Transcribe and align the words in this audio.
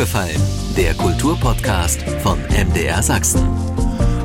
aufgefallen? 0.00 0.40
Der 0.78 0.94
Kulturpodcast 0.94 2.00
von 2.22 2.40
MDR 2.48 3.02
Sachsen. 3.02 3.46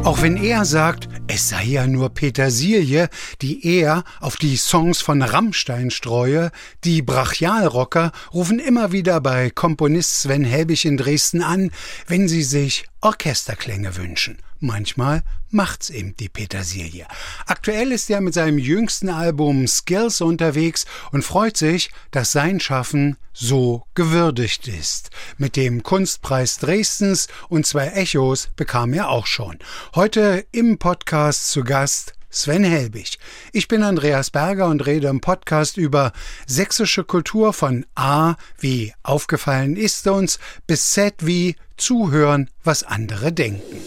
Auch 0.06 0.22
wenn 0.22 0.38
er 0.38 0.64
sagt, 0.64 1.10
es 1.28 1.50
sei 1.50 1.66
ja 1.66 1.86
nur 1.86 2.12
Petersilie, 2.12 3.10
die 3.42 3.68
er 3.68 4.06
auf 4.22 4.38
die 4.38 4.56
Songs 4.56 5.02
von 5.02 5.22
Rammstein 5.22 5.92
streue, 5.92 6.52
die 6.86 7.02
Brachialrocker 7.02 8.14
rufen 8.34 8.60
immer 8.60 8.94
wieder 8.94 9.20
bei 9.20 9.50
Komponist 9.50 10.22
Sven 10.22 10.46
Helbig 10.46 10.86
in 10.86 10.96
Dresden 10.96 11.44
an, 11.44 11.72
wenn 12.08 12.30
sie 12.30 12.44
sich 12.44 12.86
Orchesterklänge 13.02 13.98
wünschen. 13.98 14.38
Manchmal 14.66 15.22
macht's 15.52 15.92
eben 15.92 16.18
die 16.18 16.28
Petersilie. 16.28 17.06
Aktuell 17.46 17.92
ist 17.92 18.10
er 18.10 18.20
mit 18.20 18.34
seinem 18.34 18.58
jüngsten 18.58 19.10
Album 19.10 19.68
Skills 19.68 20.22
unterwegs 20.22 20.86
und 21.12 21.24
freut 21.24 21.56
sich, 21.56 21.92
dass 22.10 22.32
sein 22.32 22.60
Schaffen 22.60 23.18
so 23.32 23.86
gewürdigt 23.94 24.68
ist. 24.68 25.12
Mit 25.38 25.56
dem 25.56 25.84
Kunstpreis 25.84 26.58
Dresdens 26.58 27.28
und 27.48 27.68
zwei 27.68 27.90
Echos 27.90 28.50
bekam 28.56 28.94
er 28.94 29.10
auch 29.10 29.28
schon. 29.28 29.60
Heute 29.94 30.48
im 30.52 30.80
Podcast 30.80 31.52
zu 31.52 31.64
Gast 31.64 32.14
Sven 32.32 32.64
Helbig. 32.64 33.20
Ich 33.54 33.68
bin 33.68 33.84
Andreas 33.84 34.32
Berger 34.32 34.66
und 34.68 34.84
rede 34.88 35.10
im 35.10 35.22
Podcast 35.22 35.78
über 35.78 36.12
sächsische 36.48 37.04
Kultur 37.04 37.54
von 37.54 37.86
A 37.94 38.36
wie 38.58 38.94
aufgefallen 39.04 39.78
ist 39.78 40.08
uns 40.08 40.40
bis 40.66 40.92
Z 40.92 41.14
wie 41.20 41.56
zuhören, 41.78 42.50
was 42.64 42.84
andere 42.84 43.32
denken. 43.32 43.78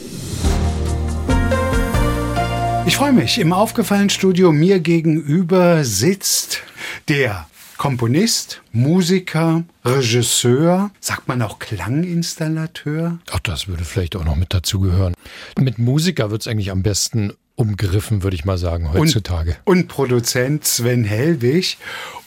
Ich 2.86 2.96
freue 2.96 3.12
mich. 3.12 3.38
Im 3.38 3.52
aufgefallen 3.52 4.08
Studio 4.08 4.50
mir 4.50 4.80
gegenüber 4.80 5.84
sitzt 5.84 6.62
der 7.08 7.46
Komponist, 7.76 8.60
Musiker, 8.72 9.62
Regisseur, 9.84 10.90
sagt 10.98 11.28
man 11.28 11.42
auch 11.42 11.58
Klanginstallateur? 11.60 13.18
Ach, 13.30 13.38
das 13.40 13.68
würde 13.68 13.84
vielleicht 13.84 14.16
auch 14.16 14.24
noch 14.24 14.36
mit 14.36 14.52
dazugehören. 14.52 15.14
Mit 15.60 15.78
Musiker 15.78 16.30
wird 16.30 16.42
es 16.42 16.48
eigentlich 16.48 16.70
am 16.72 16.82
besten 16.82 17.34
umgriffen, 17.58 18.22
würde 18.22 18.36
ich 18.36 18.44
mal 18.44 18.56
sagen, 18.56 18.92
heutzutage. 18.92 19.56
Und, 19.64 19.78
und, 19.78 19.88
Produzent 19.88 20.64
Sven 20.64 21.04
Hellwig. 21.04 21.76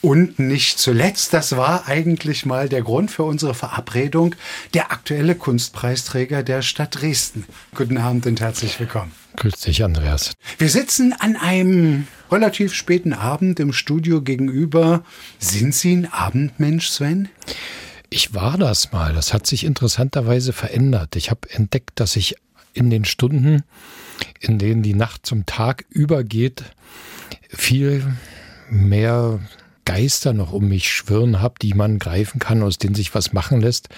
Und 0.01 0.39
nicht 0.39 0.77
zuletzt, 0.79 1.33
das 1.33 1.55
war 1.55 1.88
eigentlich 1.88 2.45
mal 2.45 2.67
der 2.67 2.81
Grund 2.81 3.11
für 3.11 3.23
unsere 3.23 3.53
Verabredung, 3.53 4.35
der 4.73 4.91
aktuelle 4.91 5.35
Kunstpreisträger 5.35 6.43
der 6.43 6.61
Stadt 6.61 7.01
Dresden. 7.01 7.45
Guten 7.75 7.97
Abend 7.97 8.25
und 8.25 8.41
herzlich 8.41 8.79
willkommen. 8.79 9.11
Grüß 9.38 9.61
dich, 9.61 9.83
Andreas. 9.83 10.33
Wir 10.57 10.69
sitzen 10.69 11.13
an 11.17 11.38
einem 11.38 12.07
relativ 12.29 12.73
späten 12.73 13.13
Abend 13.13 13.59
im 13.59 13.71
Studio 13.71 14.21
gegenüber. 14.21 15.03
Sind 15.39 15.73
Sie 15.73 15.95
ein 15.95 16.11
Abendmensch, 16.11 16.89
Sven? 16.89 17.29
Ich 18.09 18.33
war 18.33 18.57
das 18.57 18.91
mal. 18.91 19.13
Das 19.13 19.33
hat 19.33 19.47
sich 19.47 19.63
interessanterweise 19.63 20.51
verändert. 20.51 21.16
Ich 21.16 21.29
habe 21.29 21.49
entdeckt, 21.51 21.91
dass 22.01 22.17
ich 22.17 22.35
in 22.73 22.89
den 22.89 23.05
Stunden, 23.05 23.63
in 24.39 24.58
denen 24.59 24.81
die 24.81 24.94
Nacht 24.94 25.25
zum 25.25 25.45
Tag 25.45 25.86
übergeht, 25.89 26.64
viel 27.50 28.03
mehr 28.69 29.39
Geister 29.86 30.33
noch 30.33 30.53
um 30.53 30.67
mich 30.67 30.89
schwirren 30.91 31.41
habe, 31.41 31.55
die 31.61 31.73
man 31.73 32.00
greifen 32.00 32.39
kann, 32.39 32.63
aus 32.63 32.78
denen 32.78 32.95
sich 32.95 33.13
was 33.16 33.33
machen 33.33 33.61
lässt, 33.61 33.89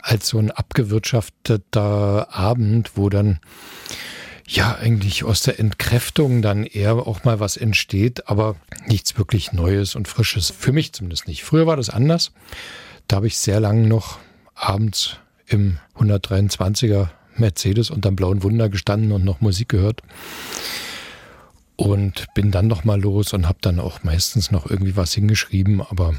als 0.00 0.28
so 0.28 0.38
ein 0.38 0.50
abgewirtschafteter 0.50 2.28
Abend, 2.30 2.92
wo 2.94 3.08
dann 3.08 3.40
ja 4.46 4.76
eigentlich 4.76 5.24
aus 5.24 5.42
der 5.42 5.58
Entkräftung 5.58 6.42
dann 6.42 6.64
eher 6.64 6.94
auch 6.94 7.24
mal 7.24 7.40
was 7.40 7.56
entsteht, 7.56 8.28
aber 8.28 8.56
nichts 8.86 9.16
wirklich 9.16 9.52
Neues 9.52 9.94
und 9.94 10.08
Frisches. 10.08 10.50
Für 10.50 10.72
mich 10.72 10.92
zumindest 10.92 11.28
nicht. 11.28 11.44
Früher 11.44 11.66
war 11.66 11.76
das 11.76 11.90
anders. 11.90 12.32
Da 13.08 13.16
habe 13.16 13.26
ich 13.26 13.38
sehr 13.38 13.60
lange 13.60 13.86
noch 13.86 14.18
abends 14.54 15.16
im 15.46 15.78
123er 15.98 17.08
Mercedes 17.36 17.90
unterm 17.90 18.16
blauen 18.16 18.42
Wunder 18.42 18.68
gestanden 18.68 19.12
und 19.12 19.24
noch 19.24 19.40
Musik 19.40 19.68
gehört. 19.68 20.02
Und 21.76 22.26
bin 22.34 22.50
dann 22.50 22.66
noch 22.66 22.84
mal 22.84 23.00
los 23.00 23.32
und 23.32 23.48
habe 23.48 23.58
dann 23.62 23.80
auch 23.80 24.02
meistens 24.02 24.50
noch 24.50 24.68
irgendwie 24.68 24.96
was 24.96 25.14
hingeschrieben, 25.14 25.80
aber 25.80 26.14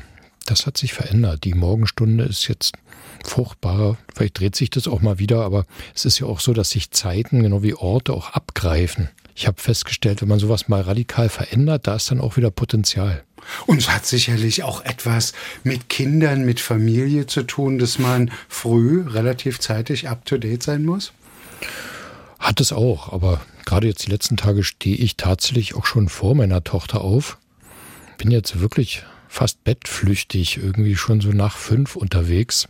das 0.45 0.65
hat 0.65 0.77
sich 0.77 0.93
verändert. 0.93 1.43
Die 1.43 1.53
Morgenstunde 1.53 2.23
ist 2.23 2.47
jetzt 2.47 2.75
fruchtbarer. 3.23 3.97
Vielleicht 4.13 4.39
dreht 4.39 4.55
sich 4.55 4.69
das 4.69 4.87
auch 4.87 5.01
mal 5.01 5.19
wieder, 5.19 5.43
aber 5.43 5.65
es 5.93 6.05
ist 6.05 6.19
ja 6.19 6.27
auch 6.27 6.39
so, 6.39 6.53
dass 6.53 6.71
sich 6.71 6.91
Zeiten, 6.91 7.43
genau 7.43 7.61
wie 7.61 7.75
Orte, 7.75 8.13
auch 8.13 8.31
abgreifen. 8.31 9.09
Ich 9.35 9.47
habe 9.47 9.61
festgestellt, 9.61 10.21
wenn 10.21 10.29
man 10.29 10.39
sowas 10.39 10.67
mal 10.67 10.81
radikal 10.81 11.29
verändert, 11.29 11.87
da 11.87 11.95
ist 11.95 12.11
dann 12.11 12.21
auch 12.21 12.37
wieder 12.37 12.51
Potenzial. 12.51 13.23
Und 13.65 13.79
es 13.79 13.89
hat 13.89 14.05
sicherlich 14.05 14.63
auch 14.63 14.83
etwas 14.83 15.33
mit 15.63 15.89
Kindern, 15.89 16.45
mit 16.45 16.59
Familie 16.59 17.27
zu 17.27 17.43
tun, 17.43 17.79
dass 17.79 17.99
man 17.99 18.31
früh, 18.47 19.03
relativ 19.07 19.59
zeitig 19.59 20.09
up-to-date 20.09 20.63
sein 20.63 20.85
muss? 20.85 21.13
Hat 22.39 22.59
es 22.59 22.73
auch, 22.73 23.13
aber 23.13 23.41
gerade 23.65 23.87
jetzt 23.87 24.05
die 24.05 24.11
letzten 24.11 24.37
Tage 24.37 24.63
stehe 24.63 24.97
ich 24.97 25.15
tatsächlich 25.15 25.75
auch 25.75 25.85
schon 25.85 26.09
vor 26.09 26.35
meiner 26.35 26.63
Tochter 26.63 27.01
auf. 27.01 27.37
Bin 28.17 28.31
jetzt 28.31 28.59
wirklich 28.59 29.03
fast 29.27 29.63
bettflüchtig, 29.63 30.57
irgendwie 30.57 30.95
schon 30.95 31.21
so 31.21 31.29
nach 31.29 31.55
fünf 31.55 31.95
unterwegs. 31.95 32.67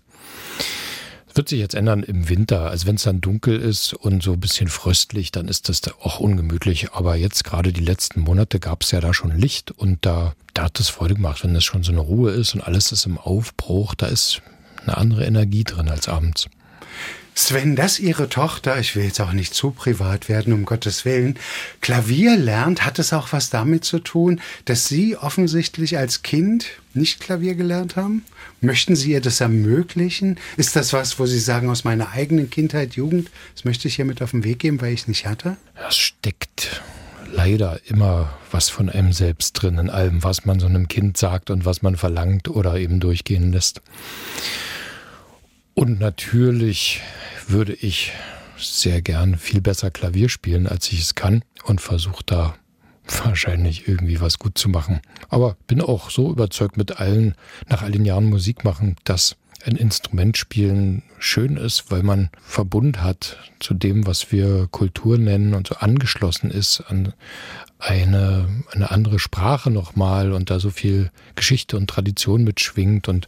Wird 1.34 1.50
sich 1.50 1.60
jetzt 1.60 1.76
ändern 1.76 2.04
im 2.04 2.30
Winter. 2.30 2.70
Also 2.70 2.88
wenn 2.88 2.96
es 2.96 3.04
dann 3.04 3.22
dunkel 3.22 3.60
ist 3.60 3.94
und 3.94 4.22
so 4.22 4.34
ein 4.34 4.40
bisschen 4.40 4.68
fröstlich, 4.68 5.32
dann 5.32 5.48
ist 5.48 5.70
das 5.70 5.82
auch 6.02 6.20
ungemütlich. 6.20 6.92
Aber 6.94 7.16
jetzt 7.16 7.44
gerade 7.44 7.72
die 7.72 7.84
letzten 7.84 8.22
Monate 8.22 8.60
gab 8.60 8.84
es 8.84 8.92
ja 8.92 9.00
da 9.00 9.14
schon 9.14 9.38
Licht 9.38 9.72
und 9.72 10.06
da, 10.06 10.34
da 10.54 10.64
hat 10.64 10.80
es 10.80 10.90
Freude 10.90 11.16
gemacht, 11.16 11.44
wenn 11.44 11.56
es 11.56 11.64
schon 11.64 11.84
so 11.84 11.92
eine 11.92 12.02
Ruhe 12.02 12.32
ist 12.32 12.54
und 12.54 12.62
alles 12.62 12.92
ist 12.92 13.06
im 13.06 13.18
Aufbruch. 13.18 13.96
Da 13.96 14.08
ist 14.08 14.42
eine 14.84 14.98
andere 14.98 15.26
Energie 15.26 15.64
drin 15.64 15.90
als 15.90 16.10
abends. 16.10 16.48
Sven, 17.34 17.76
dass 17.76 17.98
Ihre 17.98 18.28
Tochter, 18.28 18.78
ich 18.80 18.96
will 18.96 19.06
jetzt 19.06 19.22
auch 19.22 19.32
nicht 19.32 19.54
zu 19.54 19.72
privat 19.72 20.28
werden, 20.28 20.52
um 20.52 20.66
Gottes 20.66 21.06
Willen, 21.06 21.40
Klavier 21.80 22.36
lernt, 22.38 22.86
hat 22.86 23.00
es 23.00 23.14
auch 23.14 23.32
was 23.32 23.50
damit 23.50 23.86
zu 23.86 24.00
tun, 24.00 24.42
dass 24.66 24.88
Sie 24.88 25.16
offensichtlich 25.16 25.98
als 25.98 26.24
Kind 26.24 26.66
nicht 26.94 27.22
Klavier 27.22 27.56
gelernt 27.56 27.96
haben? 27.96 28.26
Möchten 28.60 28.96
Sie 28.96 29.12
ihr 29.12 29.22
das 29.22 29.40
ermöglichen? 29.40 30.38
Ist 30.58 30.76
das 30.76 30.92
was, 30.92 31.20
wo 31.20 31.26
Sie 31.26 31.40
sagen, 31.40 31.70
aus 31.70 31.86
meiner 31.86 32.12
eigenen 32.12 32.50
Kindheit, 32.50 32.96
Jugend, 32.96 33.32
das 33.56 33.64
möchte 33.64 33.88
ich 33.88 33.96
hier 33.96 34.06
mit 34.06 34.22
auf 34.22 34.32
den 34.32 34.44
Weg 34.44 34.60
geben, 34.60 34.82
weil 34.82 34.94
ich 34.94 35.02
es 35.02 35.08
nicht 35.08 35.26
hatte? 35.26 35.56
Es 35.88 35.96
steckt 35.96 36.82
leider 37.32 37.80
immer 37.86 38.34
was 38.52 38.70
von 38.70 38.90
einem 38.90 39.14
selbst 39.14 39.54
drin, 39.54 39.78
in 39.78 39.90
allem, 39.90 40.22
was 40.24 40.46
man 40.46 40.60
so 40.60 40.68
einem 40.68 40.90
Kind 40.90 41.16
sagt 41.16 41.50
und 41.50 41.64
was 41.64 41.82
man 41.82 41.96
verlangt 41.96 42.50
oder 42.50 42.76
eben 42.76 43.00
durchgehen 43.00 43.54
lässt. 43.54 43.82
Und 45.74 46.00
natürlich 46.00 47.02
würde 47.48 47.74
ich 47.74 48.12
sehr 48.58 49.02
gern 49.02 49.38
viel 49.38 49.62
besser 49.62 49.92
Klavier 49.92 50.30
spielen, 50.30 50.68
als 50.68 50.92
ich 50.92 51.02
es 51.02 51.16
kann 51.16 51.44
und 51.64 51.82
versuche 51.82 52.24
da 52.26 52.56
wahrscheinlich 53.24 53.88
irgendwie 53.88 54.22
was 54.22 54.40
gut 54.40 54.58
zu 54.58 54.70
machen. 54.70 55.02
Aber 55.30 55.58
bin 55.68 55.82
auch 55.82 56.10
so 56.10 56.30
überzeugt 56.32 56.78
mit 56.78 57.00
allen, 57.00 57.36
nach 57.68 57.82
all 57.82 57.92
den 57.92 58.06
Jahren 58.06 58.26
Musik 58.26 58.64
machen, 58.64 58.96
dass 59.04 59.36
ein 59.66 59.76
Instrument 59.76 60.38
spielen 60.38 61.04
schön 61.20 61.58
ist, 61.58 61.92
weil 61.92 62.04
man 62.04 62.30
Verbund 62.42 63.02
hat 63.02 63.38
zu 63.60 63.74
dem, 63.74 64.08
was 64.08 64.32
wir 64.32 64.68
Kultur 64.72 65.18
nennen 65.18 65.54
und 65.54 65.68
so 65.68 65.76
angeschlossen 65.76 66.50
ist 66.50 66.82
an 66.82 67.14
eine, 67.78 68.48
eine 68.72 68.92
andere 68.92 69.20
Sprache 69.20 69.70
nochmal 69.70 70.34
und 70.34 70.50
da 70.50 70.60
so 70.60 70.70
viel 70.70 71.12
Geschichte 71.36 71.78
und 71.78 71.90
Tradition 71.90 72.44
mitschwingt. 72.44 73.08
Und 73.08 73.28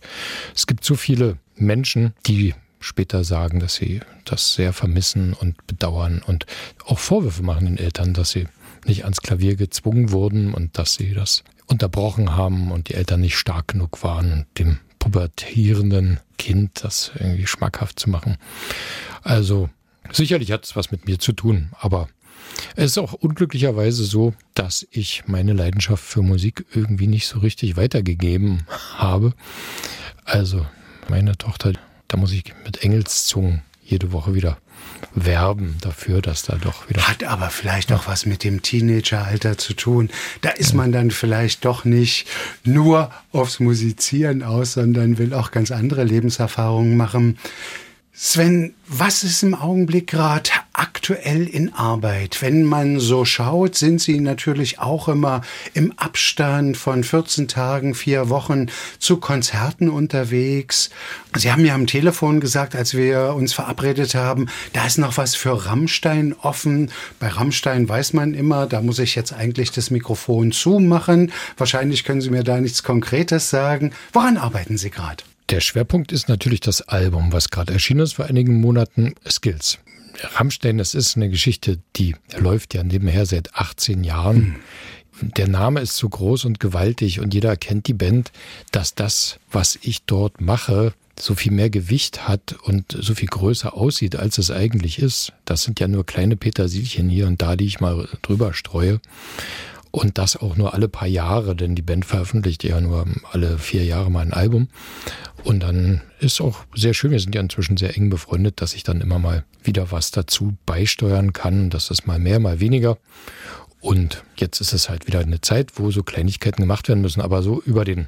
es 0.56 0.68
gibt 0.68 0.84
so 0.84 0.96
viele 0.96 1.38
Menschen, 1.56 2.14
die 2.26 2.54
später 2.80 3.24
sagen, 3.24 3.60
dass 3.60 3.76
sie 3.76 4.02
das 4.26 4.54
sehr 4.54 4.74
vermissen 4.74 5.34
und 5.34 5.66
bedauern 5.68 6.22
und 6.26 6.46
auch 6.86 7.00
Vorwürfe 7.00 7.44
machen 7.44 7.66
den 7.66 7.78
Eltern, 7.78 8.14
dass 8.14 8.32
sie 8.32 8.48
nicht 8.86 9.04
ans 9.04 9.22
Klavier 9.22 9.56
gezwungen 9.56 10.12
wurden 10.12 10.54
und 10.54 10.78
dass 10.78 10.96
sie 10.96 11.14
das 11.14 11.44
unterbrochen 11.68 12.36
haben 12.36 12.72
und 12.72 12.90
die 12.90 12.96
Eltern 12.96 13.22
nicht 13.22 13.38
stark 13.38 13.70
genug 13.70 14.04
waren, 14.04 14.46
dem 14.58 14.80
pubertierenden 15.00 16.20
Kind 16.38 16.84
das 16.84 17.12
irgendwie 17.16 17.48
schmackhaft 17.48 18.00
zu 18.00 18.10
machen. 18.10 18.38
Also 19.22 19.70
sicherlich 20.12 20.52
hat 20.52 20.66
es 20.66 20.76
was 20.76 20.92
mit 20.92 21.08
mir 21.08 21.20
zu 21.20 21.32
tun, 21.32 21.70
aber 21.80 22.10
es 22.76 22.92
ist 22.92 22.98
auch 22.98 23.14
unglücklicherweise 23.14 24.04
so, 24.04 24.34
dass 24.54 24.86
ich 24.92 25.24
meine 25.28 25.54
Leidenschaft 25.54 26.04
für 26.04 26.22
Musik 26.22 26.66
irgendwie 26.74 27.08
nicht 27.08 27.28
so 27.28 27.40
richtig 27.40 27.78
weitergegeben 27.78 28.66
habe. 28.98 29.34
Also 30.26 30.66
meine 31.10 31.38
Tochter, 31.38 31.74
da 32.08 32.18
muss 32.18 32.32
ich 32.32 32.54
mit 32.66 32.84
Engelszungen 32.84 33.62
jede 33.84 34.12
Woche 34.12 34.34
wieder 34.34 34.58
werben 35.14 35.78
dafür, 35.82 36.22
dass 36.22 36.44
da 36.44 36.56
doch 36.56 36.90
wieder. 36.90 37.08
Hat 37.08 37.24
aber 37.24 37.50
vielleicht 37.50 37.92
auch 37.92 38.08
was 38.08 38.26
mit 38.26 38.44
dem 38.44 38.62
Teenageralter 38.62 39.58
zu 39.58 39.74
tun. 39.74 40.10
Da 40.42 40.50
ist 40.50 40.74
man 40.74 40.92
dann 40.92 41.12
vielleicht 41.12 41.66
doch 41.66 41.86
nicht 41.86 42.28
nur 42.64 43.12
aufs 43.32 43.60
Musizieren 43.60 44.44
aus, 44.44 44.74
sondern 44.74 45.18
will 45.18 45.34
auch 45.34 45.52
ganz 45.52 45.72
andere 45.72 46.04
Lebenserfahrungen 46.04 46.98
machen. 46.98 47.38
Sven, 48.16 48.76
was 48.88 49.24
ist 49.24 49.42
im 49.42 49.56
Augenblick 49.56 50.06
gerade 50.06 50.52
aktuell 50.72 51.48
in 51.48 51.74
Arbeit? 51.74 52.44
Wenn 52.44 52.64
man 52.64 53.00
so 53.00 53.26
schaut, 53.26 53.74
sind 53.74 54.02
Sie 54.02 54.20
natürlich 54.20 54.78
auch 54.78 55.08
immer 55.08 55.42
im 55.74 55.94
Abstand 55.98 56.78
von 56.78 57.04
14 57.04 57.48
Tagen, 57.48 57.96
vier 57.96 58.30
Wochen 58.30 58.68
zu 59.00 59.18
Konzerten 59.18 59.90
unterwegs. 59.90 60.92
Sie 61.36 61.52
haben 61.52 61.66
ja 61.66 61.74
am 61.74 61.88
Telefon 61.88 62.40
gesagt, 62.40 62.76
als 62.76 62.94
wir 62.94 63.34
uns 63.34 63.52
verabredet 63.52 64.14
haben, 64.14 64.46
da 64.74 64.86
ist 64.86 65.00
noch 65.00 65.18
was 65.18 65.34
für 65.34 65.66
Rammstein 65.66 66.36
offen. 66.40 66.92
Bei 67.20 67.30
Rammstein 67.30 67.90
weiß 67.90 68.14
man 68.14 68.36
immer, 68.36 68.68
da 68.68 68.82
muss 68.82 69.00
ich 69.00 69.16
jetzt 69.16 69.34
eigentlich 69.34 69.72
das 69.72 69.90
Mikrofon 69.90 70.52
zumachen. 70.52 71.32
Wahrscheinlich 71.58 72.04
können 72.04 72.22
Sie 72.22 72.30
mir 72.30 72.44
da 72.44 72.62
nichts 72.62 72.84
Konkretes 72.84 73.50
sagen. 73.50 73.92
Woran 74.12 74.38
arbeiten 74.38 74.78
Sie 74.78 74.92
gerade? 74.92 75.24
Der 75.54 75.62
Schwerpunkt 75.62 76.12
ist 76.12 76.30
natürlich 76.30 76.62
das 76.62 76.82
Album, 76.82 77.32
was 77.32 77.52
gerade 77.52 77.74
erschienen 77.74 78.00
ist 78.00 78.14
vor 78.14 78.26
einigen 78.26 78.60
Monaten, 78.60 79.14
Skills. 79.30 79.78
Rammstein, 80.34 80.80
das 80.80 80.96
ist 80.96 81.16
eine 81.16 81.30
Geschichte, 81.30 81.78
die 81.96 82.16
läuft 82.40 82.74
ja 82.74 82.84
nebenher 82.84 83.28
seit 83.28 83.54
18 83.54 84.04
Jahren. 84.04 84.56
Der 85.22 85.48
Name 85.48 85.82
ist 85.82 85.96
so 85.96 86.10
groß 86.10 86.46
und 86.46 86.60
gewaltig 86.60 87.20
und 87.20 87.36
jeder 87.36 87.56
kennt 87.56 87.86
die 87.86 87.94
Band, 87.94 88.32
dass 88.72 88.96
das, 88.96 89.38
was 89.52 89.78
ich 89.80 90.06
dort 90.06 90.42
mache, 90.42 90.96
so 91.20 91.36
viel 91.36 91.52
mehr 91.52 91.70
Gewicht 91.70 92.28
hat 92.28 92.56
und 92.64 92.98
so 93.00 93.14
viel 93.14 93.30
größer 93.30 93.76
aussieht, 93.76 94.16
als 94.16 94.40
es 94.40 94.50
eigentlich 94.50 94.98
ist. 94.98 95.34
Das 95.46 95.62
sind 95.62 95.80
ja 95.80 95.88
nur 95.88 96.04
kleine 96.04 96.36
Petersilchen 96.36 97.10
hier 97.10 97.28
und 97.28 97.44
da, 97.44 97.56
die 97.56 97.68
ich 97.68 97.80
mal 97.80 98.10
drüber 98.24 98.56
streue. 98.56 99.02
Und 99.96 100.18
das 100.18 100.36
auch 100.36 100.56
nur 100.56 100.74
alle 100.74 100.88
paar 100.88 101.08
Jahre, 101.08 101.56
denn 101.56 101.76
die 101.76 101.84
Band 101.84 102.04
veröffentlicht 102.04 102.64
ja 102.64 102.82
nur 102.82 103.06
alle 103.32 103.60
vier 103.60 103.86
Jahre 103.86 104.10
mal 104.10 104.22
ein 104.22 104.34
Album. 104.34 104.68
Und 105.44 105.60
dann 105.60 106.02
ist 106.20 106.42
auch 106.42 106.66
sehr 106.74 106.96
schön, 106.96 107.12
wir 107.12 107.20
sind 107.20 107.36
ja 107.36 107.42
inzwischen 107.42 107.78
sehr 107.78 107.96
eng 107.96 108.10
befreundet, 108.10 108.60
dass 108.60 108.74
ich 108.74 108.82
dann 108.82 109.02
immer 109.02 109.20
mal 109.20 109.46
wieder 109.64 109.92
was 109.92 110.10
dazu 110.10 110.58
beisteuern 110.66 111.32
kann. 111.32 111.70
Das 111.70 111.92
ist 111.92 112.08
mal 112.08 112.18
mehr, 112.18 112.40
mal 112.40 112.60
weniger. 112.60 112.98
Und 113.82 114.24
jetzt 114.36 114.62
ist 114.62 114.74
es 114.74 114.90
halt 114.90 115.06
wieder 115.06 115.20
eine 115.20 115.42
Zeit, 115.42 115.74
wo 115.76 115.92
so 115.92 116.02
Kleinigkeiten 116.02 116.64
gemacht 116.64 116.88
werden 116.88 117.02
müssen. 117.02 117.22
Aber 117.22 117.44
so 117.44 117.62
über 117.62 117.86
den, 117.86 118.08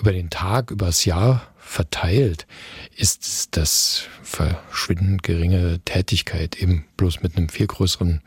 über 0.00 0.10
den 0.10 0.28
Tag, 0.28 0.72
übers 0.72 1.04
Jahr 1.04 1.46
verteilt, 1.56 2.48
ist 2.96 3.56
das 3.56 4.08
verschwindend 4.24 5.22
geringe 5.22 5.78
Tätigkeit 5.84 6.60
eben 6.60 6.84
bloß 6.96 7.22
mit 7.22 7.36
einem 7.36 7.48
viel 7.48 7.68
größeren 7.68 8.22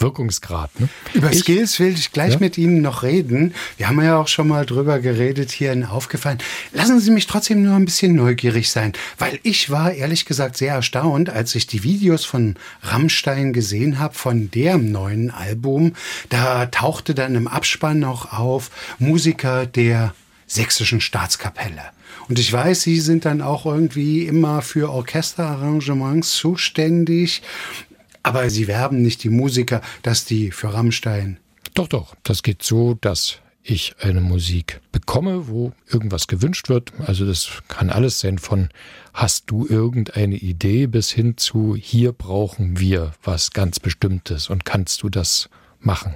Wirkungsgrad. 0.00 0.70
Ne? 0.80 0.88
Über 1.12 1.30
ich, 1.30 1.40
Skills 1.40 1.78
will 1.78 1.94
ich 1.94 2.12
gleich 2.12 2.34
ja? 2.34 2.38
mit 2.40 2.58
Ihnen 2.58 2.82
noch 2.82 3.02
reden. 3.02 3.54
Wir 3.76 3.88
haben 3.88 4.02
ja 4.02 4.18
auch 4.18 4.28
schon 4.28 4.48
mal 4.48 4.66
drüber 4.66 4.98
geredet 4.98 5.50
hier 5.50 5.72
in 5.72 5.84
Aufgefallen. 5.84 6.38
Lassen 6.72 7.00
Sie 7.00 7.10
mich 7.10 7.26
trotzdem 7.26 7.62
nur 7.62 7.76
ein 7.76 7.84
bisschen 7.84 8.14
neugierig 8.14 8.70
sein, 8.70 8.92
weil 9.18 9.38
ich 9.42 9.70
war 9.70 9.92
ehrlich 9.92 10.24
gesagt 10.24 10.56
sehr 10.56 10.74
erstaunt, 10.74 11.30
als 11.30 11.54
ich 11.54 11.66
die 11.66 11.82
Videos 11.82 12.24
von 12.24 12.56
Rammstein 12.82 13.52
gesehen 13.52 13.98
habe, 13.98 14.14
von 14.14 14.50
dem 14.50 14.90
neuen 14.90 15.30
Album. 15.30 15.94
Da 16.28 16.66
tauchte 16.66 17.14
dann 17.14 17.34
im 17.34 17.48
Abspann 17.48 18.00
noch 18.00 18.32
auf 18.32 18.70
Musiker 18.98 19.66
der 19.66 20.14
sächsischen 20.46 21.00
Staatskapelle. 21.00 21.82
Und 22.28 22.38
ich 22.38 22.52
weiß, 22.52 22.82
Sie 22.82 23.00
sind 23.00 23.24
dann 23.24 23.42
auch 23.42 23.66
irgendwie 23.66 24.26
immer 24.26 24.62
für 24.62 24.90
Orchesterarrangements 24.90 26.34
zuständig. 26.34 27.42
Aber 28.24 28.50
Sie 28.50 28.66
werben 28.66 29.02
nicht 29.02 29.22
die 29.22 29.28
Musiker, 29.28 29.80
dass 30.02 30.24
die 30.24 30.50
für 30.50 30.74
Rammstein. 30.74 31.38
Doch, 31.74 31.86
doch. 31.86 32.16
Das 32.24 32.42
geht 32.42 32.62
so, 32.62 32.94
dass 33.00 33.38
ich 33.62 33.94
eine 34.00 34.20
Musik 34.20 34.80
bekomme, 34.92 35.48
wo 35.48 35.72
irgendwas 35.88 36.26
gewünscht 36.26 36.68
wird. 36.68 36.92
Also 37.06 37.26
das 37.26 37.62
kann 37.68 37.90
alles 37.90 38.20
sein 38.20 38.38
von 38.38 38.68
hast 39.12 39.50
du 39.50 39.66
irgendeine 39.66 40.36
Idee 40.36 40.86
bis 40.86 41.10
hin 41.10 41.36
zu 41.36 41.76
hier 41.76 42.12
brauchen 42.12 42.78
wir 42.78 43.12
was 43.22 43.52
ganz 43.52 43.78
Bestimmtes 43.78 44.50
und 44.50 44.64
kannst 44.64 45.02
du 45.02 45.08
das 45.08 45.48
machen. 45.80 46.14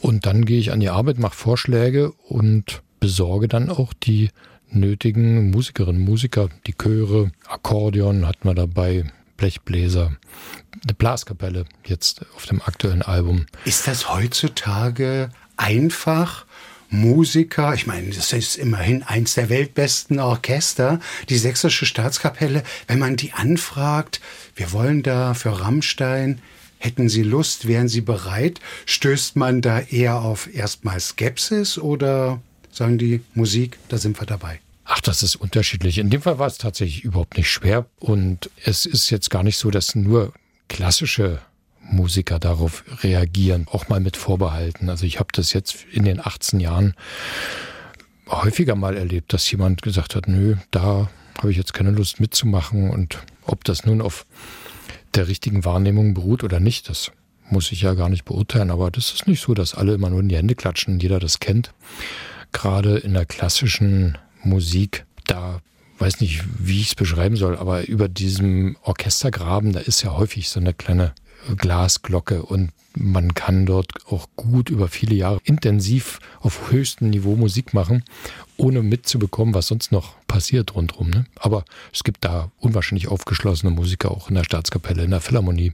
Und 0.00 0.26
dann 0.26 0.44
gehe 0.44 0.58
ich 0.58 0.72
an 0.72 0.80
die 0.80 0.88
Arbeit, 0.88 1.18
mache 1.18 1.36
Vorschläge 1.36 2.12
und 2.28 2.82
besorge 3.00 3.48
dann 3.48 3.70
auch 3.70 3.92
die 3.92 4.30
nötigen 4.70 5.50
Musikerinnen, 5.50 6.02
Musiker, 6.02 6.48
die 6.66 6.74
Chöre, 6.74 7.30
Akkordeon 7.48 8.26
hat 8.26 8.44
man 8.44 8.56
dabei, 8.56 9.04
Blechbläser, 9.38 10.16
eine 10.84 10.94
Blaskapelle 10.94 11.64
jetzt 11.86 12.26
auf 12.36 12.44
dem 12.44 12.60
aktuellen 12.60 13.00
Album. 13.00 13.46
Ist 13.64 13.86
das 13.86 14.12
heutzutage 14.12 15.30
einfach? 15.56 16.44
Musiker, 16.90 17.74
ich 17.74 17.86
meine, 17.86 18.08
das 18.08 18.32
ist 18.32 18.56
immerhin 18.56 19.02
eins 19.02 19.34
der 19.34 19.50
weltbesten 19.50 20.20
Orchester, 20.20 21.00
die 21.28 21.36
Sächsische 21.36 21.84
Staatskapelle, 21.84 22.62
wenn 22.86 22.98
man 22.98 23.16
die 23.16 23.34
anfragt, 23.34 24.22
wir 24.56 24.72
wollen 24.72 25.02
da 25.02 25.34
für 25.34 25.60
Rammstein, 25.60 26.40
hätten 26.78 27.10
Sie 27.10 27.22
Lust, 27.22 27.68
wären 27.68 27.88
Sie 27.88 28.00
bereit, 28.00 28.60
stößt 28.86 29.36
man 29.36 29.60
da 29.60 29.80
eher 29.80 30.22
auf 30.22 30.48
erstmal 30.54 30.98
Skepsis 30.98 31.76
oder 31.76 32.40
sagen 32.70 32.96
die 32.96 33.20
Musik, 33.34 33.78
da 33.88 33.98
sind 33.98 34.18
wir 34.18 34.26
dabei? 34.26 34.60
Ach, 34.90 35.02
das 35.02 35.22
ist 35.22 35.36
unterschiedlich. 35.36 35.98
In 35.98 36.08
dem 36.08 36.22
Fall 36.22 36.38
war 36.38 36.46
es 36.46 36.56
tatsächlich 36.56 37.04
überhaupt 37.04 37.36
nicht 37.36 37.50
schwer. 37.50 37.84
Und 38.00 38.50
es 38.64 38.86
ist 38.86 39.10
jetzt 39.10 39.28
gar 39.28 39.42
nicht 39.42 39.58
so, 39.58 39.70
dass 39.70 39.94
nur 39.94 40.32
klassische 40.68 41.40
Musiker 41.82 42.38
darauf 42.38 42.84
reagieren, 43.02 43.66
auch 43.70 43.88
mal 43.90 44.00
mit 44.00 44.16
Vorbehalten. 44.16 44.88
Also 44.88 45.04
ich 45.04 45.18
habe 45.18 45.28
das 45.32 45.52
jetzt 45.52 45.84
in 45.92 46.04
den 46.04 46.24
18 46.24 46.58
Jahren 46.58 46.94
häufiger 48.28 48.76
mal 48.76 48.96
erlebt, 48.96 49.34
dass 49.34 49.50
jemand 49.50 49.82
gesagt 49.82 50.14
hat, 50.14 50.26
nö, 50.26 50.56
da 50.70 51.10
habe 51.36 51.50
ich 51.50 51.58
jetzt 51.58 51.74
keine 51.74 51.90
Lust 51.90 52.18
mitzumachen. 52.18 52.88
Und 52.88 53.18
ob 53.44 53.64
das 53.64 53.84
nun 53.84 54.00
auf 54.00 54.24
der 55.14 55.28
richtigen 55.28 55.66
Wahrnehmung 55.66 56.14
beruht 56.14 56.44
oder 56.44 56.60
nicht, 56.60 56.88
das 56.88 57.12
muss 57.50 57.72
ich 57.72 57.82
ja 57.82 57.92
gar 57.92 58.08
nicht 58.08 58.24
beurteilen. 58.24 58.70
Aber 58.70 58.90
das 58.90 59.12
ist 59.12 59.26
nicht 59.26 59.42
so, 59.42 59.52
dass 59.52 59.74
alle 59.74 59.92
immer 59.92 60.08
nur 60.08 60.20
in 60.20 60.30
die 60.30 60.36
Hände 60.36 60.54
klatschen, 60.54 60.98
jeder 60.98 61.20
das 61.20 61.40
kennt. 61.40 61.74
Gerade 62.52 62.96
in 62.96 63.12
der 63.12 63.26
klassischen 63.26 64.16
Musik, 64.42 65.06
da 65.26 65.60
weiß 65.98 66.20
nicht, 66.20 66.44
wie 66.58 66.80
ich 66.80 66.88
es 66.88 66.94
beschreiben 66.94 67.36
soll, 67.36 67.56
aber 67.56 67.86
über 67.88 68.08
diesem 68.08 68.76
Orchestergraben, 68.82 69.72
da 69.72 69.80
ist 69.80 70.02
ja 70.02 70.16
häufig 70.16 70.48
so 70.48 70.60
eine 70.60 70.72
kleine 70.72 71.12
Glasglocke 71.56 72.42
und 72.42 72.70
man 72.94 73.34
kann 73.34 73.66
dort 73.66 73.92
auch 74.06 74.28
gut 74.34 74.70
über 74.70 74.88
viele 74.88 75.14
Jahre 75.14 75.40
intensiv 75.44 76.18
auf 76.40 76.70
höchstem 76.70 77.10
Niveau 77.10 77.36
Musik 77.36 77.74
machen, 77.74 78.02
ohne 78.56 78.82
mitzubekommen, 78.82 79.54
was 79.54 79.68
sonst 79.68 79.92
noch 79.92 80.14
passiert 80.26 80.74
rundherum. 80.74 81.10
Ne? 81.10 81.26
Aber 81.36 81.64
es 81.92 82.02
gibt 82.02 82.24
da 82.24 82.50
unwahrscheinlich 82.58 83.08
aufgeschlossene 83.08 83.70
Musiker 83.70 84.10
auch 84.10 84.28
in 84.28 84.34
der 84.34 84.44
Staatskapelle, 84.44 85.04
in 85.04 85.10
der 85.10 85.20
Philharmonie, 85.20 85.72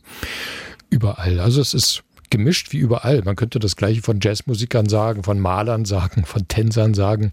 überall. 0.90 1.40
Also 1.40 1.60
es 1.60 1.72
ist 1.72 2.02
gemischt 2.34 2.72
wie 2.72 2.78
überall. 2.78 3.22
Man 3.22 3.36
könnte 3.36 3.60
das 3.60 3.76
gleiche 3.76 4.02
von 4.02 4.18
Jazzmusikern 4.20 4.88
sagen, 4.88 5.22
von 5.22 5.38
Malern 5.38 5.84
sagen, 5.84 6.24
von 6.24 6.48
Tänzern 6.48 6.92
sagen 6.92 7.30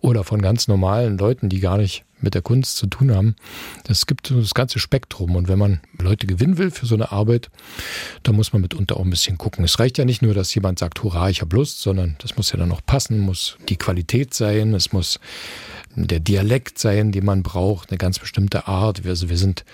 oder 0.00 0.24
von 0.24 0.42
ganz 0.42 0.66
normalen 0.66 1.18
Leuten, 1.18 1.48
die 1.48 1.60
gar 1.60 1.78
nicht 1.78 2.04
mit 2.20 2.34
der 2.34 2.42
Kunst 2.42 2.76
zu 2.76 2.88
tun 2.88 3.14
haben. 3.14 3.36
Es 3.88 4.06
gibt 4.06 4.32
das 4.32 4.52
ganze 4.52 4.80
Spektrum. 4.80 5.36
Und 5.36 5.46
wenn 5.46 5.58
man 5.58 5.80
Leute 6.00 6.26
gewinnen 6.26 6.58
will 6.58 6.72
für 6.72 6.84
so 6.84 6.96
eine 6.96 7.12
Arbeit, 7.12 7.48
dann 8.24 8.34
muss 8.34 8.52
man 8.52 8.60
mitunter 8.60 8.96
auch 8.96 9.04
ein 9.04 9.10
bisschen 9.10 9.38
gucken. 9.38 9.64
Es 9.64 9.78
reicht 9.78 9.98
ja 9.98 10.04
nicht 10.04 10.20
nur, 10.20 10.34
dass 10.34 10.52
jemand 10.52 10.80
sagt, 10.80 11.00
hurra, 11.04 11.30
ich 11.30 11.42
habe 11.42 11.54
Lust, 11.54 11.80
sondern 11.80 12.16
das 12.18 12.36
muss 12.36 12.50
ja 12.50 12.58
dann 12.58 12.72
auch 12.72 12.84
passen, 12.84 13.20
muss 13.20 13.56
die 13.68 13.76
Qualität 13.76 14.34
sein, 14.34 14.74
es 14.74 14.92
muss 14.92 15.20
der 15.94 16.20
Dialekt 16.20 16.78
sein, 16.78 17.12
den 17.12 17.24
man 17.24 17.44
braucht, 17.44 17.90
eine 17.90 17.98
ganz 17.98 18.18
bestimmte 18.18 18.66
Art. 18.66 19.06
Also 19.06 19.28
wir 19.28 19.38
sind 19.38 19.64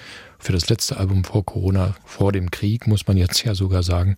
für 0.46 0.52
das 0.52 0.68
letzte 0.68 0.96
Album 0.96 1.24
vor 1.24 1.44
Corona, 1.44 1.96
vor 2.04 2.30
dem 2.30 2.52
Krieg, 2.52 2.86
muss 2.86 3.08
man 3.08 3.16
jetzt 3.16 3.42
ja 3.42 3.56
sogar 3.56 3.82
sagen, 3.82 4.14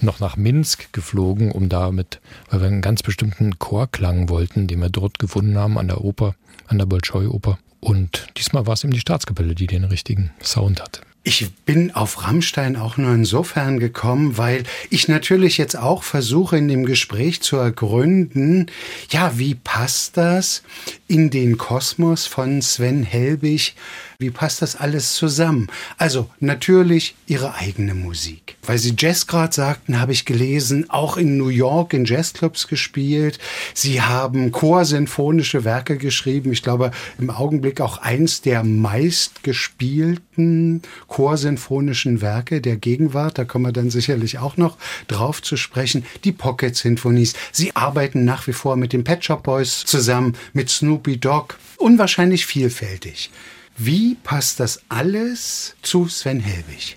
noch 0.00 0.20
nach 0.20 0.36
Minsk 0.36 0.92
geflogen, 0.92 1.50
um 1.50 1.68
damit, 1.68 2.20
weil 2.48 2.60
wir 2.60 2.68
einen 2.68 2.82
ganz 2.82 3.02
bestimmten 3.02 3.58
Chorklang 3.58 4.28
wollten, 4.28 4.68
den 4.68 4.78
wir 4.78 4.90
dort 4.90 5.18
gefunden 5.18 5.58
haben 5.58 5.78
an 5.78 5.88
der 5.88 6.04
Oper, 6.04 6.36
an 6.68 6.78
der 6.78 6.86
Bolschoi-Oper. 6.86 7.58
Und 7.80 8.28
diesmal 8.36 8.64
war 8.64 8.74
es 8.74 8.84
eben 8.84 8.92
die 8.92 9.00
Staatskapelle, 9.00 9.56
die 9.56 9.66
den 9.66 9.82
richtigen 9.82 10.30
Sound 10.40 10.80
hatte. 10.80 11.00
Ich 11.24 11.52
bin 11.64 11.92
auf 11.92 12.24
Rammstein 12.24 12.76
auch 12.76 12.96
nur 12.96 13.14
insofern 13.14 13.78
gekommen, 13.78 14.38
weil 14.38 14.64
ich 14.90 15.06
natürlich 15.06 15.56
jetzt 15.56 15.76
auch 15.76 16.02
versuche, 16.02 16.58
in 16.58 16.66
dem 16.66 16.84
Gespräch 16.84 17.42
zu 17.42 17.56
ergründen, 17.56 18.66
ja, 19.10 19.38
wie 19.38 19.54
passt 19.54 20.16
das 20.16 20.62
in 21.12 21.28
den 21.28 21.58
Kosmos 21.58 22.24
von 22.24 22.62
Sven 22.62 23.02
Helbig? 23.02 23.74
Wie 24.22 24.30
passt 24.30 24.62
das 24.62 24.76
alles 24.76 25.14
zusammen? 25.14 25.66
Also 25.98 26.30
natürlich 26.40 27.14
ihre 27.26 27.56
eigene 27.56 27.94
Musik. 27.94 28.56
Weil 28.64 28.78
sie 28.78 28.94
Jazz 28.96 29.26
gerade 29.26 29.52
sagten, 29.52 30.00
habe 30.00 30.12
ich 30.12 30.24
gelesen, 30.24 30.88
auch 30.88 31.16
in 31.16 31.36
New 31.36 31.48
York 31.48 31.92
in 31.92 32.04
Jazzclubs 32.04 32.68
gespielt. 32.68 33.40
Sie 33.74 34.00
haben 34.00 34.52
chorsinfonische 34.52 35.64
Werke 35.64 35.98
geschrieben. 35.98 36.52
Ich 36.52 36.62
glaube, 36.62 36.92
im 37.18 37.30
Augenblick 37.30 37.80
auch 37.80 37.98
eins 37.98 38.40
der 38.40 38.62
meistgespielten 38.62 40.82
chorsinfonischen 41.08 42.22
Werke 42.22 42.60
der 42.60 42.76
Gegenwart. 42.76 43.38
Da 43.38 43.44
kommen 43.44 43.66
wir 43.66 43.72
dann 43.72 43.90
sicherlich 43.90 44.38
auch 44.38 44.56
noch 44.56 44.78
drauf 45.08 45.42
zu 45.42 45.56
sprechen. 45.56 46.04
Die 46.22 46.32
Pocket 46.32 46.76
Sinfonies. 46.76 47.34
Sie 47.50 47.74
arbeiten 47.74 48.24
nach 48.24 48.46
wie 48.46 48.52
vor 48.52 48.76
mit 48.76 48.92
den 48.92 49.02
Pet 49.02 49.24
Shop 49.24 49.42
Boys 49.42 49.84
zusammen, 49.84 50.36
mit 50.52 50.70
Snoopy 51.02 51.18
Dogg. 51.18 51.54
Unwahrscheinlich 51.78 52.46
vielfältig. 52.46 53.30
Wie 53.76 54.14
passt 54.14 54.60
das 54.60 54.82
alles 54.88 55.74
zu 55.82 56.06
Sven 56.06 56.38
Helbig? 56.38 56.96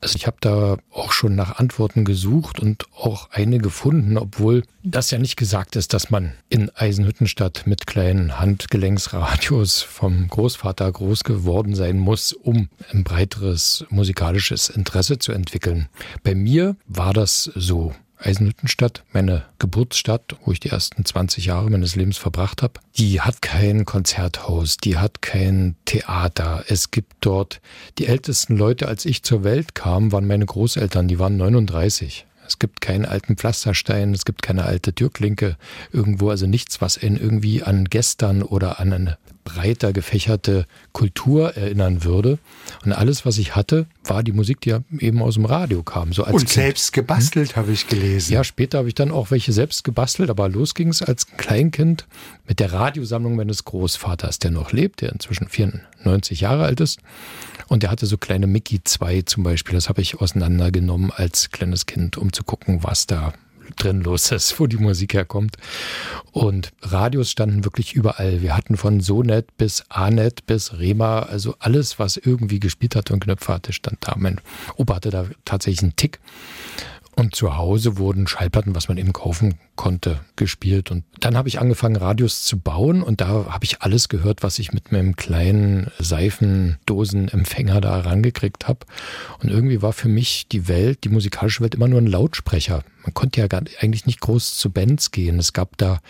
Also 0.00 0.14
ich 0.16 0.28
habe 0.28 0.36
da 0.40 0.76
auch 0.92 1.10
schon 1.10 1.34
nach 1.34 1.58
Antworten 1.58 2.04
gesucht 2.04 2.60
und 2.60 2.84
auch 2.96 3.30
eine 3.32 3.58
gefunden, 3.58 4.18
obwohl 4.18 4.62
das 4.84 5.10
ja 5.10 5.18
nicht 5.18 5.36
gesagt 5.36 5.74
ist, 5.74 5.92
dass 5.92 6.10
man 6.10 6.32
in 6.48 6.70
Eisenhüttenstadt 6.70 7.66
mit 7.66 7.88
kleinen 7.88 8.38
Handgelenksradios 8.38 9.82
vom 9.82 10.28
Großvater 10.28 10.90
groß 10.92 11.24
geworden 11.24 11.74
sein 11.74 11.98
muss, 11.98 12.32
um 12.32 12.68
ein 12.92 13.02
breiteres 13.02 13.84
musikalisches 13.90 14.68
Interesse 14.68 15.18
zu 15.18 15.32
entwickeln. 15.32 15.88
Bei 16.22 16.36
mir 16.36 16.76
war 16.86 17.12
das 17.12 17.50
so. 17.56 17.94
Eisenhüttenstadt, 18.20 19.04
meine 19.12 19.44
Geburtsstadt, 19.58 20.36
wo 20.44 20.52
ich 20.52 20.60
die 20.60 20.68
ersten 20.68 21.04
20 21.04 21.46
Jahre 21.46 21.70
meines 21.70 21.96
Lebens 21.96 22.18
verbracht 22.18 22.62
habe, 22.62 22.80
die 22.96 23.20
hat 23.20 23.42
kein 23.42 23.84
Konzerthaus, 23.84 24.76
die 24.76 24.98
hat 24.98 25.22
kein 25.22 25.76
Theater. 25.84 26.64
Es 26.68 26.90
gibt 26.90 27.12
dort 27.20 27.60
die 27.98 28.06
ältesten 28.06 28.56
Leute, 28.56 28.88
als 28.88 29.04
ich 29.04 29.22
zur 29.22 29.44
Welt 29.44 29.74
kam, 29.74 30.12
waren 30.12 30.26
meine 30.26 30.46
Großeltern, 30.46 31.08
die 31.08 31.18
waren 31.18 31.36
39. 31.36 32.26
Es 32.46 32.58
gibt 32.58 32.80
keinen 32.80 33.04
alten 33.04 33.36
Pflasterstein, 33.36 34.12
es 34.12 34.24
gibt 34.24 34.42
keine 34.42 34.64
alte 34.64 34.92
Türklinke 34.92 35.56
irgendwo, 35.92 36.30
also 36.30 36.46
nichts, 36.46 36.80
was 36.80 37.00
ihn 37.00 37.16
irgendwie 37.16 37.62
an 37.62 37.84
gestern 37.84 38.42
oder 38.42 38.80
an 38.80 39.16
breiter 39.44 39.92
gefächerte 39.92 40.66
Kultur 40.92 41.56
erinnern 41.56 42.04
würde. 42.04 42.38
Und 42.84 42.92
alles, 42.92 43.26
was 43.26 43.38
ich 43.38 43.56
hatte, 43.56 43.86
war 44.04 44.22
die 44.22 44.32
Musik, 44.32 44.60
die 44.60 44.76
eben 44.98 45.22
aus 45.22 45.34
dem 45.34 45.44
Radio 45.44 45.82
kam. 45.82 46.12
So 46.12 46.24
als 46.24 46.34
Und 46.34 46.38
kind. 46.40 46.50
selbst 46.50 46.92
gebastelt, 46.92 47.50
hm? 47.50 47.56
habe 47.56 47.72
ich 47.72 47.88
gelesen. 47.88 48.32
Ja, 48.32 48.44
später 48.44 48.78
habe 48.78 48.88
ich 48.88 48.94
dann 48.94 49.10
auch 49.10 49.30
welche 49.30 49.52
selbst 49.52 49.84
gebastelt, 49.84 50.30
aber 50.30 50.48
los 50.48 50.74
ging 50.74 50.88
es 50.88 51.02
als 51.02 51.26
Kleinkind 51.36 52.06
mit 52.46 52.60
der 52.60 52.72
Radiosammlung 52.72 53.36
meines 53.36 53.64
Großvaters, 53.64 54.38
der 54.38 54.50
noch 54.50 54.72
lebt, 54.72 55.00
der 55.00 55.12
inzwischen 55.12 55.48
94 55.48 56.40
Jahre 56.40 56.64
alt 56.64 56.80
ist. 56.80 56.98
Und 57.68 57.82
der 57.82 57.90
hatte 57.90 58.06
so 58.06 58.18
kleine 58.18 58.46
Mickey 58.46 58.82
2 58.82 59.22
zum 59.22 59.44
Beispiel. 59.44 59.74
Das 59.74 59.88
habe 59.88 60.02
ich 60.02 60.20
auseinandergenommen 60.20 61.12
als 61.14 61.50
kleines 61.50 61.86
Kind, 61.86 62.18
um 62.18 62.32
zu 62.32 62.42
gucken, 62.42 62.82
was 62.82 63.06
da 63.06 63.32
drin 63.76 64.02
los 64.02 64.30
ist, 64.32 64.58
wo 64.58 64.66
die 64.66 64.76
Musik 64.76 65.14
herkommt. 65.14 65.56
Und 66.32 66.72
Radios 66.82 67.30
standen 67.30 67.64
wirklich 67.64 67.94
überall. 67.94 68.42
Wir 68.42 68.56
hatten 68.56 68.76
von 68.76 69.00
Sonet 69.00 69.56
bis 69.56 69.84
Anet 69.88 70.46
bis 70.46 70.78
Rema, 70.78 71.20
also 71.20 71.54
alles, 71.58 71.98
was 71.98 72.16
irgendwie 72.16 72.60
gespielt 72.60 72.96
hat 72.96 73.10
und 73.10 73.20
Knöpfe 73.24 73.52
hatte, 73.52 73.72
stand 73.72 73.98
da. 74.00 74.14
Mein 74.16 74.40
Opa 74.76 74.96
hatte 74.96 75.10
da 75.10 75.26
tatsächlich 75.44 75.82
einen 75.82 75.96
Tick. 75.96 76.20
Und 77.16 77.34
zu 77.34 77.58
Hause 77.58 77.98
wurden 77.98 78.26
Schallplatten, 78.26 78.74
was 78.74 78.88
man 78.88 78.96
eben 78.96 79.12
kaufen 79.12 79.56
konnte, 79.76 80.20
gespielt. 80.36 80.90
Und 80.90 81.04
dann 81.18 81.36
habe 81.36 81.48
ich 81.48 81.60
angefangen, 81.60 81.96
Radios 81.96 82.44
zu 82.44 82.58
bauen 82.58 83.02
und 83.02 83.20
da 83.20 83.28
habe 83.28 83.64
ich 83.64 83.82
alles 83.82 84.08
gehört, 84.08 84.42
was 84.42 84.58
ich 84.58 84.72
mit 84.72 84.90
meinem 84.90 85.16
kleinen 85.16 85.90
Seifendosenempfänger 85.98 87.82
da 87.82 88.00
rangekriegt 88.00 88.68
habe. 88.68 88.86
Und 89.42 89.50
irgendwie 89.50 89.82
war 89.82 89.92
für 89.92 90.08
mich 90.08 90.46
die 90.48 90.66
Welt, 90.66 91.04
die 91.04 91.10
musikalische 91.10 91.62
Welt 91.62 91.74
immer 91.74 91.88
nur 91.88 92.00
ein 92.00 92.06
Lautsprecher. 92.06 92.84
Man 93.02 93.14
konnte 93.14 93.40
ja 93.40 93.46
gar, 93.46 93.62
eigentlich 93.80 94.06
nicht 94.06 94.20
groß 94.20 94.56
zu 94.56 94.70
Bands 94.70 95.10
gehen. 95.10 95.38
Es 95.38 95.52
gab 95.52 95.76
da, 95.78 96.00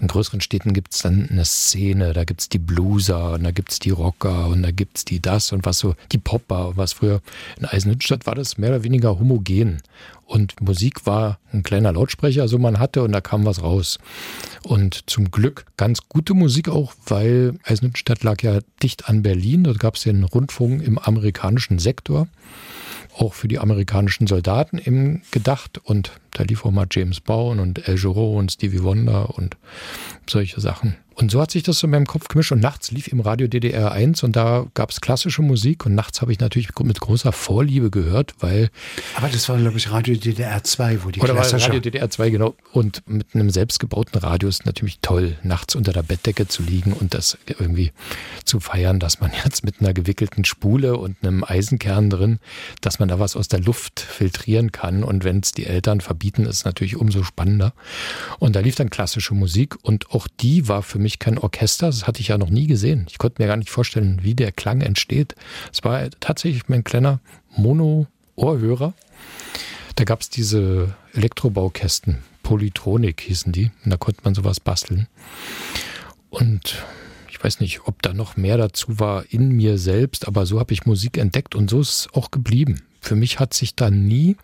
in 0.00 0.08
größeren 0.08 0.40
Städten 0.40 0.72
gibt 0.72 0.94
es 0.94 1.00
dann 1.00 1.28
eine 1.30 1.44
Szene, 1.44 2.12
da 2.12 2.24
gibt 2.24 2.40
es 2.40 2.48
die 2.48 2.58
Blueser 2.58 3.32
und 3.32 3.44
da 3.44 3.50
gibt 3.50 3.72
es 3.72 3.78
die 3.78 3.90
Rocker 3.90 4.48
und 4.48 4.62
da 4.62 4.70
gibt 4.70 4.98
es 4.98 5.04
die 5.04 5.20
das 5.20 5.52
und 5.52 5.64
was 5.64 5.78
so, 5.78 5.94
die 6.12 6.18
Popper, 6.18 6.76
was 6.76 6.92
früher 6.92 7.20
in 7.58 7.66
Eisenhüttenstadt 7.66 8.26
war 8.26 8.34
das 8.34 8.58
mehr 8.58 8.70
oder 8.70 8.84
weniger 8.84 9.18
homogen. 9.18 9.82
Und 10.30 10.60
Musik 10.60 11.06
war 11.06 11.40
ein 11.52 11.64
kleiner 11.64 11.92
Lautsprecher, 11.92 12.46
so 12.46 12.56
man 12.56 12.78
hatte, 12.78 13.02
und 13.02 13.10
da 13.10 13.20
kam 13.20 13.44
was 13.44 13.64
raus. 13.64 13.98
Und 14.62 15.10
zum 15.10 15.32
Glück 15.32 15.64
ganz 15.76 16.08
gute 16.08 16.34
Musik 16.34 16.68
auch, 16.68 16.94
weil 17.06 17.58
Eisenhüttenstadt 17.64 18.22
lag 18.22 18.40
ja 18.42 18.60
dicht 18.80 19.08
an 19.08 19.22
Berlin. 19.22 19.64
Dort 19.64 19.80
gab 19.80 19.96
es 19.96 20.02
den 20.02 20.22
Rundfunk 20.22 20.82
im 20.82 20.98
amerikanischen 20.98 21.80
Sektor 21.80 22.28
auch 23.20 23.34
für 23.34 23.48
die 23.48 23.58
amerikanischen 23.58 24.26
Soldaten 24.26 24.78
eben 24.78 25.22
gedacht. 25.30 25.78
Und 25.78 26.12
da 26.32 26.42
lief 26.42 26.64
auch 26.64 26.70
mal 26.70 26.86
James 26.90 27.20
Brown 27.20 27.60
und 27.60 27.86
El 27.86 27.96
Giro 27.96 28.38
und 28.38 28.52
Stevie 28.52 28.82
Wonder 28.82 29.36
und 29.36 29.56
solche 30.28 30.60
Sachen. 30.60 30.96
Und 31.20 31.30
so 31.30 31.40
hat 31.40 31.50
sich 31.50 31.62
das 31.62 31.80
so 31.80 31.86
in 31.86 31.90
meinem 31.90 32.06
Kopf 32.06 32.28
gemischt. 32.28 32.50
Und 32.50 32.60
nachts 32.60 32.90
lief 32.90 33.08
im 33.08 33.20
Radio 33.20 33.46
DDR 33.46 33.92
1 33.92 34.22
und 34.22 34.36
da 34.36 34.66
gab 34.72 34.90
es 34.90 35.02
klassische 35.02 35.42
Musik. 35.42 35.84
Und 35.84 35.94
nachts 35.94 36.22
habe 36.22 36.32
ich 36.32 36.40
natürlich 36.40 36.70
mit 36.82 36.98
großer 36.98 37.30
Vorliebe 37.32 37.90
gehört, 37.90 38.34
weil. 38.40 38.70
Aber 39.16 39.28
das 39.28 39.46
war, 39.50 39.58
glaube 39.58 39.76
ich, 39.76 39.90
Radio 39.90 40.14
DDR 40.14 40.64
2, 40.64 41.04
wo 41.04 41.10
die 41.10 41.20
Oder 41.20 41.34
klassische. 41.34 41.66
Radio 41.66 41.80
DDR 41.80 42.08
2, 42.08 42.30
genau. 42.30 42.54
Und 42.72 43.02
mit 43.06 43.26
einem 43.34 43.50
selbstgebauten 43.50 44.18
Radio 44.18 44.48
ist 44.48 44.64
natürlich 44.64 45.00
toll, 45.02 45.36
nachts 45.42 45.74
unter 45.74 45.92
der 45.92 46.02
Bettdecke 46.02 46.48
zu 46.48 46.62
liegen 46.62 46.94
und 46.94 47.12
das 47.12 47.36
irgendwie 47.46 47.92
zu 48.44 48.58
feiern, 48.58 48.98
dass 48.98 49.20
man 49.20 49.30
jetzt 49.44 49.62
mit 49.62 49.80
einer 49.80 49.92
gewickelten 49.92 50.46
Spule 50.46 50.96
und 50.96 51.16
einem 51.22 51.44
Eisenkern 51.44 52.08
drin, 52.08 52.38
dass 52.80 52.98
man 52.98 53.10
da 53.10 53.18
was 53.18 53.36
aus 53.36 53.48
der 53.48 53.60
Luft 53.60 54.00
filtrieren 54.00 54.72
kann. 54.72 55.04
Und 55.04 55.24
wenn 55.24 55.40
es 55.40 55.52
die 55.52 55.66
Eltern 55.66 56.00
verbieten, 56.00 56.46
ist 56.46 56.56
es 56.56 56.64
natürlich 56.64 56.96
umso 56.96 57.24
spannender. 57.24 57.74
Und 58.38 58.56
da 58.56 58.60
lief 58.60 58.76
dann 58.76 58.88
klassische 58.88 59.34
Musik 59.34 59.76
und 59.82 60.12
auch 60.12 60.26
die 60.40 60.66
war 60.66 60.82
für 60.82 60.98
mich 60.98 61.09
kein 61.18 61.38
Orchester. 61.38 61.86
Das 61.86 62.06
hatte 62.06 62.20
ich 62.20 62.28
ja 62.28 62.38
noch 62.38 62.50
nie 62.50 62.66
gesehen. 62.66 63.06
Ich 63.10 63.18
konnte 63.18 63.42
mir 63.42 63.48
gar 63.48 63.56
nicht 63.56 63.70
vorstellen, 63.70 64.20
wie 64.22 64.34
der 64.34 64.52
Klang 64.52 64.80
entsteht. 64.80 65.34
Es 65.72 65.82
war 65.84 66.08
tatsächlich 66.20 66.68
mein 66.68 66.84
kleiner 66.84 67.20
Mono-Ohrhörer. 67.56 68.94
Da 69.96 70.04
gab 70.04 70.20
es 70.20 70.30
diese 70.30 70.94
Elektrobaukästen, 71.14 72.18
Polytronik 72.42 73.20
hießen 73.20 73.52
die. 73.52 73.70
Und 73.84 73.90
da 73.90 73.96
konnte 73.96 74.20
man 74.24 74.34
sowas 74.34 74.60
basteln. 74.60 75.08
Und 76.30 76.84
ich 77.28 77.42
weiß 77.42 77.60
nicht, 77.60 77.86
ob 77.86 78.02
da 78.02 78.12
noch 78.12 78.36
mehr 78.36 78.56
dazu 78.56 79.00
war 79.00 79.24
in 79.30 79.50
mir 79.50 79.78
selbst, 79.78 80.28
aber 80.28 80.46
so 80.46 80.60
habe 80.60 80.72
ich 80.72 80.86
Musik 80.86 81.18
entdeckt 81.18 81.54
und 81.54 81.70
so 81.70 81.80
ist 81.80 81.88
es 81.88 82.08
auch 82.12 82.30
geblieben. 82.30 82.82
Für 83.00 83.16
mich 83.16 83.38
hat 83.38 83.54
sich 83.54 83.74
da 83.74 83.90
nie 83.90 84.36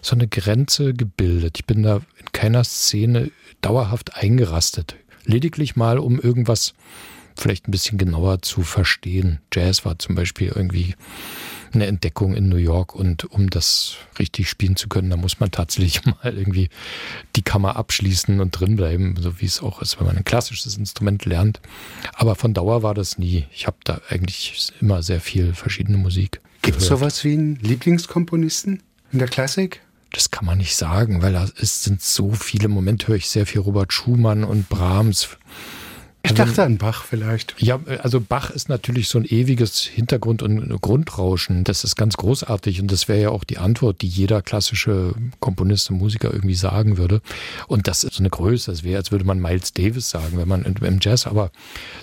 so 0.00 0.14
eine 0.14 0.28
Grenze 0.28 0.94
gebildet. 0.94 1.58
Ich 1.58 1.66
bin 1.66 1.82
da 1.82 1.96
in 2.18 2.32
keiner 2.32 2.62
Szene 2.64 3.30
dauerhaft 3.60 4.14
eingerastet. 4.14 4.94
Lediglich 5.24 5.76
mal, 5.76 5.98
um 5.98 6.18
irgendwas 6.20 6.74
vielleicht 7.36 7.68
ein 7.68 7.70
bisschen 7.70 7.98
genauer 7.98 8.42
zu 8.42 8.62
verstehen. 8.62 9.40
Jazz 9.52 9.84
war 9.84 9.98
zum 9.98 10.14
Beispiel 10.14 10.52
irgendwie 10.54 10.94
eine 11.72 11.86
Entdeckung 11.86 12.34
in 12.34 12.48
New 12.48 12.56
York 12.56 12.94
und 12.94 13.24
um 13.26 13.48
das 13.48 13.96
richtig 14.18 14.48
spielen 14.48 14.76
zu 14.76 14.88
können, 14.88 15.10
da 15.10 15.16
muss 15.16 15.40
man 15.40 15.50
tatsächlich 15.50 16.04
mal 16.04 16.36
irgendwie 16.36 16.68
die 17.36 17.42
Kammer 17.42 17.76
abschließen 17.76 18.40
und 18.40 18.50
drinbleiben, 18.58 19.16
so 19.20 19.40
wie 19.40 19.46
es 19.46 19.62
auch 19.62 19.80
ist, 19.80 19.98
wenn 19.98 20.06
man 20.06 20.16
ein 20.16 20.24
klassisches 20.24 20.76
Instrument 20.76 21.24
lernt. 21.24 21.60
Aber 22.14 22.34
von 22.34 22.54
Dauer 22.54 22.82
war 22.82 22.94
das 22.94 23.18
nie. 23.18 23.46
Ich 23.52 23.66
habe 23.66 23.76
da 23.84 24.00
eigentlich 24.08 24.72
immer 24.80 25.02
sehr 25.02 25.20
viel 25.20 25.54
verschiedene 25.54 25.98
Musik. 25.98 26.40
Gibt 26.62 26.78
es 26.78 26.86
sowas 26.86 27.24
wie 27.24 27.32
einen 27.34 27.56
Lieblingskomponisten 27.56 28.82
in 29.12 29.18
der 29.18 29.28
Klassik? 29.28 29.80
Das 30.12 30.30
kann 30.30 30.44
man 30.44 30.58
nicht 30.58 30.74
sagen, 30.74 31.22
weil 31.22 31.34
es 31.60 31.84
sind 31.84 32.02
so 32.02 32.32
viele 32.32 32.68
Momente, 32.68 33.08
höre 33.08 33.16
ich 33.16 33.28
sehr 33.28 33.46
viel 33.46 33.60
Robert 33.60 33.92
Schumann 33.92 34.44
und 34.44 34.68
Brahms. 34.68 35.28
Ich 36.22 36.34
dachte 36.34 36.62
an 36.62 36.76
Bach 36.76 37.04
vielleicht. 37.04 37.54
Ja, 37.58 37.80
also 38.02 38.20
Bach 38.20 38.50
ist 38.50 38.68
natürlich 38.68 39.08
so 39.08 39.18
ein 39.18 39.24
ewiges 39.24 39.80
Hintergrund- 39.80 40.42
und 40.42 40.68
Grundrauschen. 40.80 41.64
Das 41.64 41.82
ist 41.82 41.96
ganz 41.96 42.16
großartig 42.18 42.80
und 42.80 42.92
das 42.92 43.08
wäre 43.08 43.20
ja 43.20 43.30
auch 43.30 43.42
die 43.42 43.56
Antwort, 43.56 44.02
die 44.02 44.06
jeder 44.06 44.42
klassische 44.42 45.14
Komponist 45.40 45.90
und 45.90 45.96
Musiker 45.96 46.32
irgendwie 46.32 46.54
sagen 46.54 46.98
würde. 46.98 47.22
Und 47.68 47.88
das 47.88 48.04
ist 48.04 48.14
so 48.14 48.22
eine 48.22 48.28
Größe. 48.28 48.70
Das 48.70 48.84
wäre, 48.84 48.98
als 48.98 49.12
würde 49.12 49.24
man 49.24 49.40
Miles 49.40 49.72
Davis 49.72 50.10
sagen, 50.10 50.36
wenn 50.36 50.48
man 50.48 50.64
im 50.64 50.98
Jazz, 51.00 51.26
aber 51.26 51.50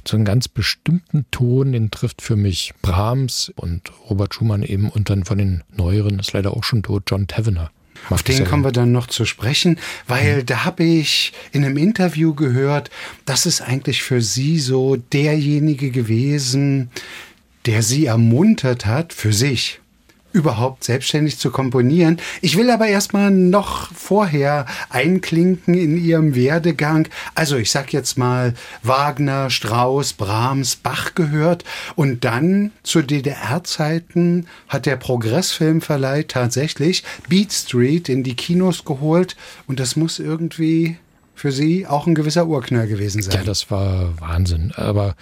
so 0.05 0.17
einen 0.17 0.25
ganz 0.25 0.47
bestimmten 0.47 1.25
Ton, 1.29 1.71
den 1.73 1.91
trifft 1.91 2.23
für 2.23 2.35
mich 2.35 2.73
Brahms 2.81 3.51
und 3.55 3.91
Robert 4.09 4.33
Schumann 4.33 4.63
eben 4.63 4.89
und 4.89 5.11
dann 5.11 5.25
von 5.25 5.37
den 5.37 5.63
neueren, 5.75 6.17
ist 6.17 6.33
leider 6.33 6.57
auch 6.57 6.63
schon 6.63 6.81
tot, 6.81 7.03
John 7.05 7.27
Tavener. 7.27 7.69
Auf 8.09 8.23
den 8.23 8.45
kommen 8.45 8.63
wir 8.63 8.71
dann 8.71 8.91
noch 8.91 9.07
zu 9.07 9.25
sprechen, 9.25 9.79
weil 10.07 10.37
mhm. 10.37 10.45
da 10.45 10.65
habe 10.65 10.83
ich 10.83 11.33
in 11.51 11.65
einem 11.65 11.77
Interview 11.77 12.33
gehört, 12.33 12.89
das 13.25 13.45
ist 13.45 13.61
eigentlich 13.61 14.03
für 14.03 14.21
Sie 14.21 14.59
so 14.59 14.95
derjenige 14.95 15.91
gewesen, 15.91 16.89
der 17.65 17.83
Sie 17.83 18.05
ermuntert 18.05 18.85
hat, 18.85 19.13
für 19.13 19.33
sich 19.33 19.81
überhaupt 20.37 20.83
selbstständig 20.83 21.39
zu 21.39 21.49
komponieren. 21.49 22.19
Ich 22.41 22.57
will 22.57 22.69
aber 22.69 22.87
erstmal 22.87 23.31
noch 23.31 23.91
vorher 23.93 24.67
einklinken 24.89 25.73
in 25.73 25.97
ihrem 25.97 26.35
Werdegang. 26.35 27.07
Also 27.33 27.57
ich 27.57 27.71
sag 27.71 27.91
jetzt 27.91 28.19
mal 28.19 28.53
Wagner, 28.83 29.49
Strauss, 29.49 30.13
Brahms, 30.13 30.75
Bach 30.75 31.15
gehört 31.15 31.63
und 31.95 32.23
dann 32.23 32.71
zu 32.83 33.01
DDR-Zeiten 33.01 34.45
hat 34.67 34.85
der 34.85 34.95
Progressfilmverleih 34.97 36.23
tatsächlich 36.23 37.03
Beat 37.27 37.51
Street 37.51 38.07
in 38.07 38.23
die 38.23 38.35
Kinos 38.35 38.85
geholt 38.85 39.35
und 39.65 39.79
das 39.79 39.95
muss 39.95 40.19
irgendwie 40.19 40.97
für 41.33 41.51
Sie 41.51 41.87
auch 41.87 42.05
ein 42.05 42.15
gewisser 42.15 42.47
Urknall 42.47 42.87
gewesen 42.87 43.23
sein. 43.23 43.35
Ja, 43.35 43.43
das 43.43 43.71
war 43.71 44.19
Wahnsinn. 44.19 44.71
Aber 44.75 45.15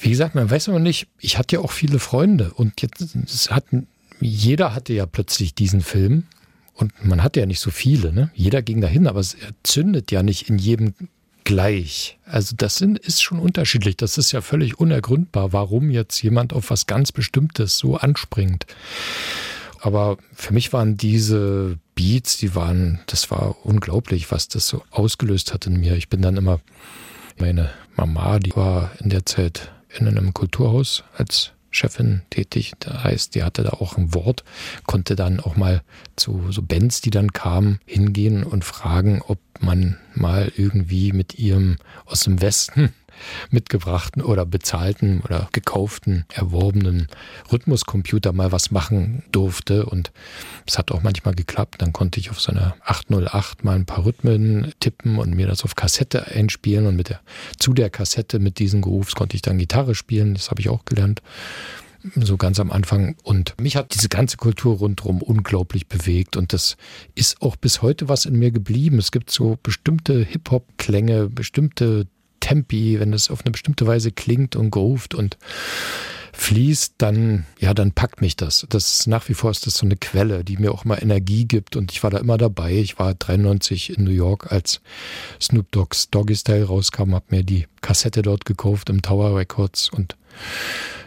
wie 0.00 0.10
gesagt, 0.10 0.34
man 0.34 0.50
weiß 0.50 0.68
aber 0.68 0.78
nicht, 0.78 1.08
ich 1.18 1.38
hatte 1.38 1.56
ja 1.56 1.62
auch 1.62 1.72
viele 1.72 1.98
Freunde 1.98 2.52
und 2.54 2.80
jetzt 2.80 3.50
hatten, 3.50 3.86
jeder 4.20 4.74
hatte 4.74 4.92
ja 4.92 5.06
plötzlich 5.06 5.54
diesen 5.54 5.82
Film 5.82 6.24
und 6.74 7.04
man 7.04 7.22
hatte 7.22 7.40
ja 7.40 7.46
nicht 7.46 7.60
so 7.60 7.70
viele, 7.70 8.12
ne? 8.12 8.30
Jeder 8.34 8.62
ging 8.62 8.80
dahin, 8.80 9.06
aber 9.06 9.20
es 9.20 9.36
zündet 9.62 10.10
ja 10.10 10.22
nicht 10.22 10.48
in 10.48 10.58
jedem 10.58 10.94
gleich. 11.44 12.18
Also 12.24 12.54
das 12.56 12.76
sind, 12.76 12.98
ist 12.98 13.22
schon 13.22 13.38
unterschiedlich. 13.38 13.96
Das 13.96 14.18
ist 14.18 14.32
ja 14.32 14.40
völlig 14.40 14.78
unergründbar, 14.78 15.52
warum 15.52 15.90
jetzt 15.90 16.22
jemand 16.22 16.52
auf 16.52 16.70
was 16.70 16.86
ganz 16.86 17.12
Bestimmtes 17.12 17.76
so 17.76 17.96
anspringt. 17.96 18.66
Aber 19.80 20.18
für 20.34 20.52
mich 20.52 20.72
waren 20.72 20.96
diese 20.96 21.78
Beats, 21.94 22.36
die 22.36 22.54
waren, 22.54 23.00
das 23.06 23.30
war 23.30 23.56
unglaublich, 23.64 24.30
was 24.30 24.48
das 24.48 24.66
so 24.66 24.82
ausgelöst 24.90 25.52
hat 25.52 25.66
in 25.66 25.80
mir. 25.80 25.96
Ich 25.96 26.08
bin 26.08 26.22
dann 26.22 26.36
immer, 26.36 26.60
meine 27.38 27.70
Mama, 27.96 28.38
die 28.38 28.54
war 28.54 28.90
in 29.00 29.10
der 29.10 29.26
Zeit 29.26 29.72
in 29.98 30.06
einem 30.06 30.34
Kulturhaus 30.34 31.04
als 31.16 31.52
Chefin 31.70 32.22
tätig. 32.30 32.72
Das 32.80 33.04
heißt, 33.04 33.34
die 33.34 33.42
hatte 33.42 33.62
da 33.62 33.70
auch 33.70 33.96
ein 33.96 34.12
Wort, 34.14 34.44
konnte 34.86 35.16
dann 35.16 35.40
auch 35.40 35.56
mal 35.56 35.82
zu 36.16 36.50
so 36.50 36.62
Bands, 36.62 37.00
die 37.00 37.10
dann 37.10 37.32
kamen, 37.32 37.78
hingehen 37.86 38.42
und 38.42 38.64
fragen, 38.64 39.22
ob 39.26 39.38
man 39.60 39.98
mal 40.14 40.50
irgendwie 40.56 41.12
mit 41.12 41.38
ihrem 41.38 41.76
aus 42.06 42.20
dem 42.20 42.40
Westen 42.40 42.92
mitgebrachten 43.50 44.22
oder 44.22 44.46
bezahlten 44.46 45.20
oder 45.20 45.48
gekauften, 45.52 46.24
erworbenen 46.32 47.08
Rhythmuscomputer 47.50 48.32
mal 48.32 48.52
was 48.52 48.70
machen 48.70 49.22
durfte. 49.32 49.86
Und 49.86 50.12
es 50.66 50.78
hat 50.78 50.92
auch 50.92 51.02
manchmal 51.02 51.34
geklappt. 51.34 51.82
Dann 51.82 51.92
konnte 51.92 52.20
ich 52.20 52.30
auf 52.30 52.40
so 52.40 52.52
einer 52.52 52.76
808 52.84 53.64
mal 53.64 53.76
ein 53.76 53.86
paar 53.86 54.04
Rhythmen 54.04 54.72
tippen 54.80 55.18
und 55.18 55.34
mir 55.34 55.46
das 55.46 55.64
auf 55.64 55.74
Kassette 55.74 56.26
einspielen. 56.26 56.86
Und 56.86 56.96
mit 56.96 57.08
der, 57.08 57.20
zu 57.58 57.72
der 57.72 57.90
Kassette 57.90 58.38
mit 58.38 58.58
diesen 58.58 58.80
Grooves 58.80 59.14
konnte 59.14 59.36
ich 59.36 59.42
dann 59.42 59.58
Gitarre 59.58 59.94
spielen. 59.94 60.34
Das 60.34 60.50
habe 60.50 60.60
ich 60.60 60.68
auch 60.68 60.84
gelernt 60.84 61.22
so 62.14 62.36
ganz 62.36 62.58
am 62.60 62.70
Anfang. 62.70 63.16
Und 63.22 63.54
mich 63.60 63.76
hat 63.76 63.94
diese 63.94 64.08
ganze 64.08 64.36
Kultur 64.36 64.78
rundherum 64.78 65.22
unglaublich 65.22 65.86
bewegt. 65.86 66.36
Und 66.36 66.52
das 66.52 66.76
ist 67.14 67.42
auch 67.42 67.56
bis 67.56 67.82
heute 67.82 68.08
was 68.08 68.24
in 68.24 68.38
mir 68.38 68.50
geblieben. 68.50 68.98
Es 68.98 69.10
gibt 69.10 69.30
so 69.30 69.58
bestimmte 69.62 70.24
Hip-Hop-Klänge, 70.24 71.28
bestimmte 71.28 72.06
Tempi, 72.50 72.98
wenn 72.98 73.12
es 73.12 73.30
auf 73.30 73.44
eine 73.44 73.52
bestimmte 73.52 73.86
Weise 73.86 74.10
klingt 74.10 74.56
und 74.56 74.72
groovt 74.72 75.14
und 75.14 75.38
fließt, 76.32 76.94
dann, 76.98 77.46
ja, 77.60 77.74
dann 77.74 77.92
packt 77.92 78.20
mich 78.20 78.34
das. 78.34 78.66
Das 78.68 79.06
nach 79.06 79.28
wie 79.28 79.34
vor 79.34 79.52
ist 79.52 79.66
das 79.66 79.74
so 79.74 79.86
eine 79.86 79.96
Quelle, 79.96 80.42
die 80.42 80.56
mir 80.56 80.72
auch 80.72 80.84
mal 80.84 81.00
Energie 81.00 81.44
gibt 81.44 81.76
und 81.76 81.92
ich 81.92 82.02
war 82.02 82.10
da 82.10 82.18
immer 82.18 82.38
dabei. 82.38 82.72
Ich 82.72 82.98
war 82.98 83.14
93 83.14 83.96
in 83.96 84.04
New 84.04 84.10
York, 84.10 84.50
als 84.50 84.80
Snoop 85.40 85.70
Dogg's 85.70 86.10
Doggy 86.10 86.34
Style 86.34 86.64
rauskam, 86.64 87.14
habe 87.14 87.26
mir 87.28 87.44
die 87.44 87.66
Kassette 87.82 88.22
dort 88.22 88.44
gekauft 88.46 88.90
im 88.90 89.00
Tower 89.00 89.36
Records 89.36 89.88
und 89.88 90.16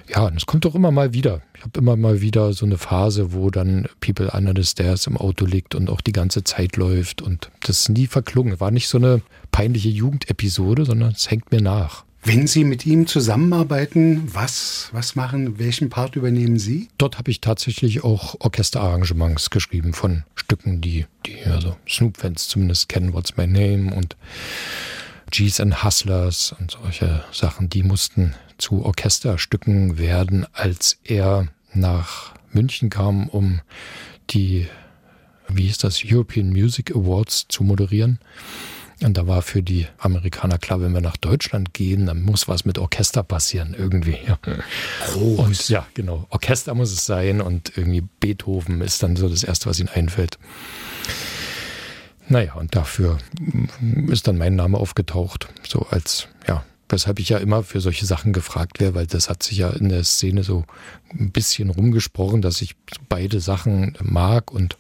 ja, 0.08 0.28
und 0.28 0.38
es 0.38 0.46
kommt 0.46 0.66
doch 0.66 0.76
immer 0.76 0.92
mal 0.92 1.14
wieder. 1.14 1.42
Ich 1.56 1.64
habe 1.64 1.80
immer 1.80 1.96
mal 1.96 2.22
wieder 2.22 2.54
so 2.54 2.66
eine 2.66 2.78
Phase, 2.78 3.34
wo 3.34 3.50
dann 3.50 3.88
People 4.00 4.30
Under 4.32 4.54
the 4.56 4.64
Stairs 4.64 5.08
im 5.08 5.18
Auto 5.18 5.46
liegt 5.46 5.76
und 5.76 5.90
auch 5.90 6.02
die 6.02 6.12
ganze 6.12 6.44
Zeit 6.44 6.78
läuft 6.78 7.22
und 7.22 7.50
das 7.62 7.82
ist 7.82 7.90
nie 7.90 8.08
verklungen. 8.08 8.60
War 8.60 8.72
nicht 8.72 8.88
so 8.88 8.98
eine 8.98 9.22
peinliche 9.54 9.90
Jugendepisode, 9.90 10.84
sondern 10.84 11.12
es 11.12 11.32
hängt 11.32 11.54
mir 11.54 11.62
nach. 11.62 12.04
Wenn 12.26 12.48
Sie 12.48 12.64
mit 12.64 12.86
ihm 12.86 13.06
zusammenarbeiten, 13.06 14.34
was, 14.34 14.90
was 14.94 15.16
machen, 15.16 15.60
welchen 15.60 15.90
Part 15.90 16.16
übernehmen 16.16 16.58
Sie? 16.58 16.88
Dort 16.98 17.18
habe 17.18 17.32
ich 17.32 17.42
tatsächlich 17.42 18.04
auch 18.04 18.36
Orchesterarrangements 18.40 19.50
geschrieben 19.50 19.94
von 19.94 20.24
Stücken, 20.36 20.82
die, 20.82 21.06
die 21.26 21.44
also 21.46 21.76
Snoop-Fans 21.88 22.48
zumindest 22.48 22.90
kennen, 22.90 23.14
What's 23.14 23.36
My 23.38 23.46
Name 23.46 23.94
und 23.94 24.16
G's 25.32 25.60
and 25.60 25.84
Hustlers 25.84 26.56
und 26.58 26.72
solche 26.72 27.24
Sachen, 27.32 27.70
die 27.70 27.84
mussten 27.84 28.36
zu 28.58 28.86
Orchesterstücken 28.86 29.98
werden, 29.98 30.48
als 30.54 31.00
er 31.04 31.50
nach 31.74 32.34
München 32.52 32.90
kam, 32.90 33.28
um 33.28 33.62
die, 34.30 34.68
wie 35.50 35.64
hieß 35.64 35.80
das, 35.80 36.04
European 36.06 36.50
Music 36.50 36.96
Awards 36.96 37.48
zu 37.50 37.64
moderieren. 37.64 38.20
Und 39.04 39.18
da 39.18 39.28
war 39.28 39.42
für 39.42 39.62
die 39.62 39.88
Amerikaner 39.98 40.58
klar, 40.58 40.82
wenn 40.82 40.94
wir 40.94 41.02
nach 41.02 41.18
Deutschland 41.18 41.74
gehen, 41.74 42.06
dann 42.06 42.22
muss 42.22 42.48
was 42.48 42.66
mit 42.66 42.78
Orchester 42.78 43.24
passieren, 43.24 43.76
irgendwie. 43.78 44.18
Ja. 44.26 44.40
Groß. 45.08 45.40
Und 45.40 45.70
ja, 45.70 45.86
genau. 45.94 46.26
Orchester 46.30 46.74
muss 46.74 46.92
es 46.92 47.06
sein 47.06 47.42
und 47.42 47.78
irgendwie 47.78 48.04
Beethoven 48.20 48.82
ist 48.82 49.04
dann 49.04 49.16
so 49.16 49.28
das 49.28 49.44
Erste, 49.44 49.70
was 49.70 49.80
ihnen 49.80 49.90
einfällt. 49.90 50.38
Naja, 52.30 52.54
und 52.54 52.76
dafür 52.76 53.18
ist 54.08 54.28
dann 54.28 54.38
mein 54.38 54.56
Name 54.56 54.78
aufgetaucht, 54.78 55.50
so 55.68 55.86
als, 55.90 56.28
ja, 56.48 56.64
weshalb 56.88 57.20
ich 57.20 57.30
ja 57.30 57.38
immer 57.38 57.64
für 57.64 57.82
solche 57.82 58.06
Sachen 58.06 58.32
gefragt 58.32 58.80
wäre, 58.80 58.96
weil 58.96 59.08
das 59.08 59.30
hat 59.30 59.44
sich 59.44 59.58
ja 59.58 59.70
in 59.72 59.90
der 59.90 60.04
Szene 60.04 60.44
so 60.44 60.64
ein 61.12 61.32
bisschen 61.32 61.70
rumgesprochen, 61.70 62.42
dass 62.42 62.62
ich 62.62 62.76
beide 63.10 63.42
Sachen 63.42 63.98
mag 64.02 64.52
und 64.52 64.78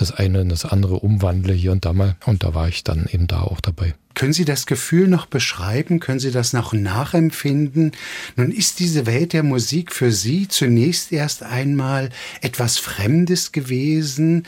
das 0.00 0.12
eine 0.12 0.40
in 0.40 0.48
das 0.48 0.64
andere 0.64 0.96
umwandle 0.96 1.52
hier 1.52 1.72
und 1.72 1.84
da 1.84 1.92
mal. 1.92 2.16
Und 2.24 2.42
da 2.42 2.54
war 2.54 2.68
ich 2.68 2.84
dann 2.84 3.06
eben 3.10 3.26
da 3.26 3.42
auch 3.42 3.60
dabei. 3.60 3.94
Können 4.14 4.32
Sie 4.32 4.46
das 4.46 4.64
Gefühl 4.64 5.08
noch 5.08 5.26
beschreiben? 5.26 6.00
Können 6.00 6.20
Sie 6.20 6.30
das 6.30 6.54
noch 6.54 6.72
nachempfinden? 6.72 7.92
Nun 8.36 8.50
ist 8.50 8.80
diese 8.80 9.04
Welt 9.04 9.34
der 9.34 9.42
Musik 9.42 9.92
für 9.92 10.10
Sie 10.10 10.48
zunächst 10.48 11.12
erst 11.12 11.42
einmal 11.42 12.08
etwas 12.40 12.78
Fremdes 12.78 13.52
gewesen, 13.52 14.44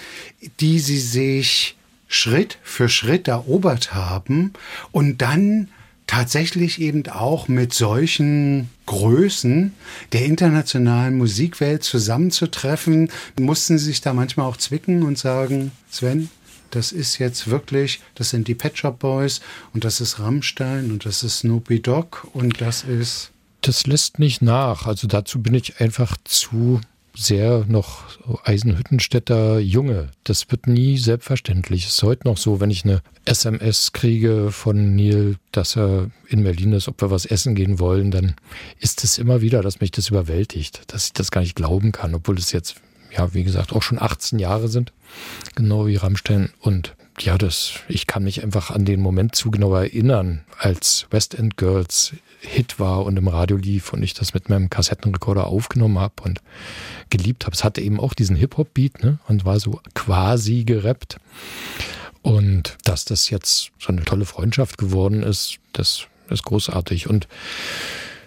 die 0.61 0.79
Sie 0.79 0.99
sich 0.99 1.77
Schritt 2.09 2.59
für 2.63 2.89
Schritt 2.89 3.29
erobert 3.29 3.93
haben 3.93 4.55
und 4.91 5.21
dann 5.21 5.69
tatsächlich 6.09 6.81
eben 6.81 7.07
auch 7.07 7.47
mit 7.47 7.73
solchen 7.73 8.69
Größen 8.87 9.73
der 10.13 10.25
internationalen 10.25 11.17
Musikwelt 11.17 11.85
zusammenzutreffen, 11.85 13.13
mussten 13.39 13.79
Sie 13.79 13.85
sich 13.85 14.01
da 14.01 14.13
manchmal 14.13 14.47
auch 14.47 14.57
zwicken 14.57 15.05
und 15.05 15.17
sagen, 15.17 15.71
Sven, 15.89 16.31
das 16.71 16.93
ist 16.93 17.19
jetzt 17.19 17.49
wirklich, 17.49 18.01
das 18.15 18.31
sind 18.31 18.49
die 18.49 18.55
Pet 18.55 18.77
Shop 18.77 18.99
Boys 18.99 19.41
und 19.73 19.85
das 19.85 20.01
ist 20.01 20.19
Rammstein 20.19 20.91
und 20.91 21.05
das 21.05 21.23
ist 21.23 21.41
Snoopy 21.41 21.81
Dogg 21.81 22.27
und 22.33 22.61
das 22.61 22.83
ist. 22.83 23.31
Das 23.61 23.87
lässt 23.87 24.19
nicht 24.19 24.43
nach. 24.43 24.87
Also 24.87 25.07
dazu 25.07 25.41
bin 25.43 25.55
ich 25.55 25.81
einfach 25.81 26.17
zu 26.25 26.81
sehr 27.15 27.65
noch 27.67 28.05
Eisenhüttenstädter 28.45 29.59
Junge. 29.59 30.11
Das 30.25 30.51
wird 30.51 30.67
nie 30.67 30.99
selbstverständlich. 30.99 31.85
Es 31.85 31.95
ist 31.95 32.03
heute 32.03 32.29
noch 32.29 32.37
so, 32.37 32.61
wenn 32.61 32.71
ich 32.71 32.85
eine 32.85 33.03
SMS 33.25 33.93
kriege 33.93 34.51
von 34.53 34.95
Neil, 34.95 35.37
dass 35.53 35.77
er 35.77 36.11
in 36.29 36.45
Berlin 36.45 36.73
ist, 36.73 36.89
ob 36.89 37.01
wir 37.01 37.11
was 37.11 37.27
essen 37.27 37.55
gehen 37.55 37.79
wollen, 37.79 38.11
dann 38.11 38.35
ist 38.79 39.05
es 39.05 39.19
immer 39.19 39.41
wieder, 39.41 39.63
dass 39.63 39.81
mich 39.81 39.91
das 39.91 40.09
überwältigt, 40.09 40.83
dass 40.93 41.07
ich 41.07 41.13
das 41.13 41.31
gar 41.31 41.41
nicht 41.41 41.57
glauben 41.57 41.93
kann, 41.93 42.15
obwohl 42.15 42.39
es 42.39 42.53
jetzt, 42.53 42.77
ja, 43.17 43.35
wie 43.35 43.45
gesagt, 43.45 43.73
auch 43.73 43.83
schon 43.83 44.01
18 44.01 44.39
Jahre 44.39 44.69
sind, 44.69 44.93
genau 45.55 45.87
wie 45.87 45.97
Rammstein. 45.97 46.51
Und 46.61 46.95
ja, 47.21 47.37
das, 47.37 47.81
ich 47.89 48.07
kann 48.07 48.25
mich 48.25 48.43
einfach 48.43 48.71
an 48.71 48.85
den 48.85 49.01
Moment 49.01 49.35
zu 49.35 49.51
genau 49.51 49.75
erinnern, 49.75 50.45
als 50.59 51.07
West 51.11 51.35
End 51.35 51.57
Girls 51.57 52.13
Hit 52.41 52.79
war 52.79 53.05
und 53.05 53.17
im 53.17 53.29
Radio 53.29 53.57
lief 53.57 53.93
und 53.93 54.03
ich 54.03 54.15
das 54.15 54.35
mit 54.35 54.49
meinem 54.49 54.71
Kassettenrekorder 54.71 55.47
aufgenommen 55.47 55.99
habe 55.99 56.23
und 56.23 56.41
geliebt 57.11 57.47
habe. 57.47 57.55
Es 57.55 57.65
hatte 57.65 57.81
eben 57.81 57.99
auch 57.99 58.15
diesen 58.15 58.37
Hip-Hop-Beat 58.37 59.03
ne, 59.03 59.19
und 59.29 59.45
war 59.45 59.59
so 59.59 59.81
quasi 59.95 60.65
gerappt. 60.65 61.19
Und 62.23 62.77
dass 62.85 63.05
das 63.05 63.31
jetzt 63.31 63.71
so 63.79 63.89
eine 63.89 64.05
tolle 64.05 64.25
Freundschaft 64.25 64.79
geworden 64.79 65.23
ist, 65.23 65.59
das 65.73 66.07
ist 66.31 66.45
großartig. 66.45 67.09
Und 67.09 67.27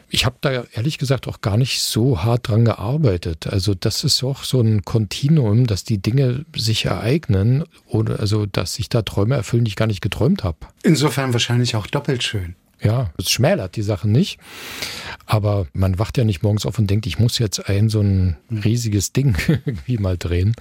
ich 0.09 0.25
habe 0.25 0.35
da 0.41 0.65
ehrlich 0.73 0.97
gesagt 0.97 1.27
auch 1.27 1.39
gar 1.39 1.55
nicht 1.55 1.81
so 1.81 2.23
hart 2.23 2.49
dran 2.49 2.65
gearbeitet. 2.65 3.47
Also 3.47 3.73
das 3.73 4.03
ist 4.03 4.23
auch 4.23 4.43
so 4.43 4.59
ein 4.59 4.83
Kontinuum, 4.83 5.67
dass 5.67 5.85
die 5.85 5.99
Dinge 5.99 6.45
sich 6.55 6.85
ereignen 6.85 7.63
oder 7.87 8.19
also 8.19 8.45
dass 8.45 8.73
sich 8.73 8.89
da 8.89 9.03
Träume 9.03 9.35
erfüllen, 9.35 9.63
die 9.63 9.69
ich 9.69 9.77
gar 9.77 9.87
nicht 9.87 10.01
geträumt 10.01 10.43
habe. 10.43 10.57
Insofern 10.83 11.31
wahrscheinlich 11.31 11.75
auch 11.75 11.87
doppelt 11.87 12.23
schön. 12.23 12.55
Ja, 12.83 13.11
es 13.17 13.29
schmälert 13.29 13.75
die 13.75 13.83
Sache 13.83 14.09
nicht. 14.09 14.39
Aber 15.25 15.67
man 15.73 15.99
wacht 15.99 16.17
ja 16.17 16.23
nicht 16.23 16.41
morgens 16.41 16.65
auf 16.65 16.79
und 16.79 16.89
denkt, 16.89 17.05
ich 17.05 17.19
muss 17.19 17.37
jetzt 17.37 17.69
ein 17.69 17.89
so 17.89 18.01
ein 18.01 18.37
riesiges 18.49 19.13
Ding 19.13 19.35
irgendwie 19.47 19.97
mal 19.97 20.17
drehen, 20.17 20.55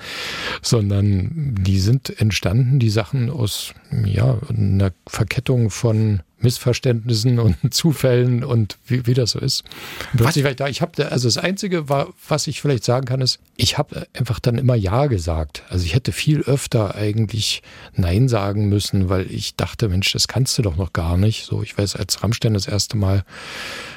sondern 0.63 1.55
die 1.59 1.81
sind 1.81 2.21
entstanden, 2.21 2.79
die 2.79 2.91
Sachen 2.91 3.31
aus 3.31 3.73
ja, 4.05 4.39
einer 4.49 4.93
Verkettung 5.07 5.71
von 5.71 6.21
Missverständnissen 6.43 7.39
und 7.39 7.57
Zufällen 7.75 8.45
und 8.45 8.79
wie, 8.87 9.07
wie 9.07 9.15
das 9.15 9.33
so 9.33 9.39
ist. 9.39 9.65
Was 10.13 10.37
ich 10.37 10.45
da, 10.57 10.69
ich 10.69 10.83
habe 10.83 11.11
also 11.11 11.29
das 11.29 11.39
einzige 11.39 11.89
war, 11.89 12.09
was 12.29 12.47
ich 12.47 12.61
vielleicht 12.61 12.85
sagen 12.85 13.07
kann, 13.07 13.21
ist, 13.21 13.39
ich 13.57 13.79
habe 13.79 14.07
einfach 14.15 14.41
dann 14.41 14.59
immer 14.59 14.75
ja 14.75 15.07
gesagt. 15.07 15.63
Also 15.69 15.85
ich 15.85 15.95
hätte 15.95 16.13
viel 16.13 16.41
öfter 16.43 16.95
eigentlich 16.95 17.63
nein 17.95 18.29
sagen 18.29 18.69
müssen, 18.69 19.09
weil 19.09 19.31
ich 19.31 19.57
dachte, 19.57 19.89
Mensch, 19.89 20.13
das 20.13 20.29
kannst 20.29 20.57
du 20.59 20.63
doch 20.63 20.77
noch 20.77 20.93
gar 20.93 21.17
nicht. 21.17 21.45
So, 21.45 21.63
ich 21.63 21.77
weiß, 21.77 21.97
als 21.97 22.23
Rammstein 22.23 22.55
das 22.55 22.67
erste 22.67 22.97
Mal 22.97 23.25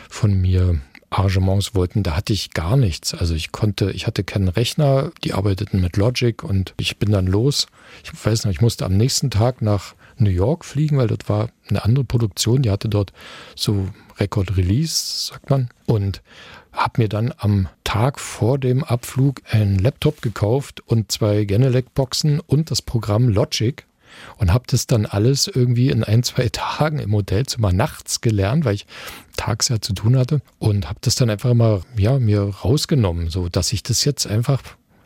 von 0.09 0.33
mir 0.39 0.79
Arrangements 1.13 1.75
wollten, 1.75 2.03
da 2.03 2.15
hatte 2.15 2.33
ich 2.33 2.51
gar 2.51 2.75
nichts. 2.75 3.13
Also 3.13 3.35
ich 3.35 3.51
konnte, 3.51 3.91
ich 3.91 4.07
hatte 4.07 4.23
keinen 4.23 4.47
Rechner, 4.47 5.11
die 5.23 5.33
arbeiteten 5.33 5.79
mit 5.79 5.95
Logic 5.97 6.43
und 6.43 6.73
ich 6.79 6.97
bin 6.97 7.11
dann 7.11 7.27
los. 7.27 7.67
Ich 8.03 8.25
weiß 8.25 8.45
noch, 8.45 8.51
ich 8.51 8.61
musste 8.61 8.85
am 8.85 8.97
nächsten 8.97 9.29
Tag 9.29 9.61
nach 9.61 9.93
New 10.23 10.29
York 10.29 10.65
fliegen, 10.65 10.97
weil 10.97 11.07
dort 11.07 11.29
war 11.29 11.49
eine 11.67 11.83
andere 11.83 12.05
Produktion, 12.05 12.61
die 12.61 12.71
hatte 12.71 12.89
dort 12.89 13.13
so 13.55 13.89
Record 14.19 14.57
Release, 14.57 15.27
sagt 15.27 15.49
man. 15.49 15.69
Und 15.85 16.21
habe 16.71 17.03
mir 17.03 17.09
dann 17.09 17.33
am 17.37 17.69
Tag 17.83 18.19
vor 18.19 18.57
dem 18.57 18.83
Abflug 18.83 19.41
einen 19.49 19.77
Laptop 19.77 20.21
gekauft 20.21 20.81
und 20.85 21.11
zwei 21.11 21.45
Genelec-Boxen 21.45 22.39
und 22.39 22.71
das 22.71 22.81
Programm 22.81 23.29
Logic 23.29 23.85
und 24.37 24.53
habe 24.53 24.65
das 24.67 24.87
dann 24.87 25.05
alles 25.05 25.47
irgendwie 25.47 25.89
in 25.89 26.03
ein, 26.03 26.23
zwei 26.23 26.49
Tagen 26.51 26.99
im 26.99 27.13
Hotelzimmer 27.13 27.71
nachts 27.71 28.21
gelernt, 28.21 28.65
weil 28.65 28.75
ich 28.75 28.85
tags 29.37 29.69
ja 29.69 29.81
zu 29.81 29.93
tun 29.93 30.17
hatte 30.17 30.41
und 30.59 30.87
habe 30.89 30.99
das 31.01 31.15
dann 31.15 31.29
einfach 31.29 31.53
mal 31.53 31.81
ja 31.97 32.19
mir 32.19 32.41
rausgenommen, 32.41 33.29
so 33.29 33.49
dass 33.49 33.73
ich 33.73 33.83
das 33.83 34.05
jetzt 34.05 34.27
einfach 34.27 34.61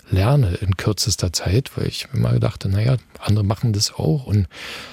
lerne 0.10 0.56
in 0.62 0.78
kürzester 0.78 1.34
Zeit, 1.34 1.72
weil 1.76 1.88
ich 1.88 2.08
immer 2.13 2.39
dachte, 2.39 2.70
naja, 2.70 2.98
andere 3.20 3.46
machen 3.46 3.74
das 3.74 3.93
auch 3.93 4.26
und 4.26 4.48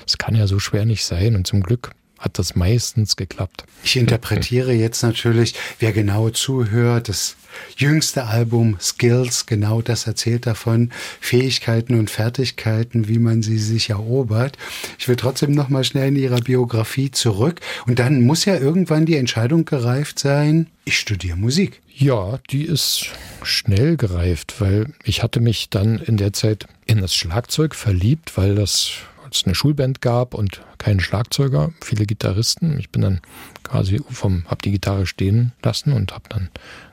es 0.07 0.18
kann 0.18 0.35
ja 0.35 0.46
so 0.46 0.59
schwer 0.59 0.85
nicht 0.85 1.05
sein. 1.05 1.37
Und 1.37 1.46
zum 1.46 1.62
Glück 1.62 1.92
hat 2.18 2.38
das 2.38 2.57
meistens 2.57 3.16
geklappt. 3.16 3.64
Ich 3.83 3.96
interpretiere 3.96 4.72
jetzt 4.72 5.03
natürlich, 5.03 5.55
wer 5.79 5.92
genau 5.92 6.31
zuhört, 6.31 7.11
das 7.11 7.37
jüngste 7.77 8.27
Album 8.27 8.77
Skills, 8.81 9.46
genau 9.46 9.83
das 9.83 10.07
erzählt 10.07 10.46
davon, 10.46 10.90
Fähigkeiten 11.20 11.98
und 11.98 12.11
Fertigkeiten, 12.11 13.09
wie 13.09 13.18
man 13.18 13.42
sie 13.42 13.59
sich 13.59 13.90
erobert. 13.90 14.57
Ich 14.98 15.07
will 15.07 15.16
trotzdem 15.16 15.53
noch 15.53 15.68
mal 15.68 15.85
schnell 15.85 16.09
in 16.09 16.16
ihrer 16.16 16.40
Biografie 16.40 17.11
zurück 17.11 17.61
und 17.87 17.98
dann 17.98 18.22
muss 18.22 18.46
ja 18.46 18.57
irgendwann 18.57 19.05
die 19.05 19.16
Entscheidung 19.16 19.66
gereift 19.66 20.18
sein, 20.18 20.68
ich 20.87 20.98
studiere 20.98 21.37
Musik. 21.37 21.83
Ja, 21.96 22.40
die 22.50 22.64
ist 22.64 23.07
schnell 23.44 23.96
gereift, 23.96 24.61
weil 24.61 24.92
ich 25.04 25.22
hatte 25.22 25.38
mich 25.38 25.70
dann 25.70 25.98
in 25.98 26.16
der 26.16 26.33
Zeit 26.33 26.66
in 26.87 27.00
das 27.00 27.14
Schlagzeug 27.14 27.76
verliebt, 27.76 28.37
weil 28.37 28.57
das 28.57 28.90
es 29.30 29.44
eine 29.44 29.54
Schulband 29.54 30.00
gab 30.00 30.35
und 30.35 30.61
keinen 30.78 30.98
Schlagzeuger, 30.98 31.72
viele 31.80 32.04
Gitarristen. 32.04 32.78
Ich 32.80 32.90
bin 32.90 33.02
dann 33.02 33.20
quasi 33.62 34.00
vom, 34.11 34.44
hab 34.46 34.62
die 34.62 34.72
Gitarre 34.72 35.07
stehen 35.07 35.52
lassen 35.62 35.92
und 35.92 36.12
habe 36.12 36.24
dann 36.28 36.50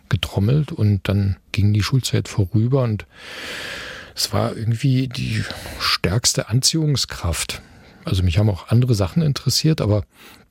getrommelt 0.10 0.72
und 0.72 1.08
dann 1.10 1.38
ging 1.52 1.74
die 1.74 1.84
Schulzeit 1.84 2.28
vorüber 2.28 2.84
und 2.84 3.08
es 4.16 4.32
war 4.34 4.56
irgendwie 4.56 5.08
die 5.08 5.44
stärkste 5.80 6.50
Anziehungskraft. 6.50 7.62
Also 8.06 8.22
mich 8.22 8.38
haben 8.38 8.50
auch 8.50 8.68
andere 8.68 8.94
Sachen 8.94 9.24
interessiert, 9.24 9.82
aber 9.82 10.04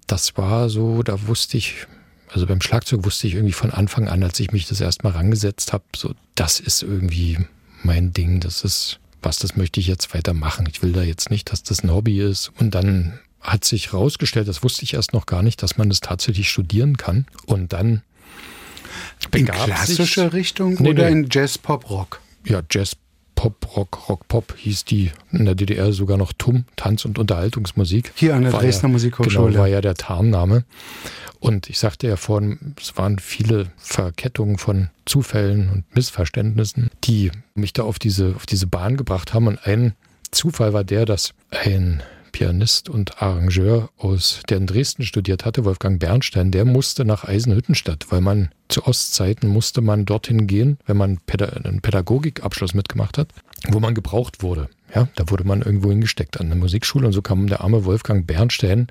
das 0.08 0.36
war 0.36 0.68
so, 0.70 1.04
da 1.04 1.28
wusste 1.28 1.56
ich, 1.56 1.86
also 2.32 2.46
beim 2.46 2.60
Schlagzeug 2.60 3.04
wusste 3.04 3.26
ich 3.26 3.34
irgendwie 3.34 3.52
von 3.52 3.70
Anfang 3.70 4.08
an, 4.08 4.22
als 4.22 4.38
ich 4.40 4.52
mich 4.52 4.68
das 4.68 4.80
erstmal 4.80 5.12
rangesetzt 5.12 5.72
habe, 5.72 5.84
so 5.96 6.14
das 6.34 6.60
ist 6.60 6.82
irgendwie 6.82 7.38
mein 7.82 8.12
Ding, 8.12 8.40
das 8.40 8.62
ist 8.62 9.00
was, 9.22 9.38
das 9.38 9.56
möchte 9.56 9.80
ich 9.80 9.86
jetzt 9.86 10.14
weitermachen. 10.14 10.66
Ich 10.70 10.82
will 10.82 10.92
da 10.92 11.02
jetzt 11.02 11.30
nicht, 11.30 11.52
dass 11.52 11.62
das 11.62 11.82
ein 11.82 11.90
Hobby 11.90 12.20
ist. 12.20 12.52
Und 12.58 12.74
dann 12.74 13.18
hat 13.40 13.64
sich 13.64 13.92
herausgestellt, 13.92 14.48
das 14.48 14.62
wusste 14.62 14.82
ich 14.82 14.94
erst 14.94 15.12
noch 15.12 15.26
gar 15.26 15.42
nicht, 15.42 15.62
dass 15.62 15.76
man 15.76 15.88
das 15.88 16.00
tatsächlich 16.00 16.48
studieren 16.48 16.96
kann. 16.96 17.26
Und 17.46 17.72
dann 17.72 18.02
in 19.32 19.46
klassische 19.46 20.24
sich, 20.24 20.32
Richtung 20.32 20.76
nee, 20.80 20.90
oder 20.90 21.06
nee. 21.06 21.12
in 21.12 21.28
Jazz, 21.30 21.58
Pop, 21.58 21.90
Rock? 21.90 22.20
Ja, 22.44 22.62
Jazz, 22.70 22.96
Pop, 23.40 23.74
Rock, 23.74 24.10
Rock, 24.10 24.28
Pop 24.28 24.54
hieß 24.54 24.84
die 24.84 25.12
in 25.32 25.46
der 25.46 25.54
DDR 25.54 25.94
sogar 25.94 26.18
noch 26.18 26.34
TUM, 26.34 26.66
Tanz- 26.76 27.06
und 27.06 27.18
Unterhaltungsmusik. 27.18 28.12
Hier 28.14 28.34
an 28.34 28.42
der 28.42 28.52
war 28.52 28.60
Dresdner 28.60 28.90
ja, 28.90 28.92
Musikhochschule. 28.92 29.46
Genau, 29.46 29.60
war 29.60 29.66
ja 29.66 29.80
der 29.80 29.94
Tarnname. 29.94 30.64
Und 31.38 31.70
ich 31.70 31.78
sagte 31.78 32.06
ja 32.06 32.16
vorhin, 32.16 32.74
es 32.78 32.98
waren 32.98 33.18
viele 33.18 33.68
Verkettungen 33.78 34.58
von 34.58 34.90
Zufällen 35.06 35.70
und 35.70 35.84
Missverständnissen, 35.94 36.90
die 37.04 37.30
mich 37.54 37.72
da 37.72 37.84
auf 37.84 37.98
diese, 37.98 38.34
auf 38.36 38.44
diese 38.44 38.66
Bahn 38.66 38.98
gebracht 38.98 39.32
haben. 39.32 39.46
Und 39.46 39.66
ein 39.66 39.94
Zufall 40.30 40.74
war 40.74 40.84
der, 40.84 41.06
dass 41.06 41.32
ein 41.48 42.02
Pianist 42.32 42.88
und 42.88 43.22
Arrangeur 43.22 43.90
aus, 43.96 44.40
der 44.48 44.58
in 44.58 44.66
Dresden 44.66 45.04
studiert 45.04 45.44
hatte, 45.44 45.64
Wolfgang 45.64 45.98
Bernstein, 45.98 46.50
der 46.50 46.64
musste 46.64 47.04
nach 47.04 47.24
Eisenhüttenstadt, 47.24 48.06
weil 48.10 48.20
man 48.20 48.50
zu 48.68 48.86
Ostzeiten 48.86 49.48
musste 49.48 49.80
man 49.80 50.04
dorthin 50.04 50.46
gehen, 50.46 50.78
wenn 50.86 50.96
man 50.96 51.18
einen 51.28 51.80
Pädagogikabschluss 51.80 52.74
mitgemacht 52.74 53.18
hat, 53.18 53.28
wo 53.68 53.80
man 53.80 53.94
gebraucht 53.94 54.42
wurde. 54.42 54.68
Ja, 54.94 55.08
da 55.14 55.30
wurde 55.30 55.44
man 55.44 55.62
irgendwo 55.62 55.90
hingesteckt 55.90 56.40
an 56.40 56.48
der 56.48 56.56
Musikschule 56.56 57.06
und 57.06 57.12
so 57.12 57.22
kam 57.22 57.46
der 57.46 57.60
arme 57.60 57.84
Wolfgang 57.84 58.26
Bernstein 58.26 58.88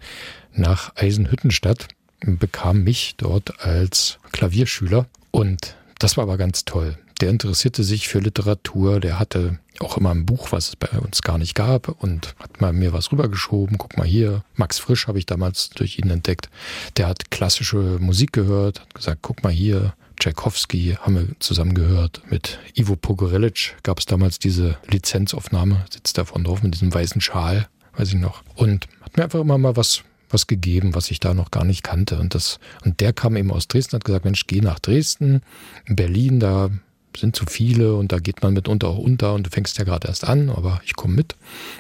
nach 0.54 0.96
Eisenhüttenstadt, 0.96 1.88
bekam 2.22 2.84
mich 2.84 3.16
dort 3.18 3.64
als 3.64 4.20
Klavierschüler 4.32 5.08
und 5.32 5.76
das 6.00 6.16
war 6.16 6.24
aber 6.24 6.38
ganz 6.38 6.66
toll. 6.66 6.98
Der 7.20 7.30
interessierte 7.30 7.84
sich 7.84 8.08
für 8.08 8.20
Literatur, 8.20 9.00
der 9.00 9.20
hatte 9.20 9.60
auch 9.80 9.98
immer 9.98 10.12
ein 10.12 10.26
Buch, 10.26 10.52
was 10.52 10.70
es 10.70 10.76
bei 10.76 10.98
uns 11.00 11.22
gar 11.22 11.38
nicht 11.38 11.56
gab 11.56 11.90
und 12.02 12.36
hat 12.40 12.62
mal 12.62 12.74
mir 12.74 12.94
was 12.94 13.12
rübergeschoben. 13.12 13.78
Guck 13.78 13.98
mal 13.98 14.08
hier, 14.08 14.44
Max 14.56 14.80
Frisch 14.80 15.08
habe 15.08 15.20
ich 15.20 15.26
damals 15.26 15.70
durch 15.70 16.00
ihn 16.00 16.10
entdeckt. 16.10 16.50
Der 16.98 17.08
hat 17.08 17.32
klassische 17.32 17.98
Musik 18.00 18.34
gehört, 18.34 18.82
hat 18.82 18.94
gesagt, 18.94 19.20
guck 19.22 19.44
mal 19.44 19.52
hier, 19.52 19.94
Tchaikovsky 20.20 20.98
haben 21.02 21.16
wir 21.16 21.28
zusammen 21.40 21.74
gehört. 21.74 22.22
Mit 22.30 22.60
Ivo 22.76 22.96
Pogorelic 22.96 23.78
gab 23.84 24.00
es 24.00 24.06
damals 24.06 24.40
diese 24.40 24.78
Lizenzaufnahme, 24.88 25.86
sitzt 25.92 26.18
da 26.18 26.26
vorne 26.26 26.46
drauf 26.46 26.62
mit 26.62 26.74
diesem 26.74 26.94
weißen 26.94 27.22
Schal, 27.22 27.68
weiß 27.96 28.10
ich 28.10 28.20
noch. 28.20 28.44
Und 28.56 28.88
hat 29.02 29.18
mir 29.18 29.24
einfach 29.24 29.40
immer 29.40 29.58
mal 29.58 29.76
was 29.76 30.04
was 30.32 30.46
gegeben, 30.46 30.94
was 30.94 31.10
ich 31.10 31.20
da 31.20 31.34
noch 31.34 31.50
gar 31.50 31.66
nicht 31.66 31.82
kannte. 31.82 32.20
Und 32.20 32.36
das, 32.36 32.60
und 32.86 33.00
der 33.00 33.14
kam 33.14 33.36
eben 33.36 33.52
aus 33.52 33.68
Dresden, 33.68 33.96
hat 33.96 34.06
gesagt, 34.06 34.26
Mensch, 34.26 34.46
geh 34.46 34.62
nach 34.62 34.78
Dresden, 34.78 35.42
in 35.86 35.96
Berlin, 35.96 36.40
da 36.40 36.70
sind 37.18 37.36
zu 37.36 37.46
viele 37.46 37.96
und 37.96 38.12
da 38.12 38.20
geht 38.20 38.42
man 38.42 38.54
mitunter 38.54 38.88
auch 38.88 38.98
unter 38.98 39.34
und 39.34 39.46
du 39.46 39.50
fängst 39.50 39.78
ja 39.78 39.84
gerade 39.84 40.08
erst 40.08 40.28
an, 40.28 40.50
aber 40.50 40.82
ich 40.86 40.96
komme 40.96 41.16
mit. 41.16 41.36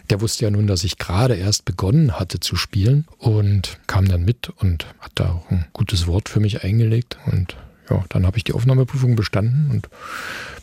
Der 0.09 0.21
wusste 0.21 0.45
ja 0.45 0.51
nun, 0.51 0.67
dass 0.67 0.83
ich 0.83 0.97
gerade 0.97 1.35
erst 1.35 1.65
begonnen 1.65 2.19
hatte 2.19 2.39
zu 2.39 2.55
spielen 2.55 3.05
und 3.17 3.79
kam 3.87 4.07
dann 4.07 4.23
mit 4.23 4.49
und 4.49 4.85
hat 4.99 5.11
da 5.15 5.31
auch 5.33 5.51
ein 5.51 5.65
gutes 5.73 6.07
Wort 6.07 6.29
für 6.29 6.39
mich 6.39 6.63
eingelegt 6.63 7.17
und 7.31 7.55
ja, 7.89 8.03
dann 8.09 8.25
habe 8.25 8.37
ich 8.37 8.43
die 8.43 8.53
Aufnahmeprüfung 8.53 9.15
bestanden 9.15 9.69
und 9.71 9.89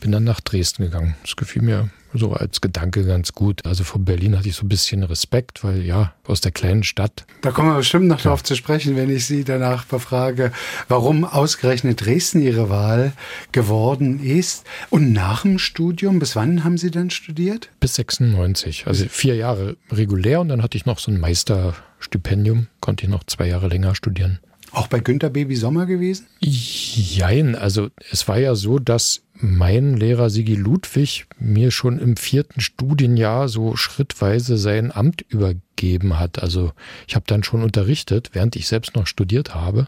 bin 0.01 0.13
dann 0.13 0.25
nach 0.25 0.41
Dresden 0.41 0.85
gegangen. 0.85 1.17
Das 1.23 1.37
gefiel 1.37 1.63
mir 1.63 1.91
so 2.19 2.33
als 2.33 2.61
Gedanke 2.61 3.05
ganz 3.05 3.33
gut. 3.33 3.65
Also 3.67 3.85
von 3.85 4.05
Berlin 4.05 4.37
hatte 4.39 4.49
ich 4.49 4.57
so 4.57 4.65
ein 4.65 4.69
bisschen 4.69 5.03
Respekt, 5.03 5.65
weil 5.65 5.83
ja, 5.83 6.13
aus 6.25 6.41
der 6.41 6.53
kleinen 6.53 6.83
Stadt. 6.83 7.27
Da 7.43 7.51
kommen 7.51 7.71
wir 7.71 7.77
bestimmt 7.77 8.07
noch 8.07 8.19
ja. 8.19 8.25
darauf 8.25 8.43
zu 8.43 8.55
sprechen, 8.55 8.97
wenn 8.97 9.11
ich 9.11 9.27
Sie 9.27 9.45
danach 9.45 9.85
befrage, 9.85 10.53
warum 10.89 11.25
ausgerechnet 11.25 12.05
Dresden 12.05 12.41
Ihre 12.41 12.71
Wahl 12.71 13.13
geworden 13.53 14.23
ist. 14.23 14.65
Und 14.91 15.13
nach 15.13 15.43
dem 15.43 15.59
Studium, 15.59 16.19
bis 16.19 16.37
wann 16.37 16.65
haben 16.65 16.79
Sie 16.79 16.91
dann 16.91 17.11
studiert? 17.11 17.71
Bis 17.81 17.95
96, 17.97 18.87
also 18.87 19.07
vier 19.09 19.35
Jahre 19.37 19.77
regulär 19.91 20.41
und 20.41 20.49
dann 20.49 20.63
hatte 20.63 20.77
ich 20.77 20.87
noch 20.87 20.99
so 20.99 21.11
ein 21.11 21.21
Meisterstipendium, 21.21 22.69
konnte 22.81 23.05
ich 23.05 23.11
noch 23.11 23.25
zwei 23.25 23.47
Jahre 23.49 23.69
länger 23.69 23.95
studieren. 23.95 24.41
Auch 24.77 24.89
bei 24.89 25.01
Günter 25.01 25.31
Baby 25.31 25.57
Sommer 25.57 25.87
gewesen? 25.87 26.27
Jein, 26.39 27.55
also 27.55 27.89
es 28.13 28.29
war 28.29 28.37
ja 28.39 28.55
so, 28.55 28.79
dass 28.79 29.23
mein 29.33 29.97
Lehrer 29.97 30.29
Sigi 30.29 30.55
Ludwig 30.55 31.25
mir 31.39 31.71
schon 31.71 31.99
im 31.99 32.19
vierten 32.19 32.61
Studienjahr 32.61 33.49
so 33.49 33.75
schrittweise 33.75 34.59
sein 34.59 34.93
Amt 34.93 35.25
übergeben 35.31 36.19
hat. 36.19 36.43
Also 36.43 36.73
ich 37.09 37.15
habe 37.15 37.25
dann 37.27 37.43
schon 37.43 37.63
unterrichtet, 37.63 38.33
während 38.35 38.55
ich 38.55 38.69
selbst 38.69 38.95
noch 38.97 39.07
studiert 39.07 39.55
habe. 39.55 39.87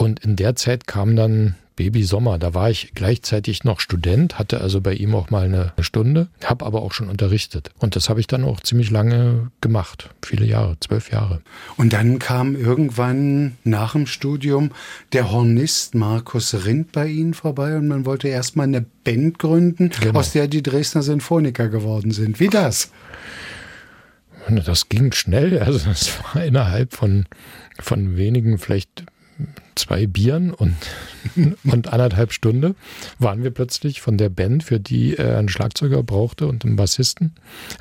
Und 0.00 0.20
in 0.20 0.34
der 0.34 0.56
Zeit 0.56 0.86
kam 0.86 1.14
dann 1.14 1.56
Baby 1.76 2.04
Sommer. 2.04 2.38
Da 2.38 2.54
war 2.54 2.70
ich 2.70 2.92
gleichzeitig 2.94 3.64
noch 3.64 3.80
Student, 3.80 4.38
hatte 4.38 4.62
also 4.62 4.80
bei 4.80 4.94
ihm 4.94 5.14
auch 5.14 5.28
mal 5.28 5.44
eine 5.44 5.74
Stunde, 5.78 6.28
habe 6.42 6.64
aber 6.64 6.80
auch 6.80 6.92
schon 6.92 7.10
unterrichtet. 7.10 7.68
Und 7.80 7.96
das 7.96 8.08
habe 8.08 8.18
ich 8.18 8.26
dann 8.26 8.44
auch 8.44 8.60
ziemlich 8.60 8.90
lange 8.90 9.50
gemacht, 9.60 10.08
viele 10.24 10.46
Jahre, 10.46 10.78
zwölf 10.80 11.12
Jahre. 11.12 11.42
Und 11.76 11.92
dann 11.92 12.18
kam 12.18 12.56
irgendwann 12.56 13.58
nach 13.62 13.92
dem 13.92 14.06
Studium 14.06 14.70
der 15.12 15.30
Hornist 15.30 15.94
Markus 15.94 16.64
Rindt 16.64 16.92
bei 16.92 17.06
Ihnen 17.06 17.34
vorbei 17.34 17.76
und 17.76 17.86
man 17.86 18.06
wollte 18.06 18.28
erstmal 18.28 18.68
eine 18.68 18.80
Band 18.80 19.38
gründen, 19.38 19.90
genau. 20.00 20.18
aus 20.18 20.32
der 20.32 20.48
die 20.48 20.62
Dresdner 20.62 21.02
Sinfoniker 21.02 21.68
geworden 21.68 22.10
sind. 22.10 22.40
Wie 22.40 22.48
das? 22.48 22.90
Das 24.48 24.88
ging 24.88 25.12
schnell. 25.12 25.58
Also 25.62 25.78
das 25.86 26.10
war 26.24 26.42
innerhalb 26.42 26.94
von, 26.94 27.26
von 27.78 28.16
wenigen, 28.16 28.56
vielleicht 28.56 29.04
zwei 29.74 30.06
Bieren 30.06 30.52
und, 30.52 30.76
und 31.64 31.92
anderthalb 31.92 32.32
Stunde 32.32 32.74
waren 33.18 33.42
wir 33.42 33.50
plötzlich 33.50 34.00
von 34.00 34.18
der 34.18 34.28
Band, 34.28 34.64
für 34.64 34.80
die 34.80 35.16
er 35.16 35.38
einen 35.38 35.48
Schlagzeuger 35.48 36.02
brauchte 36.02 36.46
und 36.46 36.64
einen 36.64 36.76
Bassisten, 36.76 37.34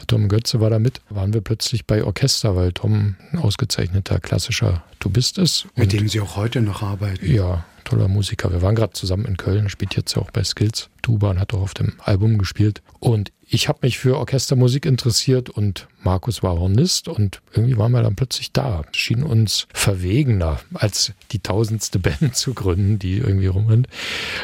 Tom 0.08 0.28
Götze 0.28 0.60
war 0.60 0.70
da 0.70 0.80
mit, 0.80 1.02
waren 1.10 1.34
wir 1.34 1.42
plötzlich 1.42 1.86
bei 1.86 2.04
Orchester, 2.04 2.56
weil 2.56 2.72
Tom 2.72 3.16
ein 3.32 3.40
ausgezeichneter 3.40 4.20
klassischer 4.20 4.84
Tubist 5.00 5.38
ist. 5.38 5.68
Mit 5.76 5.94
dem 5.94 6.10
Sie 6.10 6.20
auch 6.20 6.36
heute 6.36 6.62
noch 6.62 6.82
arbeiten. 6.82 7.32
Ja, 7.32 7.66
toller 7.90 8.08
Musiker. 8.08 8.52
Wir 8.52 8.62
waren 8.62 8.76
gerade 8.76 8.94
zusammen 8.94 9.26
in 9.26 9.38
Köln, 9.38 9.70
spielt 9.70 9.96
jetzt 9.96 10.18
auch 10.18 10.32
bei 10.32 10.44
Skills 10.44 10.90
Tuba 11.02 11.36
hat 11.38 11.56
auch 11.56 11.62
auf 11.62 11.74
dem 11.74 11.94
Album 12.04 12.38
gespielt. 12.38 12.84
Und 13.00 13.32
ich 13.48 13.68
habe 13.68 13.80
mich 13.82 13.98
für 13.98 14.18
Orchestermusik 14.18 14.86
interessiert 14.86 15.50
und 15.50 15.88
Markus 16.04 16.44
war 16.44 16.60
Hornist 16.60 17.08
und 17.08 17.42
irgendwie 17.52 17.78
waren 17.78 17.92
wir 17.94 18.04
dann 18.04 18.16
plötzlich 18.16 18.52
da. 18.52 18.84
Es 18.92 18.98
schien 18.98 19.24
uns 19.24 19.68
verwegener, 19.74 20.60
als 20.76 21.14
die 21.32 21.40
tausendste 21.40 21.98
Band 22.00 22.36
zu 22.36 22.54
gründen, 22.54 23.00
die 23.00 23.18
irgendwie 23.18 23.48
rumrennt. 23.48 23.88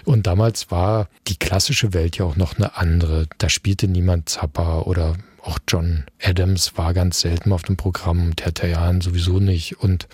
Und 0.05 0.25
damals 0.25 0.71
war 0.71 1.07
die 1.27 1.37
klassische 1.37 1.93
Welt 1.93 2.17
ja 2.17 2.25
auch 2.25 2.35
noch 2.35 2.55
eine 2.57 2.77
andere. 2.77 3.27
Da 3.37 3.47
spielte 3.47 3.87
niemand 3.87 4.27
Zappa 4.27 4.79
oder 4.79 5.15
auch 5.45 5.59
John 5.67 6.05
Adams 6.21 6.77
war 6.77 6.93
ganz 6.93 7.19
selten 7.21 7.53
auf 7.53 7.61
dem 7.61 7.77
Programm, 7.77 8.35
Tertayan 8.35 9.01
sowieso 9.01 9.39
nicht. 9.39 9.79
Und 9.79 10.07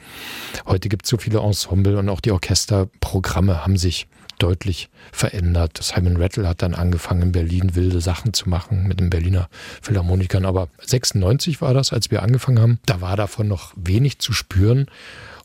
heute 0.66 0.90
gibt 0.90 1.06
es 1.06 1.10
so 1.10 1.18
viele 1.18 1.40
Ensemble 1.40 1.98
und 1.98 2.10
auch 2.10 2.20
die 2.20 2.32
Orchesterprogramme 2.32 3.64
haben 3.64 3.78
sich 3.78 4.08
deutlich 4.40 4.90
verändert. 5.12 5.80
Simon 5.82 6.18
Rattle 6.18 6.48
hat 6.48 6.62
dann 6.62 6.74
angefangen, 6.74 7.22
in 7.22 7.32
Berlin 7.32 7.76
wilde 7.76 8.02
Sachen 8.02 8.34
zu 8.34 8.50
machen 8.50 8.88
mit 8.88 9.00
den 9.00 9.10
Berliner 9.10 9.48
Philharmonikern. 9.82 10.46
Aber 10.46 10.68
96 10.82 11.62
war 11.62 11.74
das, 11.74 11.94
als 11.94 12.12
wir 12.12 12.24
angefangen 12.24 12.60
haben. 12.60 12.80
Da 12.86 13.02
war 13.02 13.16
davon 13.16 13.48
noch 13.48 13.74
wenig 13.76 14.20
zu 14.20 14.34
spüren. 14.34 14.88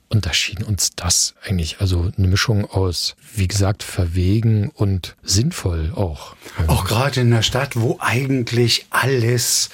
Und 0.08 0.24
da 0.24 0.32
schien 0.32 0.62
uns 0.62 0.92
das 0.94 1.34
eigentlich, 1.44 1.80
also 1.80 2.12
eine 2.16 2.28
Mischung 2.28 2.64
aus, 2.64 3.16
wie 3.34 3.48
gesagt, 3.48 3.82
verwegen 3.82 4.70
und 4.74 5.16
sinnvoll 5.22 5.92
auch. 5.94 6.36
Auch 6.68 6.84
gerade 6.84 7.22
in 7.22 7.30
der 7.32 7.42
Stadt, 7.42 7.74
wo 7.74 7.98
eigentlich 8.00 8.86
alles 8.90 9.70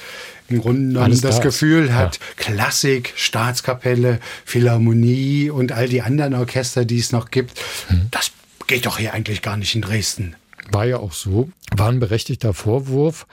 im 0.48 0.60
Grunde 0.60 0.94
genommen 0.94 1.20
das 1.20 1.36
da 1.36 1.42
Gefühl 1.42 1.94
hat, 1.94 2.16
ja. 2.18 2.22
Klassik, 2.36 3.12
Staatskapelle, 3.16 4.20
Philharmonie 4.44 5.50
und 5.50 5.72
all 5.72 5.88
die 5.88 6.02
anderen 6.02 6.34
Orchester, 6.34 6.84
die 6.84 6.98
es 6.98 7.12
noch 7.12 7.30
gibt, 7.30 7.60
hm. 7.88 8.08
das 8.10 8.32
geht 8.66 8.86
doch 8.86 8.98
hier 8.98 9.12
eigentlich 9.14 9.42
gar 9.42 9.56
nicht 9.56 9.74
in 9.74 9.82
Dresden. 9.82 10.36
War 10.70 10.86
ja 10.86 10.98
auch 10.98 11.12
so, 11.12 11.50
war 11.76 11.88
ein 11.88 12.00
berechtigter 12.00 12.54
Vorwurf, 12.54 13.26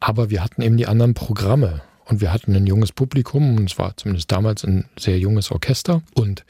aber 0.00 0.30
wir 0.30 0.42
hatten 0.42 0.62
eben 0.62 0.76
die 0.76 0.86
anderen 0.86 1.14
Programme. 1.14 1.82
Und 2.08 2.20
wir 2.20 2.32
hatten 2.32 2.54
ein 2.54 2.66
junges 2.66 2.92
Publikum 2.92 3.56
und 3.56 3.70
es 3.70 3.78
war 3.78 3.96
zumindest 3.96 4.30
damals 4.30 4.64
ein 4.64 4.84
sehr 4.96 5.18
junges 5.18 5.50
Orchester. 5.50 6.02
Und 6.14 6.44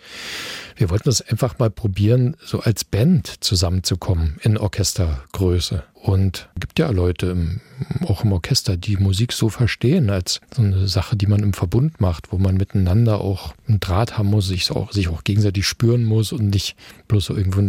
wir 0.76 0.90
wollten 0.90 1.08
es 1.08 1.22
einfach 1.22 1.58
mal 1.58 1.70
probieren, 1.70 2.36
so 2.44 2.60
als 2.60 2.84
Band 2.84 3.42
zusammenzukommen 3.42 4.38
in 4.42 4.58
Orchestergröße. 4.58 5.82
Und 5.94 6.50
es 6.54 6.60
gibt 6.60 6.78
ja 6.78 6.90
Leute 6.90 7.26
im, 7.26 7.60
auch 8.06 8.22
im 8.22 8.32
Orchester, 8.32 8.76
die 8.76 8.98
Musik 8.98 9.32
so 9.32 9.48
verstehen 9.48 10.10
als 10.10 10.42
so 10.54 10.62
eine 10.62 10.86
Sache, 10.88 11.16
die 11.16 11.26
man 11.26 11.42
im 11.42 11.54
Verbund 11.54 12.00
macht, 12.02 12.32
wo 12.32 12.38
man 12.38 12.56
miteinander 12.56 13.22
auch 13.22 13.54
einen 13.66 13.80
Draht 13.80 14.18
haben 14.18 14.28
muss, 14.28 14.48
sich 14.48 14.70
auch, 14.70 14.92
sich 14.92 15.08
auch 15.08 15.24
gegenseitig 15.24 15.66
spüren 15.66 16.04
muss 16.04 16.32
und 16.32 16.50
nicht 16.50 16.76
bloß 17.08 17.24
so 17.24 17.36
irgendwo 17.36 17.62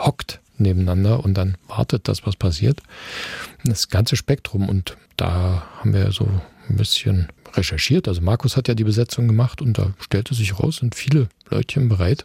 hockt 0.00 0.40
nebeneinander 0.58 1.24
und 1.24 1.34
dann 1.34 1.56
wartet, 1.66 2.06
dass 2.06 2.24
was 2.24 2.36
passiert. 2.36 2.80
Das 3.64 3.88
ganze 3.88 4.16
Spektrum 4.16 4.68
und 4.68 4.96
da 5.16 5.64
haben 5.80 5.92
wir 5.92 6.12
so 6.12 6.28
ein 6.68 6.76
bisschen 6.76 7.28
recherchiert. 7.54 8.08
Also 8.08 8.20
Markus 8.20 8.56
hat 8.56 8.68
ja 8.68 8.74
die 8.74 8.84
Besetzung 8.84 9.28
gemacht 9.28 9.60
und 9.60 9.78
da 9.78 9.94
stellte 9.98 10.34
sich 10.34 10.58
raus, 10.58 10.76
sind 10.76 10.94
viele 10.94 11.28
Leutchen 11.50 11.88
bereit, 11.88 12.24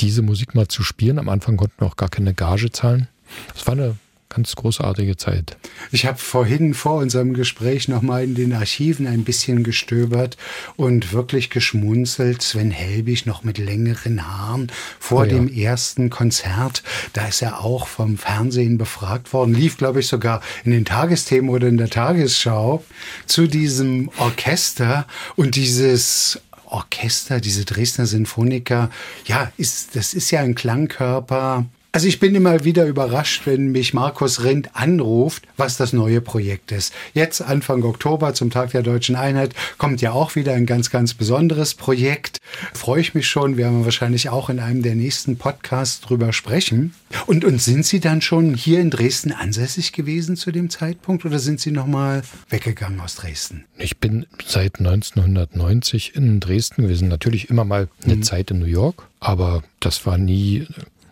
diese 0.00 0.22
Musik 0.22 0.54
mal 0.54 0.68
zu 0.68 0.82
spielen. 0.82 1.18
Am 1.18 1.28
Anfang 1.28 1.56
konnten 1.56 1.80
wir 1.80 1.86
auch 1.86 1.96
gar 1.96 2.08
keine 2.08 2.34
Gage 2.34 2.70
zahlen. 2.70 3.08
Es 3.54 3.66
war 3.66 3.74
eine 3.74 3.96
ganz 4.30 4.54
großartige 4.54 5.16
Zeit. 5.16 5.56
Ich 5.90 6.06
habe 6.06 6.16
vorhin 6.16 6.72
vor 6.72 6.98
unserem 6.98 7.34
Gespräch 7.34 7.88
nochmal 7.88 8.24
in 8.24 8.34
den 8.34 8.52
Archiven 8.52 9.06
ein 9.06 9.24
bisschen 9.24 9.64
gestöbert 9.64 10.36
und 10.76 11.12
wirklich 11.12 11.50
geschmunzelt. 11.50 12.40
Sven 12.40 12.70
Helbig 12.70 13.26
noch 13.26 13.42
mit 13.42 13.58
längeren 13.58 14.26
Haaren 14.26 14.72
vor 14.98 15.22
oh 15.22 15.24
ja. 15.24 15.30
dem 15.30 15.48
ersten 15.52 16.10
Konzert. 16.10 16.82
Da 17.12 17.26
ist 17.26 17.42
er 17.42 17.62
auch 17.62 17.88
vom 17.88 18.16
Fernsehen 18.16 18.78
befragt 18.78 19.32
worden. 19.32 19.52
Lief, 19.52 19.76
glaube 19.76 20.00
ich, 20.00 20.06
sogar 20.06 20.40
in 20.64 20.70
den 20.70 20.84
Tagesthemen 20.84 21.50
oder 21.50 21.66
in 21.66 21.76
der 21.76 21.90
Tagesschau 21.90 22.84
zu 23.26 23.48
diesem 23.48 24.10
Orchester 24.18 25.06
und 25.34 25.56
dieses 25.56 26.40
Orchester, 26.66 27.40
diese 27.40 27.64
Dresdner 27.64 28.06
Sinfoniker, 28.06 28.90
ja, 29.26 29.50
ist, 29.56 29.96
das 29.96 30.14
ist 30.14 30.30
ja 30.30 30.40
ein 30.40 30.54
Klangkörper 30.54 31.66
also 31.92 32.06
ich 32.06 32.20
bin 32.20 32.34
immer 32.34 32.64
wieder 32.64 32.86
überrascht, 32.86 33.46
wenn 33.46 33.72
mich 33.72 33.94
Markus 33.94 34.44
Rindt 34.44 34.70
anruft, 34.74 35.42
was 35.56 35.76
das 35.76 35.92
neue 35.92 36.20
Projekt 36.20 36.70
ist. 36.72 36.92
Jetzt 37.14 37.42
Anfang 37.42 37.82
Oktober 37.82 38.32
zum 38.34 38.50
Tag 38.50 38.70
der 38.70 38.82
deutschen 38.82 39.16
Einheit 39.16 39.54
kommt 39.76 40.00
ja 40.00 40.12
auch 40.12 40.36
wieder 40.36 40.54
ein 40.54 40.66
ganz, 40.66 40.90
ganz 40.90 41.14
besonderes 41.14 41.74
Projekt. 41.74 42.38
Freue 42.74 43.00
ich 43.00 43.14
mich 43.14 43.26
schon. 43.26 43.56
Wir 43.56 43.64
werden 43.64 43.84
wahrscheinlich 43.84 44.28
auch 44.28 44.50
in 44.50 44.60
einem 44.60 44.82
der 44.82 44.94
nächsten 44.94 45.36
Podcasts 45.36 46.00
drüber 46.00 46.32
sprechen. 46.32 46.94
Und, 47.26 47.44
und 47.44 47.60
sind 47.60 47.84
Sie 47.84 47.98
dann 47.98 48.22
schon 48.22 48.54
hier 48.54 48.80
in 48.80 48.90
Dresden 48.90 49.32
ansässig 49.32 49.92
gewesen 49.92 50.36
zu 50.36 50.52
dem 50.52 50.70
Zeitpunkt 50.70 51.24
oder 51.24 51.40
sind 51.40 51.60
Sie 51.60 51.72
nochmal 51.72 52.22
weggegangen 52.48 53.00
aus 53.00 53.16
Dresden? 53.16 53.64
Ich 53.78 53.98
bin 53.98 54.26
seit 54.46 54.78
1990 54.78 56.14
in 56.14 56.38
Dresden 56.38 56.82
gewesen. 56.82 57.08
Natürlich 57.08 57.50
immer 57.50 57.64
mal 57.64 57.88
eine 58.04 58.14
hm. 58.14 58.22
Zeit 58.22 58.52
in 58.52 58.60
New 58.60 58.66
York, 58.66 59.08
aber 59.18 59.64
das 59.80 60.06
war 60.06 60.18
nie 60.18 60.66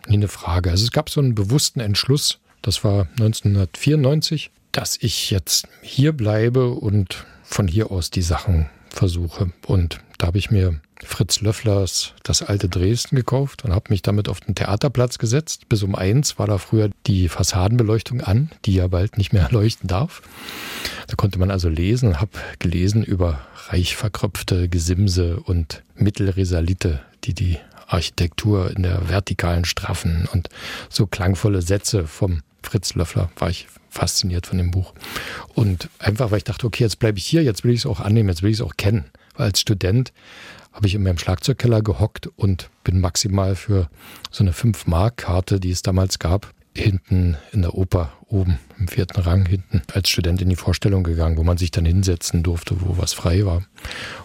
nie 0.09 0.17
eine 0.17 0.27
Frage. 0.27 0.71
Also 0.71 0.83
es 0.83 0.91
gab 0.91 1.09
so 1.09 1.21
einen 1.21 1.35
bewussten 1.35 1.79
Entschluss, 1.79 2.39
das 2.61 2.83
war 2.83 3.07
1994, 3.19 4.51
dass 4.71 4.97
ich 4.99 5.31
jetzt 5.31 5.67
hier 5.81 6.11
bleibe 6.13 6.69
und 6.71 7.25
von 7.43 7.67
hier 7.67 7.91
aus 7.91 8.11
die 8.11 8.21
Sachen 8.21 8.69
versuche. 8.89 9.51
Und 9.65 9.99
da 10.17 10.27
habe 10.27 10.37
ich 10.37 10.51
mir 10.51 10.79
Fritz 11.03 11.39
Löfflers 11.39 12.13
Das 12.23 12.41
alte 12.41 12.67
Dresden 12.67 13.15
gekauft 13.15 13.63
und 13.63 13.73
habe 13.73 13.85
mich 13.89 14.01
damit 14.01 14.27
auf 14.27 14.41
den 14.41 14.55
Theaterplatz 14.55 15.17
gesetzt. 15.17 15.69
Bis 15.69 15.81
um 15.83 15.95
eins 15.95 16.37
war 16.37 16.47
da 16.47 16.57
früher 16.57 16.89
die 17.07 17.29
Fassadenbeleuchtung 17.29 18.21
an, 18.21 18.51
die 18.65 18.73
ja 18.73 18.87
bald 18.87 19.17
nicht 19.17 19.31
mehr 19.31 19.47
leuchten 19.51 19.87
darf. 19.87 20.21
Da 21.07 21.15
konnte 21.15 21.39
man 21.39 21.51
also 21.51 21.69
lesen 21.69 22.09
und 22.09 22.21
habe 22.21 22.31
gelesen 22.59 23.03
über 23.03 23.39
reich 23.67 23.95
verkröpfte 23.95 24.67
Gesimse 24.67 25.39
und 25.39 25.83
Mittelresalite, 25.95 26.99
die 27.23 27.33
die 27.33 27.57
Architektur 27.89 28.71
in 28.75 28.83
der 28.83 29.09
vertikalen 29.09 29.65
Straffen 29.65 30.27
und 30.31 30.49
so 30.89 31.07
klangvolle 31.07 31.61
Sätze 31.61 32.07
vom 32.07 32.41
Fritz 32.63 32.93
Löffler 32.93 33.29
war 33.37 33.49
ich 33.49 33.67
fasziniert 33.89 34.45
von 34.45 34.57
dem 34.57 34.71
Buch. 34.71 34.93
Und 35.55 35.89
einfach, 35.97 36.31
weil 36.31 36.37
ich 36.39 36.43
dachte, 36.43 36.67
okay, 36.67 36.83
jetzt 36.83 36.99
bleibe 36.99 37.17
ich 37.17 37.25
hier, 37.25 37.43
jetzt 37.43 37.63
will 37.63 37.73
ich 37.73 37.81
es 37.81 37.85
auch 37.85 37.99
annehmen, 37.99 38.29
jetzt 38.29 38.43
will 38.43 38.51
ich 38.51 38.57
es 38.57 38.65
auch 38.65 38.77
kennen. 38.77 39.05
Weil 39.35 39.47
als 39.47 39.59
Student 39.59 40.13
habe 40.71 40.87
ich 40.87 40.95
in 40.95 41.03
meinem 41.03 41.17
Schlagzeugkeller 41.17 41.81
gehockt 41.81 42.27
und 42.35 42.69
bin 42.83 42.99
maximal 42.99 43.55
für 43.55 43.89
so 44.29 44.43
eine 44.43 44.51
5-Mark-Karte, 44.51 45.59
die 45.59 45.71
es 45.71 45.81
damals 45.81 46.19
gab, 46.19 46.53
hinten 46.79 47.37
in 47.51 47.61
der 47.61 47.75
Oper 47.75 48.13
oben 48.27 48.59
im 48.77 48.87
vierten 48.87 49.19
Rang 49.21 49.45
hinten 49.45 49.81
als 49.93 50.09
Student 50.09 50.41
in 50.41 50.49
die 50.49 50.55
Vorstellung 50.55 51.03
gegangen, 51.03 51.37
wo 51.37 51.43
man 51.43 51.57
sich 51.57 51.71
dann 51.71 51.85
hinsetzen 51.85 52.43
durfte, 52.43 52.81
wo 52.81 52.97
was 52.97 53.13
frei 53.13 53.45
war. 53.45 53.63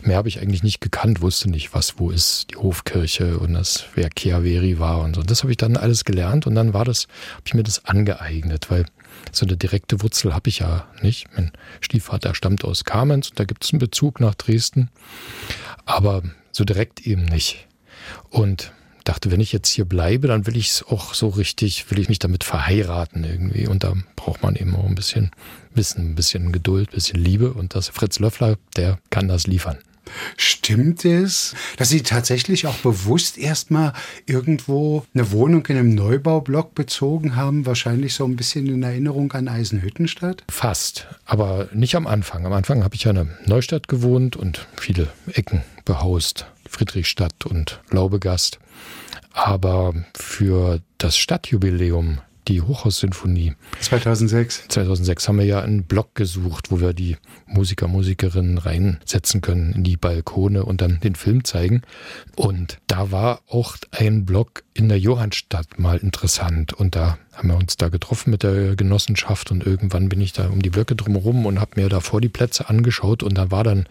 Mehr 0.02 0.16
habe 0.16 0.28
ich 0.28 0.40
eigentlich 0.40 0.62
nicht 0.62 0.80
gekannt, 0.80 1.20
wusste 1.20 1.50
nicht, 1.50 1.74
was 1.74 1.98
wo 1.98 2.10
ist, 2.10 2.50
die 2.50 2.56
Hofkirche 2.56 3.38
und 3.38 3.54
das, 3.54 3.84
wer 3.94 4.10
Chiaveri 4.16 4.78
war 4.78 5.00
und 5.00 5.16
so. 5.16 5.22
Das 5.22 5.42
habe 5.42 5.52
ich 5.52 5.56
dann 5.56 5.76
alles 5.76 6.04
gelernt 6.04 6.46
und 6.46 6.54
dann 6.54 6.74
war 6.74 6.84
das, 6.84 7.06
habe 7.32 7.44
ich 7.46 7.54
mir 7.54 7.62
das 7.62 7.84
angeeignet, 7.84 8.70
weil 8.70 8.84
so 9.32 9.46
eine 9.46 9.56
direkte 9.56 10.02
Wurzel 10.02 10.34
habe 10.34 10.48
ich 10.48 10.60
ja 10.60 10.86
nicht. 11.02 11.26
Mein 11.34 11.52
Stiefvater 11.80 12.34
stammt 12.34 12.64
aus 12.64 12.84
Kamenz 12.84 13.30
und 13.30 13.40
da 13.40 13.44
gibt 13.44 13.64
es 13.64 13.72
einen 13.72 13.80
Bezug 13.80 14.20
nach 14.20 14.34
Dresden, 14.34 14.90
aber 15.86 16.22
so 16.52 16.64
direkt 16.64 17.06
eben 17.06 17.24
nicht. 17.24 17.66
Und 18.30 18.72
dachte, 19.04 19.30
wenn 19.30 19.40
ich 19.40 19.52
jetzt 19.52 19.68
hier 19.68 19.84
bleibe, 19.84 20.28
dann 20.28 20.46
will 20.46 20.56
ich 20.56 20.68
es 20.68 20.82
auch 20.82 21.14
so 21.14 21.28
richtig, 21.28 21.90
will 21.90 21.98
ich 21.98 22.08
mich 22.08 22.18
damit 22.18 22.44
verheiraten 22.44 23.24
irgendwie. 23.24 23.66
Und 23.66 23.84
da 23.84 23.94
braucht 24.16 24.42
man 24.42 24.56
eben 24.56 24.74
auch 24.74 24.86
ein 24.86 24.94
bisschen 24.94 25.30
Wissen, 25.74 26.10
ein 26.10 26.14
bisschen 26.14 26.52
Geduld, 26.52 26.90
ein 26.90 26.94
bisschen 26.94 27.22
Liebe. 27.22 27.52
Und 27.52 27.74
das 27.74 27.88
Fritz 27.88 28.18
Löffler, 28.18 28.56
der 28.76 28.98
kann 29.10 29.28
das 29.28 29.46
liefern. 29.46 29.78
Stimmt 30.36 31.04
es, 31.04 31.54
dass 31.76 31.88
Sie 31.88 32.02
tatsächlich 32.02 32.66
auch 32.66 32.76
bewusst 32.76 33.38
erstmal 33.38 33.92
irgendwo 34.26 35.04
eine 35.14 35.32
Wohnung 35.32 35.66
in 35.66 35.76
einem 35.76 35.94
Neubaublock 35.94 36.74
bezogen 36.74 37.36
haben? 37.36 37.66
Wahrscheinlich 37.66 38.14
so 38.14 38.24
ein 38.24 38.36
bisschen 38.36 38.66
in 38.66 38.82
Erinnerung 38.82 39.32
an 39.32 39.48
Eisenhüttenstadt? 39.48 40.44
Fast, 40.50 41.06
aber 41.24 41.68
nicht 41.72 41.96
am 41.96 42.06
Anfang. 42.06 42.44
Am 42.46 42.52
Anfang 42.52 42.84
habe 42.84 42.94
ich 42.94 43.04
ja 43.04 43.12
in 43.12 43.18
einer 43.18 43.30
Neustadt 43.46 43.88
gewohnt 43.88 44.36
und 44.36 44.66
viele 44.76 45.08
Ecken 45.32 45.62
behaust. 45.84 46.46
Friedrichstadt 46.68 47.46
und 47.46 47.81
Laubegast. 47.90 48.59
Aber 49.33 49.94
für 50.16 50.81
das 50.98 51.16
Stadtjubiläum, 51.16 52.20
die 52.48 52.61
Hochhaussinfonie. 52.61 53.55
2006. 53.81 54.68
2006 54.68 55.29
haben 55.29 55.38
wir 55.38 55.46
ja 55.46 55.61
einen 55.61 55.85
Block 55.85 56.14
gesucht, 56.14 56.70
wo 56.70 56.81
wir 56.81 56.92
die 56.92 57.16
Musiker, 57.46 57.88
Musikerinnen 57.88 58.59
reinsetzen 58.59 59.40
können 59.40 59.72
in 59.72 59.85
die 59.85 59.96
Balkone 59.96 60.64
und 60.64 60.81
dann 60.81 61.00
den 61.00 61.14
Film 61.14 61.44
zeigen. 61.44 61.83
Und 62.37 62.79
da 62.87 63.11
war 63.11 63.40
auch 63.48 63.77
ein 63.90 64.24
Block 64.24 64.62
in 64.74 64.88
der 64.88 64.98
Johannstadt 64.98 65.79
mal 65.79 65.98
interessant. 65.98 66.72
Und 66.72 66.96
da 66.96 67.18
haben 67.34 67.48
wir 67.48 67.56
uns 67.56 67.76
da 67.76 67.88
getroffen 67.88 68.30
mit 68.30 68.42
der 68.42 68.76
Genossenschaft 68.76 69.50
und 69.50 69.64
irgendwann 69.64 70.08
bin 70.08 70.20
ich 70.20 70.32
da 70.32 70.48
um 70.48 70.62
die 70.62 70.70
Blöcke 70.70 70.96
drumherum 70.96 71.46
und 71.46 71.60
habe 71.60 71.80
mir 71.80 71.88
davor 71.88 72.20
die 72.20 72.28
Plätze 72.28 72.68
angeschaut 72.68 73.22
und 73.22 73.36
da 73.36 73.50
war 73.50 73.64
dann 73.64 73.86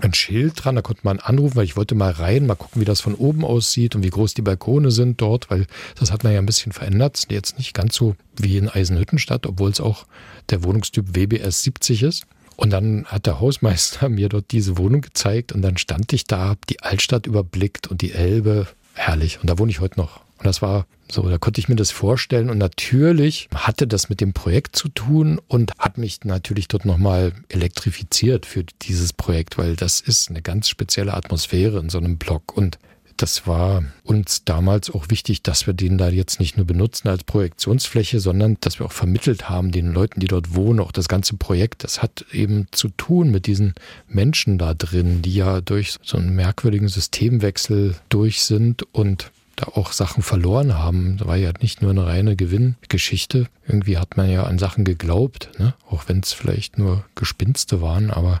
ein 0.00 0.14
Schild 0.14 0.64
dran, 0.64 0.76
da 0.76 0.82
konnte 0.82 1.02
man 1.04 1.18
anrufen, 1.18 1.56
weil 1.56 1.64
ich 1.64 1.76
wollte 1.76 1.94
mal 1.94 2.12
rein, 2.12 2.46
mal 2.46 2.54
gucken, 2.54 2.80
wie 2.80 2.86
das 2.86 3.00
von 3.00 3.14
oben 3.14 3.44
aussieht 3.44 3.94
und 3.94 4.02
wie 4.02 4.10
groß 4.10 4.34
die 4.34 4.42
Balkone 4.42 4.90
sind 4.90 5.20
dort, 5.20 5.50
weil 5.50 5.66
das 5.98 6.12
hat 6.12 6.24
man 6.24 6.32
ja 6.32 6.38
ein 6.38 6.46
bisschen 6.46 6.72
verändert. 6.72 7.26
Jetzt 7.28 7.58
nicht 7.58 7.74
ganz 7.74 7.96
so 7.96 8.14
wie 8.36 8.56
in 8.56 8.68
Eisenhüttenstadt, 8.68 9.46
obwohl 9.46 9.70
es 9.70 9.80
auch 9.80 10.06
der 10.48 10.62
Wohnungstyp 10.62 11.14
WBS 11.14 11.62
70 11.64 12.02
ist. 12.02 12.26
Und 12.56 12.70
dann 12.70 13.06
hat 13.06 13.26
der 13.26 13.40
Hausmeister 13.40 14.08
mir 14.10 14.28
dort 14.28 14.52
diese 14.52 14.78
Wohnung 14.78 15.00
gezeigt 15.00 15.52
und 15.52 15.62
dann 15.62 15.76
stand 15.76 16.12
ich 16.12 16.24
da, 16.24 16.56
die 16.68 16.82
Altstadt 16.82 17.26
überblickt 17.26 17.88
und 17.88 18.02
die 18.02 18.12
Elbe. 18.12 18.66
Herrlich. 18.94 19.40
Und 19.40 19.48
da 19.48 19.58
wohne 19.58 19.70
ich 19.70 19.80
heute 19.80 19.98
noch. 19.98 20.20
Und 20.40 20.46
das 20.46 20.62
war 20.62 20.86
so, 21.12 21.28
da 21.28 21.36
konnte 21.36 21.60
ich 21.60 21.68
mir 21.68 21.76
das 21.76 21.90
vorstellen. 21.90 22.48
Und 22.48 22.56
natürlich 22.56 23.48
hatte 23.54 23.86
das 23.86 24.08
mit 24.08 24.22
dem 24.22 24.32
Projekt 24.32 24.74
zu 24.74 24.88
tun 24.88 25.38
und 25.48 25.72
hat 25.78 25.98
mich 25.98 26.24
natürlich 26.24 26.66
dort 26.66 26.86
nochmal 26.86 27.32
elektrifiziert 27.50 28.46
für 28.46 28.64
dieses 28.82 29.12
Projekt, 29.12 29.58
weil 29.58 29.76
das 29.76 30.00
ist 30.00 30.30
eine 30.30 30.40
ganz 30.40 30.70
spezielle 30.70 31.12
Atmosphäre 31.12 31.78
in 31.78 31.90
so 31.90 31.98
einem 31.98 32.16
Block. 32.16 32.56
Und 32.56 32.78
das 33.18 33.46
war 33.46 33.84
uns 34.02 34.44
damals 34.46 34.88
auch 34.88 35.10
wichtig, 35.10 35.42
dass 35.42 35.66
wir 35.66 35.74
den 35.74 35.98
da 35.98 36.08
jetzt 36.08 36.40
nicht 36.40 36.56
nur 36.56 36.64
benutzen 36.64 37.08
als 37.08 37.24
Projektionsfläche, 37.24 38.18
sondern 38.18 38.56
dass 38.60 38.78
wir 38.78 38.86
auch 38.86 38.92
vermittelt 38.92 39.50
haben 39.50 39.72
den 39.72 39.92
Leuten, 39.92 40.20
die 40.20 40.26
dort 40.26 40.54
wohnen, 40.54 40.80
auch 40.80 40.92
das 40.92 41.06
ganze 41.06 41.36
Projekt. 41.36 41.84
Das 41.84 42.00
hat 42.02 42.24
eben 42.32 42.66
zu 42.70 42.88
tun 42.88 43.30
mit 43.30 43.46
diesen 43.46 43.74
Menschen 44.08 44.56
da 44.56 44.72
drin, 44.72 45.20
die 45.20 45.34
ja 45.34 45.60
durch 45.60 45.96
so 46.02 46.16
einen 46.16 46.34
merkwürdigen 46.34 46.88
Systemwechsel 46.88 47.96
durch 48.08 48.42
sind 48.42 48.84
und 48.94 49.30
da 49.60 49.72
auch 49.74 49.92
Sachen 49.92 50.22
verloren 50.22 50.78
haben. 50.78 51.16
Das 51.18 51.26
war 51.26 51.36
ja 51.36 51.52
nicht 51.60 51.82
nur 51.82 51.90
eine 51.90 52.06
reine 52.06 52.36
Gewinngeschichte. 52.36 53.48
Irgendwie 53.66 53.98
hat 53.98 54.16
man 54.16 54.30
ja 54.30 54.44
an 54.44 54.58
Sachen 54.58 54.84
geglaubt, 54.84 55.50
ne? 55.58 55.74
auch 55.88 56.04
wenn 56.08 56.20
es 56.20 56.32
vielleicht 56.32 56.78
nur 56.78 57.04
Gespinste 57.14 57.80
waren, 57.80 58.10
aber 58.10 58.40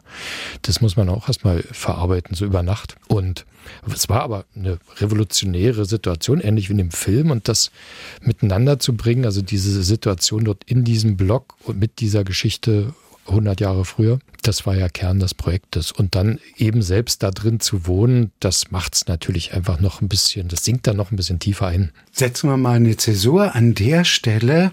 das 0.62 0.80
muss 0.80 0.96
man 0.96 1.08
auch 1.08 1.28
erstmal 1.28 1.62
verarbeiten, 1.62 2.34
so 2.34 2.44
über 2.44 2.62
Nacht. 2.62 2.96
Und 3.08 3.44
es 3.92 4.08
war 4.08 4.22
aber 4.22 4.44
eine 4.56 4.78
revolutionäre 4.96 5.84
Situation, 5.84 6.40
ähnlich 6.40 6.68
wie 6.68 6.72
in 6.72 6.78
dem 6.78 6.90
Film, 6.90 7.30
und 7.30 7.48
das 7.48 7.70
miteinander 8.22 8.78
zu 8.78 8.96
bringen, 8.96 9.24
also 9.24 9.42
diese 9.42 9.82
Situation 9.82 10.44
dort 10.44 10.64
in 10.64 10.84
diesem 10.84 11.16
Block 11.16 11.54
und 11.64 11.78
mit 11.78 12.00
dieser 12.00 12.24
Geschichte 12.24 12.94
100 13.26 13.60
Jahre 13.60 13.84
früher. 13.84 14.18
Das 14.42 14.66
war 14.66 14.74
ja 14.74 14.88
Kern 14.88 15.20
des 15.20 15.34
Projektes. 15.34 15.92
Und 15.92 16.14
dann 16.14 16.38
eben 16.56 16.82
selbst 16.82 17.22
da 17.22 17.30
drin 17.30 17.60
zu 17.60 17.86
wohnen, 17.86 18.32
das 18.40 18.70
macht 18.70 18.94
es 18.94 19.06
natürlich 19.06 19.52
einfach 19.52 19.80
noch 19.80 20.00
ein 20.00 20.08
bisschen, 20.08 20.48
das 20.48 20.64
sinkt 20.64 20.86
dann 20.86 20.96
noch 20.96 21.10
ein 21.10 21.16
bisschen 21.16 21.38
tiefer 21.38 21.66
ein. 21.66 21.92
Setzen 22.12 22.48
wir 22.48 22.56
mal 22.56 22.76
eine 22.76 22.96
Zäsur 22.96 23.54
an 23.54 23.74
der 23.74 24.04
Stelle. 24.04 24.72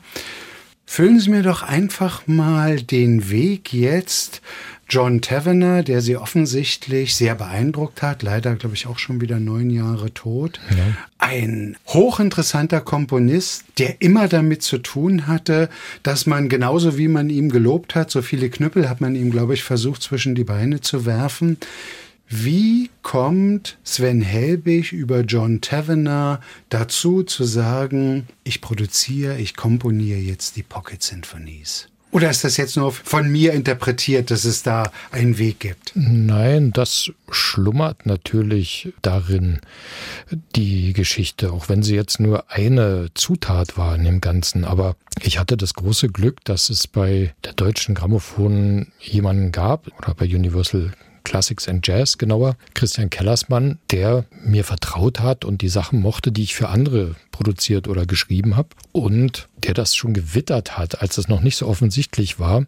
Füllen 0.86 1.20
Sie 1.20 1.30
mir 1.30 1.44
doch 1.44 1.64
einfach 1.64 2.28
mal 2.28 2.82
den 2.82 3.30
Weg 3.30 3.74
jetzt 3.74 4.42
John 4.90 5.20
Tavener, 5.20 5.84
der 5.84 6.02
sie 6.02 6.16
offensichtlich 6.16 7.14
sehr 7.14 7.36
beeindruckt 7.36 8.02
hat, 8.02 8.24
leider 8.24 8.56
glaube 8.56 8.76
ich 8.76 8.88
auch 8.88 9.00
schon 9.00 9.20
wieder 9.20 9.38
neun 9.38 9.70
Jahre 9.70 10.14
tot. 10.14 10.62
Ja. 10.70 10.96
Ein 11.18 11.76
hochinteressanter 11.88 12.80
Komponist, 12.80 13.66
der 13.80 14.02
immer 14.02 14.30
damit 14.30 14.64
zu 14.64 14.78
tun 14.78 15.28
hatte, 15.28 15.70
dass 16.04 16.26
man 16.26 16.48
genauso 16.48 16.98
wie 16.98 17.10
man 17.10 17.30
ihm 17.30 17.50
gelobt 17.50 17.96
hat, 17.96 18.12
so 18.12 18.22
viele 18.22 18.50
Knüppel 18.50 18.90
hat 18.90 19.02
man 19.02 19.16
ihm, 19.16 19.30
glaube 19.30 19.56
ich, 19.56 19.64
versucht 19.64 20.04
zwischen 20.04 20.36
die 20.36 20.46
Beine 20.46 20.80
zu 20.80 21.06
werfen. 21.06 21.58
Wie 22.30 22.90
kommt 23.04 23.78
Sven 23.84 24.22
Helbig 24.22 24.94
über 24.94 25.22
John 25.22 25.60
Tavener 25.60 26.42
dazu 26.70 27.24
zu 27.24 27.44
sagen, 27.44 28.28
ich 28.44 28.62
produziere, 28.62 29.38
ich 29.38 29.56
komponiere 29.56 30.20
jetzt 30.20 30.56
die 30.56 30.64
Pocket 30.64 31.02
Symphonies? 31.02 31.90
Oder 32.12 32.30
ist 32.30 32.44
das 32.44 32.58
jetzt 32.58 32.78
nur 32.78 32.94
von 32.94 33.30
mir 33.30 33.54
interpretiert, 33.54 34.32
dass 34.32 34.46
es 34.46 34.64
da 34.64 34.92
einen 35.12 35.38
Weg 35.38 35.60
gibt? 35.60 35.92
Nein, 35.94 36.72
das 36.72 37.12
schlummert 37.30 38.06
natürlich 38.06 38.94
darin, 39.02 39.60
die 40.56 40.94
Geschichte, 40.94 41.52
auch 41.52 41.68
wenn 41.68 41.84
sie 41.84 41.96
jetzt 41.96 42.20
nur 42.20 42.50
eine 42.50 43.10
Zutat 43.14 43.78
war 43.78 43.96
in 43.96 44.06
dem 44.06 44.22
Ganzen. 44.22 44.64
Aber 44.64 44.96
ich 45.22 45.38
hatte 45.38 45.58
das 45.58 45.74
große 45.74 46.08
Glück, 46.08 46.44
dass 46.46 46.70
es 46.70 46.88
bei 46.88 47.34
der 47.44 47.54
deutschen 47.54 47.94
Grammophon 47.94 48.88
jemanden 49.00 49.52
gab, 49.52 49.88
oder 49.98 50.14
bei 50.14 50.26
Universal 50.26 50.94
Classics 51.28 51.68
and 51.68 51.86
Jazz 51.86 52.18
genauer, 52.18 52.56
Christian 52.74 53.10
Kellersmann, 53.10 53.80
der 53.92 54.24
mir 54.46 54.64
vertraut 54.64 55.20
hat 55.20 55.44
und 55.44 55.62
die 55.62 55.68
Sachen 55.68 56.00
mochte, 56.00 56.32
die 56.32 56.44
ich 56.44 56.56
für 56.56 56.70
andere 56.70 57.18
produziert 57.32 57.90
oder 57.90 58.06
geschrieben 58.06 58.56
habe 58.56 58.70
und 58.94 59.50
der 59.58 59.74
das 59.74 59.94
schon 59.94 60.14
gewittert 60.14 60.78
hat, 60.78 61.02
als 61.02 61.18
es 61.18 61.28
noch 61.28 61.42
nicht 61.42 61.58
so 61.58 61.68
offensichtlich 61.68 62.40
war, 62.40 62.66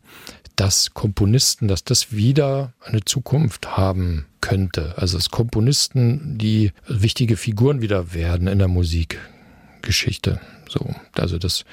dass 0.58 0.94
Komponisten, 0.94 1.70
dass 1.70 1.86
das 1.86 2.12
wieder 2.12 2.74
eine 2.84 3.06
Zukunft 3.06 3.78
haben 3.78 4.26
könnte. 4.42 4.94
Also 4.98 5.18
dass 5.18 5.30
Komponisten, 5.30 6.38
die 6.38 6.74
wichtige 6.86 7.38
Figuren 7.38 7.82
wieder 7.82 8.14
werden 8.14 8.48
in 8.48 8.60
der 8.60 8.68
Musikgeschichte. 8.68 10.42
So, 10.70 10.94
also 11.14 11.38
das 11.38 11.66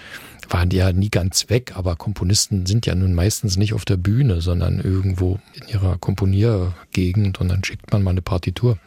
waren 0.48 0.70
ja 0.70 0.92
nie 0.92 1.10
ganz 1.10 1.50
weg, 1.50 1.72
aber 1.76 1.96
Komponisten 1.96 2.66
sind 2.66 2.86
ja 2.86 2.94
nun 2.94 3.14
meistens 3.14 3.56
nicht 3.56 3.74
auf 3.74 3.84
der 3.84 3.96
Bühne, 3.96 4.40
sondern 4.40 4.80
irgendwo 4.80 5.38
in 5.54 5.68
ihrer 5.68 5.98
Komponiergegend 5.98 7.40
und 7.40 7.48
dann 7.48 7.64
schickt 7.64 7.92
man 7.92 8.02
mal 8.02 8.10
eine 8.10 8.22
Partitur. 8.22 8.78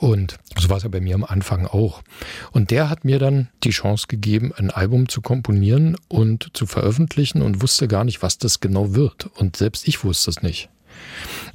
Und 0.00 0.38
so 0.56 0.70
war 0.70 0.76
es 0.76 0.84
ja 0.84 0.88
bei 0.88 1.00
mir 1.00 1.16
am 1.16 1.24
Anfang 1.24 1.66
auch. 1.66 2.02
Und 2.52 2.70
der 2.70 2.88
hat 2.88 3.04
mir 3.04 3.18
dann 3.18 3.48
die 3.64 3.70
Chance 3.70 4.06
gegeben, 4.08 4.52
ein 4.56 4.70
Album 4.70 5.08
zu 5.08 5.20
komponieren 5.20 5.96
und 6.06 6.50
zu 6.52 6.66
veröffentlichen 6.66 7.42
und 7.42 7.62
wusste 7.62 7.88
gar 7.88 8.04
nicht, 8.04 8.22
was 8.22 8.38
das 8.38 8.60
genau 8.60 8.94
wird. 8.94 9.26
Und 9.34 9.56
selbst 9.56 9.88
ich 9.88 10.04
wusste 10.04 10.30
es 10.30 10.42
nicht. 10.42 10.68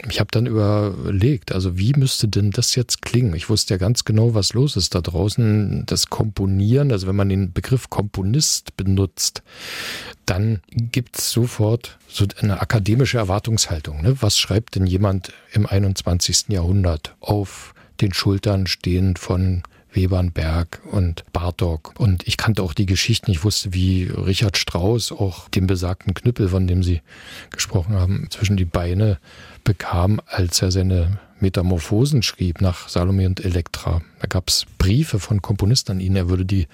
Ich 0.09 0.19
habe 0.19 0.29
dann 0.31 0.45
überlegt, 0.45 1.51
also 1.51 1.77
wie 1.77 1.93
müsste 1.93 2.27
denn 2.27 2.51
das 2.51 2.75
jetzt 2.75 3.01
klingen? 3.01 3.33
Ich 3.35 3.49
wusste 3.49 3.75
ja 3.75 3.77
ganz 3.77 4.03
genau, 4.05 4.33
was 4.33 4.53
los 4.53 4.75
ist 4.75 4.95
da 4.95 5.01
draußen. 5.01 5.85
Das 5.85 6.07
Komponieren, 6.07 6.91
also 6.91 7.07
wenn 7.07 7.15
man 7.15 7.29
den 7.29 7.53
Begriff 7.53 7.89
Komponist 7.89 8.75
benutzt, 8.75 9.43
dann 10.25 10.61
gibt 10.71 11.19
es 11.19 11.31
sofort 11.31 11.97
so 12.07 12.25
eine 12.39 12.61
akademische 12.61 13.17
Erwartungshaltung. 13.17 14.01
Ne? 14.01 14.15
Was 14.21 14.37
schreibt 14.37 14.75
denn 14.75 14.85
jemand 14.85 15.33
im 15.51 15.65
21. 15.65 16.45
Jahrhundert 16.49 17.15
auf 17.19 17.73
den 18.01 18.13
Schultern 18.13 18.67
stehend 18.67 19.19
von 19.19 19.63
Webernberg 19.93 20.81
und 20.91 21.23
Bartok. 21.33 21.93
Und 21.97 22.27
ich 22.27 22.37
kannte 22.37 22.63
auch 22.63 22.73
die 22.73 22.85
Geschichten. 22.85 23.31
Ich 23.31 23.43
wusste, 23.43 23.73
wie 23.73 24.03
Richard 24.05 24.57
Strauss 24.57 25.11
auch 25.11 25.49
den 25.49 25.67
besagten 25.67 26.13
Knüppel, 26.13 26.49
von 26.49 26.67
dem 26.67 26.83
Sie 26.83 27.01
gesprochen 27.51 27.95
haben, 27.95 28.27
zwischen 28.29 28.57
die 28.57 28.65
Beine 28.65 29.19
bekam, 29.63 30.19
als 30.27 30.61
er 30.61 30.71
seine 30.71 31.19
Metamorphosen 31.39 32.23
schrieb 32.23 32.61
nach 32.61 32.87
Salome 32.87 33.27
und 33.27 33.43
Elektra. 33.43 34.01
Da 34.19 34.27
gab 34.27 34.49
es 34.49 34.65
Briefe 34.77 35.19
von 35.19 35.41
Komponisten 35.41 35.91
an 35.91 35.99
ihn. 35.99 36.15
Er 36.15 36.29
würde 36.29 36.45
die, 36.45 36.67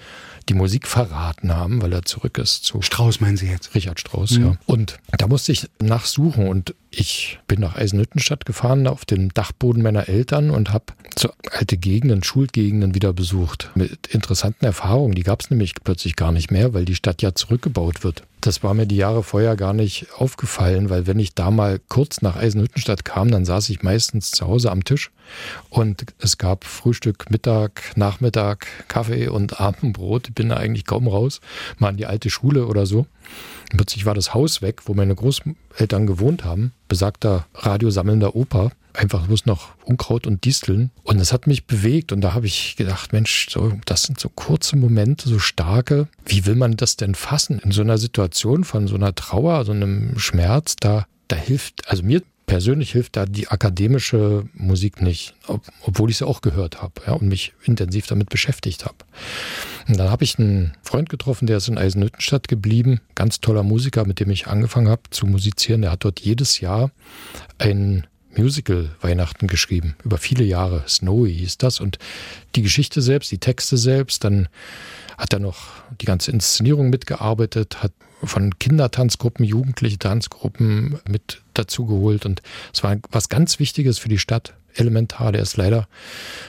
die 0.50 0.54
Musik 0.54 0.88
verraten 0.88 1.54
haben, 1.54 1.80
weil 1.80 1.92
er 1.92 2.02
zurück 2.02 2.36
ist 2.36 2.64
zu. 2.64 2.82
Strauß 2.82 3.20
meinen 3.20 3.36
Sie 3.36 3.46
jetzt? 3.46 3.76
Richard 3.76 4.00
Strauss, 4.00 4.32
mhm. 4.32 4.44
ja. 4.44 4.56
Und 4.66 4.98
da 5.16 5.28
musste 5.28 5.52
ich 5.52 5.70
nachsuchen 5.80 6.48
und 6.48 6.74
ich 6.90 7.38
bin 7.46 7.60
nach 7.60 7.76
Eisenhüttenstadt 7.76 8.44
gefahren, 8.44 8.88
auf 8.88 9.04
dem 9.04 9.32
Dachboden 9.32 9.80
meiner 9.80 10.08
Eltern 10.08 10.50
und 10.50 10.72
habe 10.72 10.86
so 11.16 11.30
alte 11.52 11.76
Gegenden, 11.76 12.24
Schulgegenden 12.24 12.96
wieder 12.96 13.12
besucht. 13.12 13.70
Mit 13.76 14.08
interessanten 14.08 14.64
Erfahrungen. 14.64 15.14
Die 15.14 15.22
gab 15.22 15.40
es 15.40 15.50
nämlich 15.50 15.74
plötzlich 15.84 16.16
gar 16.16 16.32
nicht 16.32 16.50
mehr, 16.50 16.74
weil 16.74 16.84
die 16.84 16.96
Stadt 16.96 17.22
ja 17.22 17.32
zurückgebaut 17.32 18.02
wird. 18.02 18.24
Das 18.40 18.62
war 18.62 18.74
mir 18.74 18.86
die 18.86 18.96
Jahre 18.96 19.22
vorher 19.22 19.54
gar 19.54 19.74
nicht 19.74 20.06
aufgefallen, 20.16 20.88
weil 20.90 21.06
wenn 21.06 21.18
ich 21.18 21.34
da 21.34 21.50
mal 21.50 21.78
kurz 21.88 22.22
nach 22.22 22.36
Eisenhüttenstadt 22.36 23.04
kam, 23.04 23.30
dann 23.30 23.44
saß 23.44 23.68
ich 23.68 23.82
meistens 23.82 24.30
zu 24.30 24.46
Hause 24.46 24.72
am 24.72 24.82
Tisch 24.82 25.10
und 25.68 26.06
es 26.18 26.38
gab 26.38 26.64
Frühstück, 26.64 27.30
Mittag, 27.30 27.92
Nachmittag, 27.96 28.66
Kaffee 28.88 29.28
und 29.28 29.60
Abendbrot. 29.60 30.30
Bin 30.40 30.48
da 30.48 30.56
eigentlich 30.56 30.86
kaum 30.86 31.06
raus, 31.06 31.42
mal 31.76 31.90
in 31.90 31.98
die 31.98 32.06
alte 32.06 32.30
Schule 32.30 32.66
oder 32.66 32.86
so. 32.86 33.00
Und 33.00 33.76
plötzlich 33.76 34.06
war 34.06 34.14
das 34.14 34.32
Haus 34.32 34.62
weg, 34.62 34.80
wo 34.86 34.94
meine 34.94 35.14
Großeltern 35.14 36.06
gewohnt 36.06 36.46
haben, 36.46 36.72
besagter 36.88 37.44
radiosammelnder 37.54 38.34
Opa. 38.34 38.72
Einfach 38.94 39.26
bloß 39.26 39.44
noch 39.44 39.74
Unkraut 39.84 40.26
und 40.26 40.46
Disteln. 40.46 40.92
Und 41.02 41.20
das 41.20 41.34
hat 41.34 41.46
mich 41.46 41.66
bewegt. 41.66 42.10
Und 42.10 42.22
da 42.22 42.32
habe 42.32 42.46
ich 42.46 42.74
gedacht, 42.76 43.12
Mensch, 43.12 43.48
so, 43.50 43.74
das 43.84 44.04
sind 44.04 44.18
so 44.18 44.30
kurze 44.30 44.76
Momente, 44.76 45.28
so 45.28 45.38
starke. 45.38 46.08
Wie 46.24 46.46
will 46.46 46.54
man 46.54 46.78
das 46.78 46.96
denn 46.96 47.14
fassen? 47.14 47.58
In 47.58 47.70
so 47.70 47.82
einer 47.82 47.98
Situation 47.98 48.64
von 48.64 48.88
so 48.88 48.94
einer 48.94 49.14
Trauer, 49.14 49.66
so 49.66 49.72
einem 49.72 50.18
Schmerz, 50.18 50.76
da, 50.80 51.04
da 51.28 51.36
hilft, 51.36 51.86
also 51.86 52.02
mir 52.02 52.22
persönlich 52.50 52.90
hilft 52.90 53.14
da 53.14 53.26
die 53.26 53.46
akademische 53.46 54.44
Musik 54.54 55.00
nicht, 55.00 55.34
ob, 55.46 55.62
obwohl 55.82 56.10
ich 56.10 56.16
sie 56.16 56.26
auch 56.26 56.40
gehört 56.40 56.82
habe 56.82 56.94
ja, 57.06 57.12
und 57.12 57.28
mich 57.28 57.52
intensiv 57.62 58.08
damit 58.08 58.28
beschäftigt 58.28 58.86
habe. 58.86 58.96
Und 59.86 59.96
dann 59.96 60.10
habe 60.10 60.24
ich 60.24 60.36
einen 60.36 60.72
Freund 60.82 61.08
getroffen, 61.08 61.46
der 61.46 61.58
ist 61.58 61.68
in 61.68 61.78
Eisenhüttenstadt 61.78 62.48
geblieben, 62.48 63.00
ganz 63.14 63.40
toller 63.40 63.62
Musiker, 63.62 64.04
mit 64.04 64.18
dem 64.18 64.30
ich 64.30 64.48
angefangen 64.48 64.88
habe 64.88 65.02
zu 65.10 65.26
musizieren. 65.26 65.82
Der 65.82 65.92
hat 65.92 66.02
dort 66.02 66.18
jedes 66.18 66.58
Jahr 66.58 66.90
ein 67.58 68.08
Musical 68.36 68.90
Weihnachten 69.00 69.46
geschrieben, 69.46 69.94
über 70.02 70.18
viele 70.18 70.42
Jahre. 70.42 70.82
Snowy 70.88 71.32
hieß 71.32 71.56
das. 71.58 71.78
Und 71.78 72.00
die 72.56 72.62
Geschichte 72.62 73.00
selbst, 73.00 73.30
die 73.30 73.38
Texte 73.38 73.76
selbst, 73.76 74.24
dann 74.24 74.48
hat 75.16 75.32
er 75.32 75.38
noch 75.38 75.68
die 76.00 76.06
ganze 76.06 76.32
Inszenierung 76.32 76.90
mitgearbeitet, 76.90 77.80
hat 77.80 77.92
von 78.24 78.58
Kindertanzgruppen, 78.58 79.44
jugendliche 79.44 79.98
Tanzgruppen 79.98 80.98
mit 81.08 81.42
dazugeholt. 81.60 82.26
Und 82.26 82.42
es 82.72 82.82
war 82.82 82.96
was 83.10 83.28
ganz 83.28 83.58
Wichtiges 83.58 83.98
für 83.98 84.08
die 84.08 84.18
Stadt. 84.18 84.54
Elementar, 84.74 85.32
der 85.32 85.42
ist 85.42 85.56
leider 85.56 85.88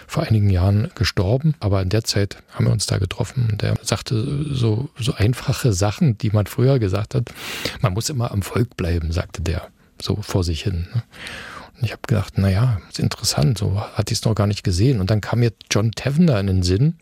vor 0.06 0.24
einigen 0.24 0.52
Jahren 0.52 0.92
gestorben, 0.94 1.56
aber 1.60 1.82
in 1.82 1.90
der 1.90 2.04
Zeit 2.04 2.38
haben 2.52 2.66
wir 2.66 2.72
uns 2.72 2.86
da 2.86 3.00
getroffen. 3.00 3.58
Der 3.60 3.74
sagte 3.82 4.46
so, 4.54 4.90
so 5.00 5.14
einfache 5.14 5.74
Sachen, 5.74 6.20
die 6.20 6.30
man 6.30 6.46
früher 6.46 6.78
gesagt 6.78 7.16
hat. 7.16 7.32
Man 7.82 7.94
muss 7.94 8.10
immer 8.10 8.32
am 8.32 8.44
Volk 8.44 8.78
bleiben, 8.78 9.12
sagte 9.12 9.42
der 9.42 9.68
so 10.00 10.18
vor 10.22 10.44
sich 10.44 10.62
hin. 10.62 10.88
Ne? 10.94 11.04
Und 11.82 11.86
ich 11.86 11.94
habe 11.94 12.04
gedacht, 12.06 12.38
naja, 12.38 12.80
ist 12.90 13.00
interessant, 13.00 13.58
so 13.58 13.82
hatte 13.82 14.14
ich 14.14 14.20
es 14.20 14.26
noch 14.26 14.36
gar 14.36 14.46
nicht 14.46 14.64
gesehen. 14.64 15.00
Und 15.00 15.10
dann 15.10 15.20
kam 15.20 15.40
mir 15.40 15.52
John 15.72 15.92
Tavener 15.92 16.40
in 16.40 16.46
den 16.46 16.62
Sinn, 16.62 16.94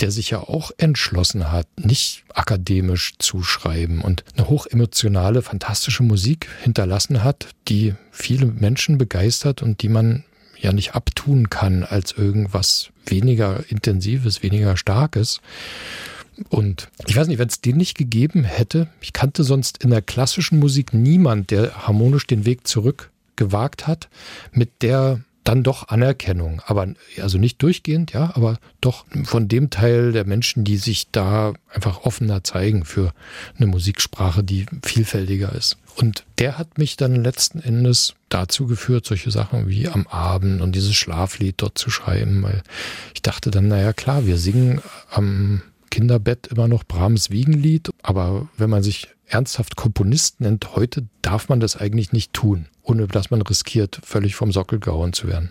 der 0.00 0.10
sich 0.10 0.28
ja 0.28 0.40
auch 0.40 0.70
entschlossen 0.76 1.50
hat, 1.50 1.66
nicht 1.78 2.24
akademisch 2.34 3.14
zu 3.18 3.42
schreiben 3.42 4.02
und 4.02 4.22
eine 4.36 4.50
hochemotionale, 4.50 5.40
fantastische 5.40 6.02
Musik 6.02 6.46
hinterlassen 6.62 7.24
hat, 7.24 7.48
die 7.68 7.94
viele 8.10 8.44
Menschen 8.44 8.98
begeistert 8.98 9.62
und 9.62 9.80
die 9.80 9.88
man 9.88 10.24
ja 10.60 10.74
nicht 10.74 10.94
abtun 10.94 11.48
kann 11.48 11.82
als 11.82 12.12
irgendwas 12.12 12.90
weniger 13.06 13.64
Intensives, 13.70 14.42
weniger 14.42 14.76
Starkes. 14.76 15.40
Und 16.50 16.90
ich 17.06 17.16
weiß 17.16 17.28
nicht, 17.28 17.38
wenn 17.38 17.48
es 17.48 17.62
den 17.62 17.78
nicht 17.78 17.96
gegeben 17.96 18.44
hätte, 18.44 18.88
ich 19.00 19.14
kannte 19.14 19.42
sonst 19.42 19.82
in 19.82 19.88
der 19.88 20.02
klassischen 20.02 20.58
Musik 20.58 20.92
niemand, 20.92 21.50
der 21.50 21.86
harmonisch 21.86 22.26
den 22.26 22.44
Weg 22.44 22.66
zurück 22.66 23.08
gewagt 23.36 23.86
hat, 23.86 24.08
mit 24.52 24.82
der 24.82 25.20
dann 25.44 25.62
doch 25.62 25.88
Anerkennung, 25.88 26.62
aber 26.66 26.86
also 27.20 27.36
nicht 27.36 27.60
durchgehend, 27.62 28.12
ja, 28.12 28.30
aber 28.34 28.58
doch 28.80 29.04
von 29.24 29.48
dem 29.48 29.70
Teil 29.70 30.12
der 30.12 30.24
Menschen, 30.24 30.62
die 30.64 30.76
sich 30.76 31.10
da 31.10 31.52
einfach 31.68 32.02
offener 32.02 32.44
zeigen 32.44 32.84
für 32.84 33.12
eine 33.56 33.66
Musiksprache, 33.66 34.44
die 34.44 34.66
vielfältiger 34.84 35.52
ist. 35.52 35.78
Und 35.96 36.24
der 36.38 36.58
hat 36.58 36.78
mich 36.78 36.96
dann 36.96 37.24
letzten 37.24 37.60
Endes 37.60 38.14
dazu 38.28 38.66
geführt, 38.66 39.04
solche 39.04 39.30
Sachen 39.30 39.68
wie 39.68 39.88
am 39.88 40.06
Abend 40.06 40.62
und 40.62 40.72
dieses 40.72 40.94
Schlaflied 40.94 41.56
dort 41.58 41.76
zu 41.76 41.90
schreiben, 41.90 42.42
weil 42.42 42.62
ich 43.14 43.22
dachte 43.22 43.50
dann, 43.50 43.68
naja 43.68 43.92
klar, 43.92 44.26
wir 44.26 44.38
singen 44.38 44.80
am 45.10 45.62
Kinderbett 45.90 46.46
immer 46.46 46.68
noch 46.68 46.84
Brahms 46.84 47.30
Wiegenlied, 47.30 47.90
aber 48.02 48.48
wenn 48.56 48.70
man 48.70 48.82
sich 48.82 49.08
ernsthaft 49.26 49.76
Komponist 49.76 50.40
nennt, 50.40 50.76
heute 50.76 51.06
darf 51.20 51.48
man 51.48 51.60
das 51.60 51.76
eigentlich 51.76 52.12
nicht 52.12 52.32
tun, 52.32 52.66
ohne 52.82 53.06
dass 53.06 53.30
man 53.30 53.42
riskiert, 53.42 54.00
völlig 54.04 54.34
vom 54.34 54.52
Sockel 54.52 54.80
gehauen 54.80 55.12
zu 55.12 55.28
werden. 55.28 55.50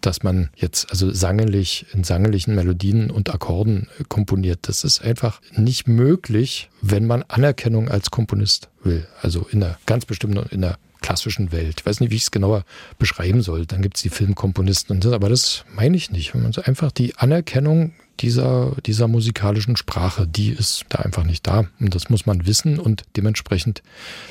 Dass 0.00 0.22
man 0.22 0.50
jetzt 0.56 0.90
also 0.90 1.10
sangelig 1.10 1.86
in 1.92 2.04
sanglichen 2.04 2.54
Melodien 2.54 3.10
und 3.10 3.32
Akkorden 3.32 3.88
komponiert, 4.08 4.60
das 4.62 4.84
ist 4.84 5.02
einfach 5.02 5.40
nicht 5.56 5.88
möglich, 5.88 6.70
wenn 6.80 7.06
man 7.06 7.24
Anerkennung 7.24 7.88
als 7.88 8.10
Komponist 8.10 8.68
will. 8.82 9.06
Also 9.20 9.46
in 9.50 9.60
der 9.60 9.78
ganz 9.86 10.04
bestimmten, 10.04 10.46
in 10.50 10.60
der 10.60 10.78
klassischen 11.02 11.52
Welt. 11.52 11.80
Ich 11.80 11.86
weiß 11.86 12.00
nicht, 12.00 12.10
wie 12.10 12.16
ich 12.16 12.22
es 12.22 12.30
genauer 12.30 12.64
beschreiben 12.98 13.42
soll. 13.42 13.66
Dann 13.66 13.82
gibt 13.82 13.96
es 13.96 14.02
die 14.02 14.08
Filmkomponisten 14.08 14.96
und 14.96 15.04
das, 15.04 15.12
aber 15.12 15.28
das 15.28 15.64
meine 15.74 15.96
ich 15.96 16.10
nicht. 16.10 16.32
Wenn 16.32 16.42
man 16.42 16.52
so 16.52 16.62
einfach 16.62 16.92
die 16.92 17.16
Anerkennung 17.16 17.92
dieser, 18.20 18.76
dieser 18.86 19.08
musikalischen 19.08 19.76
Sprache, 19.76 20.26
die 20.26 20.50
ist 20.50 20.84
da 20.88 20.98
einfach 20.98 21.24
nicht 21.24 21.46
da. 21.46 21.66
Und 21.80 21.94
das 21.94 22.10
muss 22.10 22.26
man 22.26 22.46
wissen 22.46 22.78
und 22.78 23.02
dementsprechend 23.16 23.82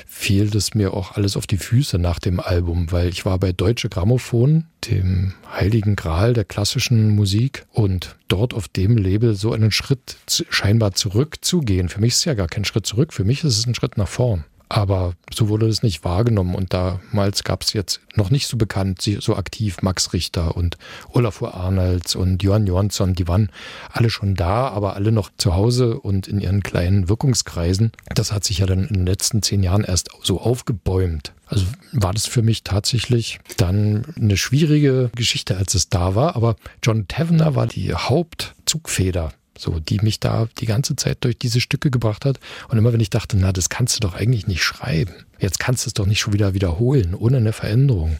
fehlt 0.06 0.54
es 0.54 0.74
mir 0.74 0.94
auch 0.94 1.12
alles 1.12 1.36
auf 1.36 1.46
die 1.46 1.56
Füße 1.56 1.98
nach 1.98 2.18
dem 2.18 2.40
Album, 2.40 2.90
weil 2.92 3.08
ich 3.08 3.24
war 3.24 3.38
bei 3.38 3.52
Deutsche 3.52 3.88
Grammophon, 3.88 4.64
dem 4.90 5.34
heiligen 5.52 5.96
Gral 5.96 6.32
der 6.32 6.44
klassischen 6.44 7.10
Musik 7.14 7.66
und 7.72 8.16
dort 8.28 8.54
auf 8.54 8.68
dem 8.68 8.96
Label 8.96 9.34
so 9.34 9.52
einen 9.52 9.70
Schritt 9.70 10.16
scheinbar 10.48 10.92
zurückzugehen. 10.92 11.88
Für 11.88 12.00
mich 12.00 12.12
ist 12.12 12.18
es 12.18 12.24
ja 12.24 12.34
gar 12.34 12.48
kein 12.48 12.64
Schritt 12.64 12.86
zurück, 12.86 13.12
für 13.12 13.24
mich 13.24 13.44
ist 13.44 13.58
es 13.58 13.66
ein 13.66 13.74
Schritt 13.74 13.96
nach 13.96 14.08
vorn. 14.08 14.44
Aber 14.72 15.12
so 15.30 15.50
wurde 15.50 15.66
es 15.66 15.82
nicht 15.82 16.02
wahrgenommen 16.02 16.54
und 16.54 16.72
damals 16.72 17.44
gab 17.44 17.62
es 17.62 17.74
jetzt 17.74 18.00
noch 18.14 18.30
nicht 18.30 18.46
so 18.46 18.56
bekannt, 18.56 19.02
so 19.02 19.36
aktiv 19.36 19.82
Max 19.82 20.14
Richter 20.14 20.56
und 20.56 20.78
Olafur 21.10 21.52
Arnolds 21.52 22.14
und 22.14 22.42
Johann 22.42 22.66
Jonsson, 22.66 23.12
die 23.12 23.28
waren 23.28 23.50
alle 23.90 24.08
schon 24.08 24.34
da, 24.34 24.68
aber 24.68 24.96
alle 24.96 25.12
noch 25.12 25.28
zu 25.36 25.54
Hause 25.54 26.00
und 26.00 26.26
in 26.26 26.40
ihren 26.40 26.62
kleinen 26.62 27.10
Wirkungskreisen. 27.10 27.92
Das 28.14 28.32
hat 28.32 28.44
sich 28.44 28.58
ja 28.58 28.66
dann 28.66 28.86
in 28.86 28.94
den 28.94 29.06
letzten 29.06 29.42
zehn 29.42 29.62
Jahren 29.62 29.84
erst 29.84 30.08
so 30.22 30.40
aufgebäumt. 30.40 31.34
Also 31.44 31.66
war 31.92 32.14
das 32.14 32.26
für 32.26 32.40
mich 32.40 32.64
tatsächlich 32.64 33.40
dann 33.58 34.06
eine 34.16 34.38
schwierige 34.38 35.10
Geschichte, 35.14 35.58
als 35.58 35.74
es 35.74 35.90
da 35.90 36.14
war. 36.14 36.34
Aber 36.34 36.56
John 36.82 37.08
Tavener 37.08 37.54
war 37.54 37.66
die 37.66 37.92
Hauptzugfeder 37.92 39.34
so, 39.58 39.80
die 39.80 40.00
mich 40.00 40.20
da 40.20 40.48
die 40.58 40.66
ganze 40.66 40.96
Zeit 40.96 41.18
durch 41.24 41.38
diese 41.38 41.60
Stücke 41.60 41.90
gebracht 41.90 42.24
hat. 42.24 42.40
Und 42.68 42.78
immer 42.78 42.92
wenn 42.92 43.00
ich 43.00 43.10
dachte, 43.10 43.36
na, 43.36 43.52
das 43.52 43.68
kannst 43.68 43.96
du 43.96 44.00
doch 44.00 44.14
eigentlich 44.14 44.46
nicht 44.46 44.62
schreiben. 44.62 45.12
Jetzt 45.38 45.58
kannst 45.58 45.84
du 45.84 45.88
es 45.88 45.94
doch 45.94 46.06
nicht 46.06 46.20
schon 46.20 46.32
wieder 46.32 46.54
wiederholen, 46.54 47.14
ohne 47.14 47.38
eine 47.38 47.52
Veränderung. 47.52 48.16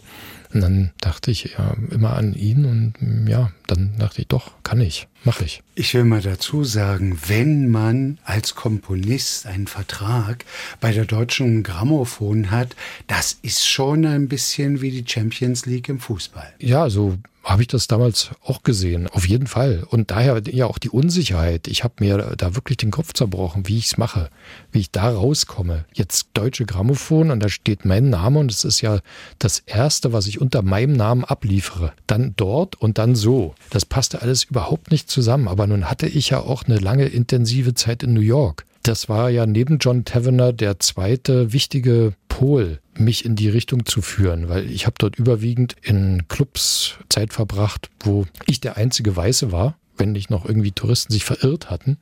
Und 0.52 0.60
dann 0.60 0.90
dachte 1.00 1.30
ich 1.30 1.54
ja 1.56 1.74
immer 1.90 2.14
an 2.14 2.34
ihn 2.34 2.66
und 2.66 3.26
ja, 3.26 3.52
dann 3.66 3.94
dachte 3.98 4.20
ich, 4.20 4.28
doch, 4.28 4.52
kann 4.62 4.80
ich, 4.80 5.08
mache 5.24 5.44
ich. 5.44 5.62
Ich 5.74 5.94
will 5.94 6.04
mal 6.04 6.20
dazu 6.20 6.62
sagen, 6.62 7.18
wenn 7.26 7.70
man 7.70 8.18
als 8.24 8.54
Komponist 8.54 9.46
einen 9.46 9.66
Vertrag 9.66 10.44
bei 10.80 10.92
der 10.92 11.06
deutschen 11.06 11.62
Grammophon 11.62 12.50
hat, 12.50 12.76
das 13.06 13.38
ist 13.40 13.66
schon 13.66 14.04
ein 14.04 14.28
bisschen 14.28 14.82
wie 14.82 14.90
die 14.90 15.10
Champions 15.10 15.64
League 15.64 15.88
im 15.88 16.00
Fußball. 16.00 16.52
Ja, 16.58 16.90
so 16.90 17.16
habe 17.42 17.62
ich 17.62 17.68
das 17.68 17.88
damals 17.88 18.30
auch 18.44 18.62
gesehen, 18.62 19.08
auf 19.08 19.26
jeden 19.26 19.46
Fall. 19.46 19.84
Und 19.88 20.10
daher 20.10 20.40
ja 20.46 20.66
auch 20.66 20.78
die 20.78 20.90
Unsicherheit. 20.90 21.66
Ich 21.66 21.82
habe 21.82 21.94
mir 21.98 22.34
da 22.36 22.54
wirklich 22.54 22.76
den 22.76 22.90
Kopf 22.90 23.12
zerbrochen, 23.12 23.66
wie 23.66 23.78
ich 23.78 23.86
es 23.86 23.98
mache, 23.98 24.30
wie 24.70 24.80
ich 24.80 24.90
da 24.90 25.10
rauskomme. 25.10 25.84
Jetzt 25.92 26.28
deutsche 26.34 26.66
Grammophon 26.66 27.30
und 27.30 27.40
da 27.40 27.48
steht 27.48 27.84
mein 27.84 28.10
Name 28.10 28.38
und 28.38 28.50
es 28.50 28.64
ist 28.64 28.80
ja 28.80 29.00
das 29.38 29.58
Erste, 29.60 30.12
was 30.12 30.26
ich 30.26 30.40
unter 30.40 30.62
meinem 30.62 30.92
Namen 30.92 31.24
abliefere. 31.24 31.92
Dann 32.06 32.34
dort 32.36 32.76
und 32.76 32.98
dann 32.98 33.14
so. 33.16 33.54
Das 33.70 33.84
passte 33.84 34.22
alles 34.22 34.44
überhaupt 34.44 34.90
nicht 34.90 35.10
zusammen. 35.10 35.48
Aber 35.48 35.66
nun 35.66 35.90
hatte 35.90 36.06
ich 36.06 36.30
ja 36.30 36.40
auch 36.40 36.64
eine 36.64 36.78
lange 36.78 37.06
intensive 37.06 37.74
Zeit 37.74 38.02
in 38.02 38.14
New 38.14 38.20
York. 38.20 38.64
Das 38.82 39.08
war 39.08 39.30
ja 39.30 39.46
neben 39.46 39.78
John 39.78 40.04
Tavener 40.04 40.52
der 40.52 40.80
zweite 40.80 41.52
wichtige 41.52 42.14
Pol, 42.28 42.80
mich 42.94 43.24
in 43.24 43.36
die 43.36 43.48
Richtung 43.48 43.86
zu 43.86 44.02
führen, 44.02 44.48
weil 44.48 44.68
ich 44.70 44.86
habe 44.86 44.96
dort 44.98 45.16
überwiegend 45.16 45.76
in 45.82 46.26
Clubs 46.28 46.96
Zeit 47.08 47.32
verbracht, 47.32 47.90
wo 48.00 48.26
ich 48.46 48.60
der 48.60 48.76
einzige 48.76 49.14
Weiße 49.14 49.52
war, 49.52 49.76
wenn 49.96 50.12
nicht 50.12 50.30
noch 50.30 50.44
irgendwie 50.44 50.72
Touristen 50.72 51.12
sich 51.12 51.24
verirrt 51.24 51.70
hatten 51.70 51.98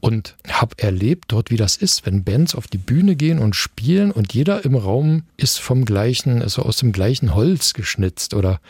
und 0.00 0.36
habe 0.48 0.78
erlebt 0.78 1.26
dort, 1.28 1.50
wie 1.50 1.56
das 1.56 1.76
ist, 1.76 2.06
wenn 2.06 2.24
Bands 2.24 2.54
auf 2.54 2.66
die 2.66 2.78
Bühne 2.78 3.16
gehen 3.16 3.38
und 3.38 3.54
spielen 3.54 4.10
und 4.10 4.32
jeder 4.32 4.64
im 4.64 4.74
Raum 4.74 5.24
ist 5.36 5.60
vom 5.60 5.84
gleichen, 5.84 6.42
also 6.42 6.62
aus 6.62 6.78
dem 6.78 6.92
gleichen 6.92 7.34
Holz 7.34 7.74
geschnitzt 7.74 8.34
oder 8.34 8.60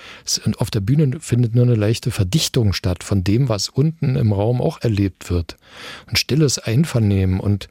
auf 0.59 0.71
der 0.71 0.81
Bühne 0.81 1.21
findet 1.21 1.55
nur 1.55 1.65
eine 1.65 1.77
leichte 1.77 2.11
Verdichtung 2.11 2.73
statt 2.73 3.05
von 3.05 3.25
dem, 3.25 3.49
was 3.49 3.69
unten 3.69 4.17
im 4.17 4.33
Raum 4.33 4.61
auch 4.61 4.81
erlebt 4.83 5.31
wird. 5.31 5.57
Ein 6.07 6.17
stilles 6.17 6.59
Einvernehmen 6.59 7.41
und 7.41 7.69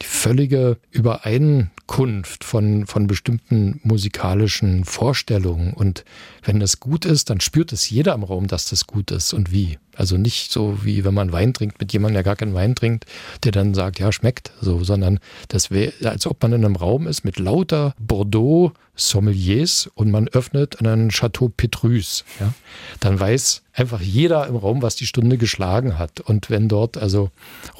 die 0.00 0.06
völlige 0.06 0.78
Übereinkunft 0.90 2.44
von, 2.44 2.86
von 2.86 3.06
bestimmten 3.06 3.80
musikalischen 3.82 4.84
Vorstellungen. 4.84 5.74
Und 5.74 6.04
wenn 6.42 6.60
das 6.60 6.80
gut 6.80 7.04
ist, 7.04 7.30
dann 7.30 7.40
spürt 7.40 7.72
es 7.72 7.90
jeder 7.90 8.14
im 8.14 8.22
Raum, 8.24 8.46
dass 8.46 8.66
das 8.66 8.86
gut 8.86 9.10
ist 9.10 9.32
und 9.32 9.52
wie. 9.52 9.78
Also 9.94 10.16
nicht 10.16 10.50
so 10.50 10.84
wie 10.84 11.04
wenn 11.04 11.12
man 11.12 11.32
Wein 11.32 11.52
trinkt 11.52 11.78
mit 11.78 11.92
jemandem, 11.92 12.14
der 12.14 12.22
gar 12.22 12.36
keinen 12.36 12.54
Wein 12.54 12.74
trinkt, 12.74 13.04
der 13.44 13.52
dann 13.52 13.74
sagt, 13.74 13.98
ja, 13.98 14.10
schmeckt 14.10 14.52
so, 14.60 14.82
sondern 14.82 15.18
das 15.48 15.70
wäre, 15.70 15.92
als 16.04 16.26
ob 16.26 16.42
man 16.42 16.54
in 16.54 16.64
einem 16.64 16.76
Raum 16.76 17.06
ist 17.06 17.24
mit 17.24 17.38
lauter 17.38 17.94
Bordeaux 17.98 18.72
Sommeliers 18.94 19.90
und 19.94 20.10
man 20.10 20.28
öffnet 20.28 20.80
einen 20.80 21.08
Chateau 21.08 21.48
Petrus. 21.48 22.24
Ja? 22.38 22.52
Dann 23.00 23.18
weiß 23.18 23.62
einfach 23.72 24.00
jeder 24.00 24.46
im 24.46 24.56
Raum, 24.56 24.82
was 24.82 24.96
die 24.96 25.06
Stunde 25.06 25.38
geschlagen 25.38 25.98
hat. 25.98 26.20
Und 26.20 26.50
wenn 26.50 26.68
dort 26.68 26.98
also 26.98 27.30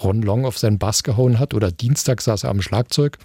Ron 0.02 0.22
Long 0.22 0.46
auf 0.46 0.58
seinen 0.58 0.78
Bass 0.78 1.02
gehauen 1.02 1.38
hat 1.38 1.52
oder 1.52 1.70
Dienstag 1.70 2.22
saß 2.22 2.44
er 2.44 2.50
am 2.50 2.62
Schlagzeug 2.62 3.18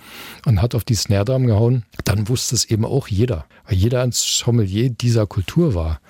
und 0.45 0.61
hat 0.61 0.75
auf 0.75 0.83
die 0.83 0.95
Snare 0.95 1.23
Drum 1.23 1.47
gehauen, 1.47 1.85
dann 2.03 2.27
wusste 2.27 2.55
es 2.55 2.65
eben 2.65 2.83
auch 2.83 3.07
jeder, 3.07 3.45
weil 3.65 3.77
jeder 3.77 4.01
ein 4.01 4.11
Sommelier 4.11 4.89
dieser 4.89 5.25
Kultur 5.25 5.73
war. 5.73 6.01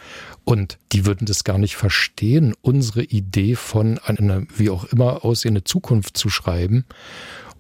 Und 0.46 0.78
die 0.94 1.06
würden 1.06 1.26
das 1.26 1.44
gar 1.44 1.58
nicht 1.58 1.76
verstehen, 1.76 2.56
unsere 2.62 3.04
Idee 3.04 3.56
von 3.56 4.00
einer 4.00 4.44
wie 4.56 4.70
auch 4.70 4.86
immer 4.86 5.26
aussehende 5.26 5.64
Zukunft 5.64 6.18
zu 6.18 6.30
schreiben. 6.30 6.86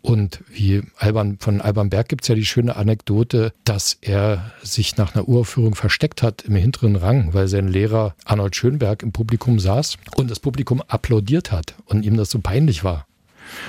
Und 0.01 0.43
wie 0.49 0.83
Alban, 0.97 1.37
von 1.39 1.61
Alban 1.61 1.89
Berg 1.89 2.09
gibt 2.09 2.23
es 2.23 2.27
ja 2.27 2.35
die 2.35 2.45
schöne 2.45 2.75
Anekdote, 2.75 3.51
dass 3.63 3.97
er 4.01 4.51
sich 4.61 4.97
nach 4.97 5.15
einer 5.15 5.27
Uraufführung 5.27 5.75
versteckt 5.75 6.23
hat 6.23 6.43
im 6.43 6.55
hinteren 6.55 6.95
Rang, 6.95 7.33
weil 7.33 7.47
sein 7.47 7.67
Lehrer 7.67 8.15
Arnold 8.25 8.55
Schönberg 8.55 9.03
im 9.03 9.11
Publikum 9.11 9.59
saß 9.59 9.97
und 10.15 10.31
das 10.31 10.39
Publikum 10.39 10.81
applaudiert 10.87 11.51
hat 11.51 11.75
und 11.85 12.03
ihm 12.03 12.17
das 12.17 12.29
so 12.29 12.39
peinlich 12.39 12.83
war. 12.83 13.05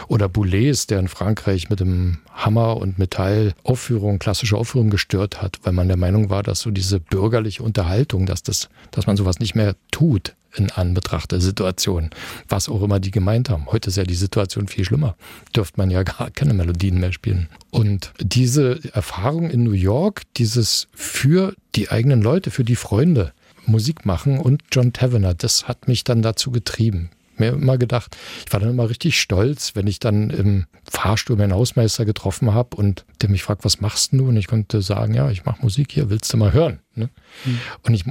Oder 0.08 0.28
Boulez, 0.28 0.86
der 0.86 0.98
in 0.98 1.08
Frankreich 1.08 1.70
mit 1.70 1.80
dem 1.80 2.18
Hammer 2.32 2.76
und 2.76 2.98
Metall 2.98 3.54
Aufführung, 3.62 4.18
klassische 4.18 4.56
Aufführung 4.56 4.90
gestört 4.90 5.40
hat, 5.40 5.58
weil 5.62 5.72
man 5.72 5.88
der 5.88 5.96
Meinung 5.96 6.30
war, 6.30 6.42
dass 6.42 6.60
so 6.60 6.70
diese 6.70 7.00
bürgerliche 7.00 7.62
Unterhaltung, 7.62 8.26
dass 8.26 8.42
das, 8.42 8.68
dass 8.90 9.06
man 9.06 9.16
sowas 9.16 9.38
nicht 9.38 9.54
mehr 9.54 9.76
tut 9.90 10.34
in 10.54 10.70
Anbetracht 10.70 11.32
der 11.32 11.40
Situation, 11.40 12.10
was 12.48 12.68
auch 12.68 12.82
immer 12.82 13.00
die 13.00 13.10
gemeint 13.10 13.50
haben. 13.50 13.66
Heute 13.66 13.90
ist 13.90 13.96
ja 13.96 14.04
die 14.04 14.14
Situation 14.14 14.68
viel 14.68 14.84
schlimmer. 14.84 15.16
Dürfte 15.54 15.78
man 15.78 15.90
ja 15.90 16.02
gar 16.02 16.30
keine 16.30 16.54
Melodien 16.54 16.98
mehr 16.98 17.12
spielen. 17.12 17.48
Und 17.70 18.12
diese 18.20 18.80
Erfahrung 18.92 19.50
in 19.50 19.62
New 19.62 19.72
York, 19.72 20.22
dieses 20.36 20.88
für 20.94 21.54
die 21.74 21.90
eigenen 21.90 22.22
Leute, 22.22 22.50
für 22.50 22.64
die 22.64 22.76
Freunde, 22.76 23.32
Musik 23.66 24.06
machen 24.06 24.38
und 24.38 24.62
John 24.72 24.92
Tavener, 24.92 25.34
das 25.34 25.68
hat 25.68 25.88
mich 25.88 26.04
dann 26.04 26.22
dazu 26.22 26.50
getrieben 26.50 27.10
mir 27.40 27.50
immer 27.50 27.78
gedacht, 27.78 28.16
ich 28.46 28.52
war 28.52 28.60
dann 28.60 28.70
immer 28.70 28.88
richtig 28.88 29.20
stolz, 29.20 29.74
wenn 29.74 29.86
ich 29.86 29.98
dann 30.00 30.30
im 30.30 30.66
Fahrstuhl 30.88 31.36
meinen 31.36 31.52
Hausmeister 31.52 32.04
getroffen 32.04 32.54
habe 32.54 32.76
und 32.76 33.04
der 33.20 33.28
mich 33.28 33.42
fragt, 33.42 33.64
was 33.64 33.80
machst 33.80 34.12
du? 34.12 34.28
Und 34.28 34.36
ich 34.36 34.46
konnte 34.46 34.82
sagen, 34.82 35.14
ja, 35.14 35.30
ich 35.30 35.44
mache 35.44 35.62
Musik 35.62 35.92
hier, 35.92 36.10
willst 36.10 36.32
du 36.32 36.36
mal 36.36 36.52
hören? 36.52 36.80
Ne? 36.94 37.10
Mhm. 37.44 37.58
Und 37.82 37.94
ich, 37.94 38.04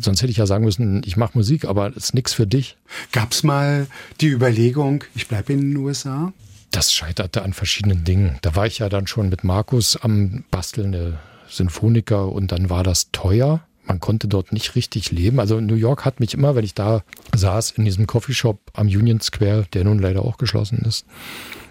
sonst 0.00 0.22
hätte 0.22 0.30
ich 0.30 0.38
ja 0.38 0.46
sagen 0.46 0.64
müssen, 0.64 1.02
ich 1.04 1.16
mache 1.16 1.36
Musik, 1.36 1.64
aber 1.64 1.88
es 1.88 2.04
ist 2.04 2.14
nichts 2.14 2.32
für 2.32 2.46
dich. 2.46 2.76
Gab 3.12 3.32
es 3.32 3.42
mal 3.42 3.86
die 4.20 4.28
Überlegung, 4.28 5.04
ich 5.14 5.28
bleibe 5.28 5.52
in 5.52 5.60
den 5.60 5.76
USA? 5.76 6.32
Das 6.70 6.92
scheiterte 6.92 7.42
an 7.42 7.52
verschiedenen 7.52 8.04
Dingen. 8.04 8.38
Da 8.42 8.54
war 8.54 8.66
ich 8.66 8.78
ja 8.78 8.88
dann 8.88 9.06
schon 9.06 9.28
mit 9.28 9.42
Markus 9.42 9.96
am 9.96 10.44
Basteln, 10.50 10.92
der 10.92 11.18
Sinfoniker, 11.48 12.30
und 12.30 12.52
dann 12.52 12.70
war 12.70 12.84
das 12.84 13.10
teuer 13.10 13.60
man 13.90 13.98
konnte 13.98 14.28
dort 14.28 14.52
nicht 14.52 14.76
richtig 14.76 15.10
leben. 15.10 15.40
Also 15.40 15.60
New 15.60 15.74
York 15.74 16.04
hat 16.04 16.20
mich 16.20 16.34
immer, 16.34 16.54
wenn 16.54 16.64
ich 16.64 16.74
da 16.74 17.02
saß 17.34 17.72
in 17.72 17.84
diesem 17.84 18.06
Coffeeshop 18.06 18.60
am 18.72 18.86
Union 18.86 19.20
Square, 19.20 19.66
der 19.72 19.82
nun 19.82 19.98
leider 19.98 20.24
auch 20.24 20.38
geschlossen 20.38 20.78
ist, 20.86 21.06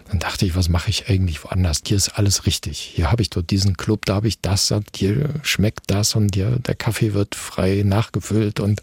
dann 0.10 0.20
dachte 0.20 0.46
ich, 0.46 0.54
was 0.54 0.68
mache 0.68 0.90
ich 0.90 1.08
eigentlich 1.08 1.42
woanders? 1.46 1.82
Hier 1.88 1.96
ist 1.96 2.10
alles 2.10 2.46
richtig. 2.46 2.78
Hier 2.78 3.10
habe 3.10 3.22
ich 3.22 3.30
dort 3.30 3.50
diesen 3.52 3.78
Club, 3.78 4.06
da 4.06 4.16
habe 4.16 4.28
ich 4.28 4.42
das 4.42 4.74
hier 4.94 5.30
schmeckt 5.44 5.84
das 5.88 6.14
und 6.14 6.36
hier 6.36 6.60
der 6.60 6.76
Kaffee 6.76 7.14
wird 7.14 7.36
frei 7.36 7.84
nachgefüllt 7.86 8.60
und 8.60 8.82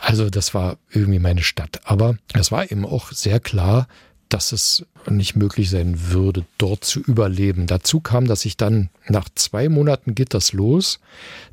also 0.00 0.28
das 0.28 0.54
war 0.54 0.76
irgendwie 0.90 1.20
meine 1.20 1.44
Stadt. 1.44 1.82
Aber 1.84 2.16
es 2.32 2.50
war 2.50 2.68
eben 2.68 2.84
auch 2.84 3.12
sehr 3.12 3.38
klar, 3.38 3.86
dass 4.34 4.50
es 4.50 4.84
nicht 5.08 5.36
möglich 5.36 5.70
sein 5.70 6.10
würde, 6.10 6.44
dort 6.58 6.84
zu 6.84 6.98
überleben. 6.98 7.68
Dazu 7.68 8.00
kam, 8.00 8.26
dass 8.26 8.44
ich 8.44 8.56
dann 8.56 8.90
nach 9.06 9.28
zwei 9.36 9.68
Monaten 9.68 10.16
geht 10.16 10.34
das 10.34 10.52
los, 10.52 10.98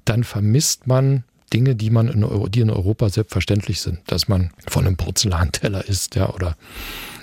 dann 0.03 0.23
vermisst 0.23 0.87
man 0.87 1.23
Dinge, 1.53 1.75
die 1.75 1.91
man 1.91 2.07
in, 2.07 2.23
Euro, 2.23 2.47
die 2.47 2.61
in 2.61 2.71
Europa 2.71 3.09
selbstverständlich 3.09 3.81
sind, 3.81 3.99
dass 4.07 4.27
man 4.27 4.49
von 4.67 4.87
einem 4.87 4.97
Porzellanteller 4.97 5.87
isst, 5.87 6.15
ja, 6.15 6.33
oder 6.33 6.57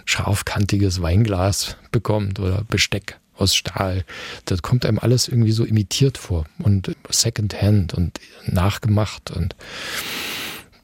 scharfkantiges 0.04 1.02
Weinglas 1.02 1.76
bekommt 1.90 2.38
oder 2.38 2.62
Besteck 2.68 3.18
aus 3.36 3.56
Stahl. 3.56 4.04
Das 4.44 4.62
kommt 4.62 4.86
einem 4.86 5.00
alles 5.00 5.26
irgendwie 5.26 5.50
so 5.50 5.64
imitiert 5.64 6.18
vor 6.18 6.44
und 6.60 6.94
Secondhand 7.10 7.94
und 7.94 8.20
nachgemacht 8.46 9.32
und 9.32 9.56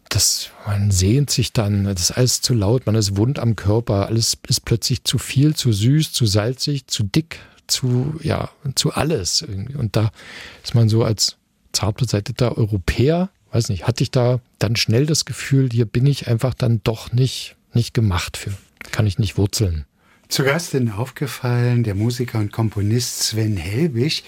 das, 0.09 0.51
man 0.67 0.91
sehnt 0.91 1.31
sich 1.31 1.53
dann, 1.53 1.85
das 1.85 2.11
ist 2.11 2.11
alles 2.13 2.41
zu 2.41 2.55
laut, 2.55 2.87
man 2.87 2.95
ist 2.95 3.17
wund 3.17 3.39
am 3.39 3.57
Körper, 3.57 4.07
alles 4.07 4.37
ist 4.49 4.65
plötzlich 4.65 5.05
zu 5.05 5.19
viel, 5.19 5.55
zu 5.55 5.73
süß, 5.73 6.13
zu 6.13 6.27
salzig, 6.27 6.87
zu 6.87 7.03
dick, 7.03 7.39
zu, 7.67 8.15
ja, 8.23 8.51
zu 8.75 8.93
alles. 8.93 9.43
Und 9.43 9.97
da 9.97 10.11
ist 10.63 10.75
man 10.75 10.89
so 10.89 11.05
als 11.05 11.37
zart 11.73 11.97
beseiteter 11.97 12.57
Europäer, 12.57 13.31
weiß 13.51 13.69
nicht, 13.69 13.87
hatte 13.87 14.03
ich 14.03 14.11
da 14.11 14.41
dann 14.59 14.77
schnell 14.77 15.07
das 15.07 15.25
Gefühl, 15.25 15.69
hier 15.71 15.87
bin 15.87 16.07
ich 16.07 16.29
einfach 16.29 16.55
dann 16.55 16.81
doch 16.85 17.13
nicht, 17.13 17.57
nicht 17.73 17.95
gemacht 17.95 18.37
für, 18.37 18.53
kann 18.93 19.07
ich 19.07 19.19
nicht 19.19 19.37
wurzeln. 19.37 19.87
Zu 20.29 20.45
Gast 20.45 20.75
in 20.75 20.91
aufgefallen 20.91 21.85
der 21.85 21.95
Musiker 21.95 22.39
und 22.39 22.51
Komponist 22.51 23.23
Sven 23.23 23.57
Helbig. 23.57 24.25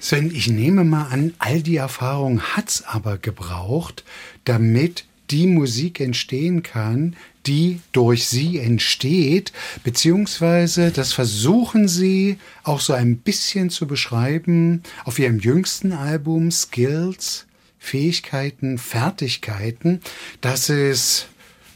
Sven, 0.00 0.34
ich 0.34 0.48
nehme 0.48 0.84
mal 0.84 1.04
an, 1.04 1.34
all 1.38 1.62
die 1.62 1.76
Erfahrung 1.76 2.40
hat's 2.40 2.84
aber 2.84 3.16
gebraucht, 3.16 4.04
damit 4.44 5.04
die 5.30 5.46
Musik 5.46 6.00
entstehen 6.00 6.62
kann, 6.62 7.16
die 7.46 7.80
durch 7.92 8.26
sie 8.26 8.58
entsteht, 8.58 9.52
beziehungsweise 9.84 10.90
das 10.90 11.12
versuchen 11.12 11.88
sie 11.88 12.38
auch 12.64 12.80
so 12.80 12.92
ein 12.92 13.18
bisschen 13.18 13.70
zu 13.70 13.86
beschreiben 13.86 14.82
auf 15.04 15.18
ihrem 15.18 15.38
jüngsten 15.38 15.92
Album 15.92 16.50
Skills, 16.50 17.46
Fähigkeiten, 17.78 18.78
Fertigkeiten, 18.78 20.00
dass 20.40 20.68
es 20.68 21.26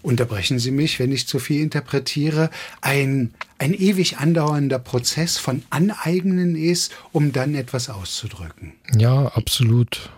unterbrechen 0.03 0.59
Sie 0.59 0.71
mich, 0.71 0.99
wenn 0.99 1.13
ich 1.13 1.27
zu 1.29 1.39
viel 1.39 1.61
interpretiere, 1.61 2.51
ein, 2.81 3.35
ein 3.59 3.75
ewig 3.75 4.19
andauernder 4.19 4.79
Prozess 4.79 5.39
von 5.39 5.63
Aneignen 5.71 6.57
ist, 6.57 6.93
um 7.13 7.33
dann 7.33 7.55
etwas 7.55 7.91
auszudrücken. 7.91 8.73
Ja, 8.97 9.27
absolut 9.27 10.11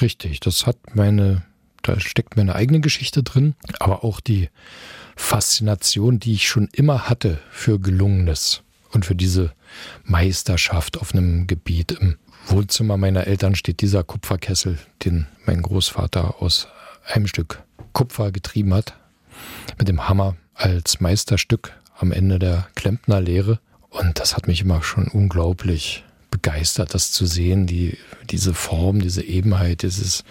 richtig. 0.00 0.40
Das 0.40 0.66
hat 0.66 0.76
meine 0.94 1.42
da 1.82 1.98
steckt 2.00 2.36
meine 2.36 2.54
eigene 2.54 2.80
Geschichte 2.80 3.22
drin, 3.22 3.54
aber 3.78 4.04
auch 4.04 4.20
die 4.20 4.48
Faszination, 5.16 6.18
die 6.18 6.34
ich 6.34 6.48
schon 6.48 6.68
immer 6.72 7.08
hatte 7.08 7.38
für 7.50 7.78
Gelungenes 7.78 8.62
und 8.92 9.04
für 9.04 9.14
diese 9.14 9.52
Meisterschaft 10.04 10.98
auf 10.98 11.14
einem 11.14 11.46
Gebiet. 11.46 11.92
Im 11.92 12.16
Wohnzimmer 12.46 12.96
meiner 12.96 13.26
Eltern 13.26 13.54
steht 13.54 13.80
dieser 13.80 14.02
Kupferkessel, 14.02 14.78
den 15.04 15.26
mein 15.46 15.62
Großvater 15.62 16.40
aus 16.42 16.68
einem 17.06 17.26
Stück 17.26 17.62
Kupfer 17.92 18.32
getrieben 18.32 18.74
hat, 18.74 18.94
mit 19.78 19.88
dem 19.88 20.08
Hammer 20.08 20.36
als 20.54 21.00
Meisterstück 21.00 21.72
am 21.96 22.12
Ende 22.12 22.38
der 22.38 22.68
Klempnerlehre. 22.74 23.60
Und 23.90 24.18
das 24.18 24.36
hat 24.36 24.46
mich 24.46 24.62
immer 24.62 24.82
schon 24.82 25.08
unglaublich 25.08 26.04
begeistert, 26.30 26.94
das 26.94 27.10
zu 27.10 27.26
sehen, 27.26 27.66
die, 27.66 27.98
diese 28.30 28.54
Form, 28.54 29.00
diese 29.00 29.22
Ebenheit, 29.22 29.82
dieses 29.82 30.24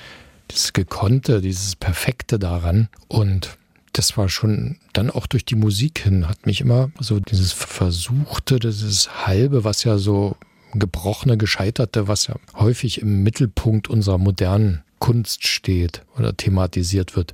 das 0.49 0.73
Gekonnte, 0.73 1.41
dieses 1.41 1.75
Perfekte 1.75 2.37
daran. 2.37 2.89
Und 3.07 3.57
das 3.93 4.17
war 4.17 4.29
schon 4.29 4.77
dann 4.93 5.09
auch 5.09 5.25
durch 5.25 5.45
die 5.45 5.55
Musik 5.55 5.99
hin, 5.99 6.27
hat 6.27 6.45
mich 6.45 6.61
immer 6.61 6.91
so 6.99 7.19
dieses 7.19 7.53
Versuchte, 7.53 8.59
dieses 8.59 9.25
Halbe, 9.25 9.63
was 9.63 9.83
ja 9.83 9.97
so 9.97 10.35
gebrochene, 10.73 11.37
gescheiterte, 11.37 12.07
was 12.07 12.27
ja 12.27 12.35
häufig 12.55 13.01
im 13.01 13.23
Mittelpunkt 13.23 13.87
unserer 13.87 14.17
modernen 14.17 14.83
Kunst 14.99 15.47
steht 15.47 16.03
oder 16.17 16.35
thematisiert 16.35 17.15
wird. 17.15 17.33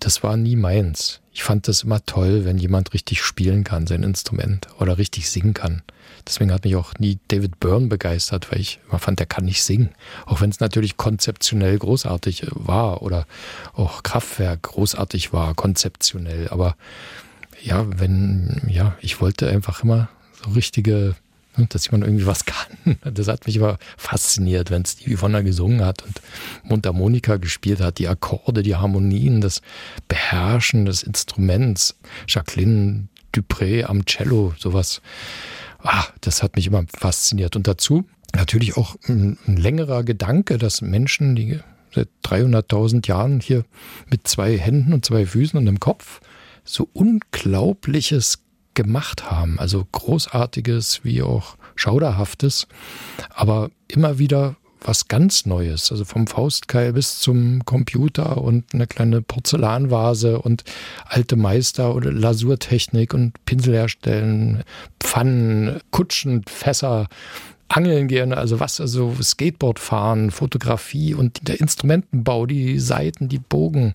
Das 0.00 0.22
war 0.22 0.36
nie 0.36 0.56
meins. 0.56 1.20
Ich 1.32 1.44
fand 1.44 1.68
das 1.68 1.82
immer 1.82 2.04
toll, 2.04 2.44
wenn 2.44 2.58
jemand 2.58 2.92
richtig 2.92 3.22
spielen 3.22 3.64
kann, 3.64 3.86
sein 3.86 4.02
Instrument 4.02 4.68
oder 4.80 4.98
richtig 4.98 5.30
singen 5.30 5.54
kann. 5.54 5.82
Deswegen 6.26 6.52
hat 6.52 6.64
mich 6.64 6.76
auch 6.76 6.94
nie 6.98 7.18
David 7.28 7.60
Byrne 7.60 7.86
begeistert, 7.86 8.50
weil 8.50 8.60
ich 8.60 8.80
immer 8.88 8.98
fand, 8.98 9.20
der 9.20 9.26
kann 9.26 9.44
nicht 9.44 9.62
singen. 9.62 9.90
Auch 10.24 10.40
wenn 10.40 10.50
es 10.50 10.60
natürlich 10.60 10.96
konzeptionell 10.96 11.78
großartig 11.78 12.46
war 12.50 13.02
oder 13.02 13.26
auch 13.74 14.02
Kraftwerk 14.02 14.62
großartig 14.62 15.32
war, 15.32 15.54
konzeptionell. 15.54 16.48
Aber 16.48 16.76
ja, 17.62 17.86
wenn, 17.98 18.62
ja, 18.68 18.96
ich 19.00 19.20
wollte 19.20 19.48
einfach 19.48 19.82
immer 19.82 20.08
so 20.42 20.50
richtige 20.50 21.14
Ne, 21.56 21.66
dass 21.68 21.86
jemand 21.86 22.04
irgendwie 22.04 22.26
was 22.26 22.44
kann. 22.44 22.98
Das 23.02 23.28
hat 23.28 23.46
mich 23.46 23.56
immer 23.56 23.78
fasziniert, 23.96 24.70
wenn 24.70 24.84
Stevie 24.84 25.20
Wonder 25.20 25.42
gesungen 25.42 25.84
hat 25.84 26.02
und 26.02 26.20
Mundharmonika 26.64 27.36
gespielt 27.36 27.80
hat, 27.80 27.98
die 27.98 28.08
Akkorde, 28.08 28.62
die 28.62 28.76
Harmonien, 28.76 29.40
das 29.40 29.62
Beherrschen 30.08 30.84
des 30.84 31.02
Instruments. 31.02 31.96
Jacqueline 32.28 33.08
Dupré 33.34 33.84
am 33.84 34.04
Cello, 34.04 34.54
sowas. 34.58 35.00
Ah, 35.86 36.06
das 36.20 36.42
hat 36.42 36.56
mich 36.56 36.66
immer 36.66 36.84
fasziniert. 36.88 37.56
Und 37.56 37.66
dazu 37.66 38.04
natürlich 38.34 38.76
auch 38.76 38.96
ein, 39.08 39.38
ein 39.46 39.56
längerer 39.56 40.02
Gedanke, 40.02 40.58
dass 40.58 40.82
Menschen, 40.82 41.36
die 41.36 41.60
seit 41.94 42.08
300.000 42.24 43.06
Jahren 43.06 43.40
hier 43.40 43.64
mit 44.10 44.26
zwei 44.26 44.58
Händen 44.58 44.92
und 44.92 45.04
zwei 45.04 45.26
Füßen 45.26 45.58
und 45.58 45.66
einem 45.66 45.80
Kopf 45.80 46.20
so 46.64 46.88
unglaubliches 46.92 48.40
gemacht 48.74 49.30
haben. 49.30 49.58
Also 49.58 49.86
großartiges 49.90 51.04
wie 51.04 51.22
auch 51.22 51.56
schauderhaftes, 51.76 52.66
aber 53.30 53.70
immer 53.88 54.18
wieder 54.18 54.56
was 54.80 55.08
ganz 55.08 55.46
Neues. 55.46 55.90
Also 55.90 56.04
vom 56.04 56.26
Faustkeil 56.26 56.92
bis 56.92 57.18
zum 57.18 57.64
Computer 57.64 58.38
und 58.38 58.74
eine 58.74 58.86
kleine 58.86 59.22
Porzellanvase 59.22 60.40
und 60.40 60.64
alte 61.04 61.36
Meister 61.36 61.94
oder 61.94 62.12
Lasurtechnik 62.12 63.14
und 63.14 63.32
Pinsel 63.44 63.74
herstellen, 63.74 64.62
Pfannen, 65.00 65.80
Kutschen, 65.90 66.42
Fässer, 66.46 67.08
Angeln 67.68 68.06
gehen, 68.06 68.32
also 68.32 68.60
was, 68.60 68.80
also 68.80 69.14
Skateboard 69.20 69.80
fahren, 69.80 70.30
Fotografie 70.30 71.14
und 71.14 71.48
der 71.48 71.60
Instrumentenbau, 71.60 72.46
die 72.46 72.78
Seiten, 72.78 73.28
die 73.28 73.40
Bogen, 73.40 73.92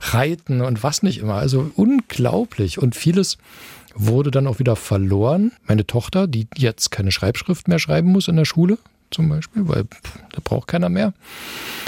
Reiten 0.00 0.62
und 0.62 0.82
was 0.82 1.02
nicht 1.02 1.18
immer. 1.18 1.34
Also 1.34 1.70
unglaublich 1.74 2.78
und 2.78 2.96
vieles 2.96 3.36
wurde 3.94 4.30
dann 4.30 4.46
auch 4.46 4.58
wieder 4.58 4.76
verloren. 4.76 5.52
Meine 5.66 5.86
Tochter, 5.86 6.26
die 6.26 6.46
jetzt 6.56 6.90
keine 6.90 7.12
Schreibschrift 7.12 7.68
mehr 7.68 7.78
schreiben 7.78 8.08
muss 8.10 8.28
in 8.28 8.36
der 8.36 8.46
Schule, 8.46 8.78
zum 9.12 9.28
Beispiel, 9.28 9.68
weil 9.68 9.84
da 10.32 10.40
braucht 10.42 10.68
keiner 10.68 10.88
mehr, 10.88 11.12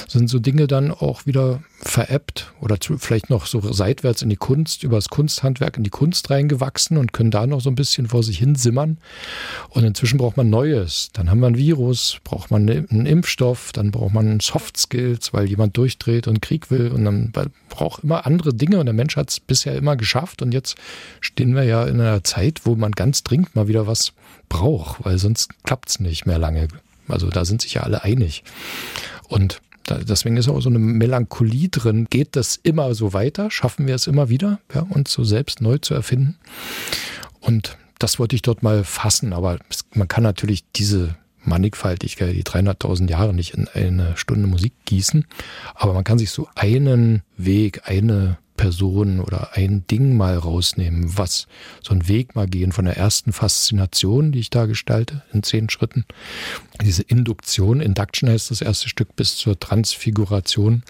sind 0.08 0.28
so 0.28 0.38
Dinge 0.38 0.66
dann 0.66 0.90
auch 0.90 1.26
wieder 1.26 1.62
veräppt 1.80 2.52
oder 2.60 2.80
zu, 2.80 2.98
vielleicht 2.98 3.30
noch 3.30 3.46
so 3.46 3.60
seitwärts 3.72 4.22
in 4.22 4.30
die 4.30 4.36
Kunst, 4.36 4.82
über 4.82 4.96
das 4.96 5.08
Kunsthandwerk 5.08 5.76
in 5.76 5.84
die 5.84 5.90
Kunst 5.90 6.30
reingewachsen 6.30 6.96
und 6.96 7.12
können 7.12 7.30
da 7.30 7.46
noch 7.46 7.60
so 7.60 7.70
ein 7.70 7.74
bisschen 7.74 8.08
vor 8.08 8.22
sich 8.22 8.38
hin 8.38 8.54
simmern. 8.54 8.98
Und 9.68 9.84
inzwischen 9.84 10.18
braucht 10.18 10.36
man 10.36 10.48
Neues. 10.48 11.10
Dann 11.12 11.30
haben 11.30 11.40
wir 11.40 11.46
ein 11.46 11.58
Virus, 11.58 12.18
braucht 12.24 12.50
man 12.50 12.64
ne, 12.64 12.86
einen 12.90 13.06
Impfstoff, 13.06 13.72
dann 13.72 13.90
braucht 13.90 14.14
man 14.14 14.40
Soft 14.40 14.76
Skills, 14.76 15.32
weil 15.32 15.46
jemand 15.46 15.76
durchdreht 15.76 16.26
und 16.26 16.40
Krieg 16.40 16.70
will 16.70 16.88
und 16.88 17.04
dann 17.04 17.32
braucht 17.68 18.04
immer 18.04 18.26
andere 18.26 18.54
Dinge 18.54 18.78
und 18.78 18.86
der 18.86 18.94
Mensch 18.94 19.16
hat 19.16 19.30
es 19.30 19.40
bisher 19.40 19.74
immer 19.74 19.96
geschafft 19.96 20.42
und 20.42 20.52
jetzt 20.52 20.76
stehen 21.20 21.54
wir 21.54 21.64
ja 21.64 21.84
in 21.84 22.00
einer 22.00 22.24
Zeit, 22.24 22.62
wo 22.64 22.76
man 22.76 22.92
ganz 22.92 23.22
dringend 23.22 23.54
mal 23.54 23.68
wieder 23.68 23.86
was 23.86 24.12
braucht, 24.48 25.04
weil 25.04 25.18
sonst 25.18 25.50
klappt 25.64 25.88
es 25.90 26.00
nicht 26.00 26.26
mehr 26.26 26.38
lange. 26.38 26.68
Also 27.08 27.28
da 27.28 27.44
sind 27.44 27.62
sich 27.62 27.74
ja 27.74 27.82
alle 27.82 28.04
einig. 28.04 28.44
Und 29.28 29.60
deswegen 29.88 30.36
ist 30.36 30.48
auch 30.48 30.60
so 30.60 30.68
eine 30.68 30.78
Melancholie 30.78 31.68
drin. 31.68 32.06
Geht 32.08 32.36
das 32.36 32.56
immer 32.56 32.94
so 32.94 33.12
weiter? 33.12 33.50
Schaffen 33.50 33.86
wir 33.86 33.94
es 33.94 34.06
immer 34.06 34.28
wieder, 34.28 34.60
ja, 34.74 34.82
uns 34.82 35.12
so 35.12 35.24
selbst 35.24 35.60
neu 35.60 35.78
zu 35.78 35.94
erfinden? 35.94 36.36
Und 37.40 37.76
das 37.98 38.18
wollte 38.18 38.36
ich 38.36 38.42
dort 38.42 38.62
mal 38.62 38.84
fassen. 38.84 39.32
Aber 39.32 39.58
man 39.94 40.08
kann 40.08 40.22
natürlich 40.22 40.64
diese 40.72 41.16
Mannigfaltigkeit, 41.42 42.34
die 42.34 42.42
300.000 42.42 43.10
Jahre 43.10 43.34
nicht 43.34 43.54
in 43.54 43.68
eine 43.68 44.16
Stunde 44.16 44.46
Musik 44.46 44.72
gießen. 44.86 45.26
Aber 45.74 45.92
man 45.92 46.04
kann 46.04 46.18
sich 46.18 46.30
so 46.30 46.48
einen 46.54 47.22
Weg, 47.36 47.82
eine 47.84 48.38
Person 48.56 49.20
oder 49.20 49.50
ein 49.54 49.86
Ding 49.86 50.16
mal 50.16 50.36
rausnehmen, 50.36 51.16
was 51.18 51.46
so 51.82 51.92
einen 51.92 52.08
Weg 52.08 52.34
mal 52.34 52.46
gehen 52.46 52.72
von 52.72 52.84
der 52.84 52.96
ersten 52.96 53.32
Faszination, 53.32 54.32
die 54.32 54.40
ich 54.40 54.50
da 54.50 54.66
gestalte, 54.66 55.22
in 55.32 55.42
zehn 55.42 55.68
Schritten. 55.70 56.04
Diese 56.82 57.02
Induktion, 57.02 57.80
Induction 57.80 58.28
heißt 58.28 58.50
das 58.50 58.60
erste 58.60 58.88
Stück, 58.88 59.16
bis 59.16 59.36
zur 59.36 59.58
Transfiguration. 59.58 60.82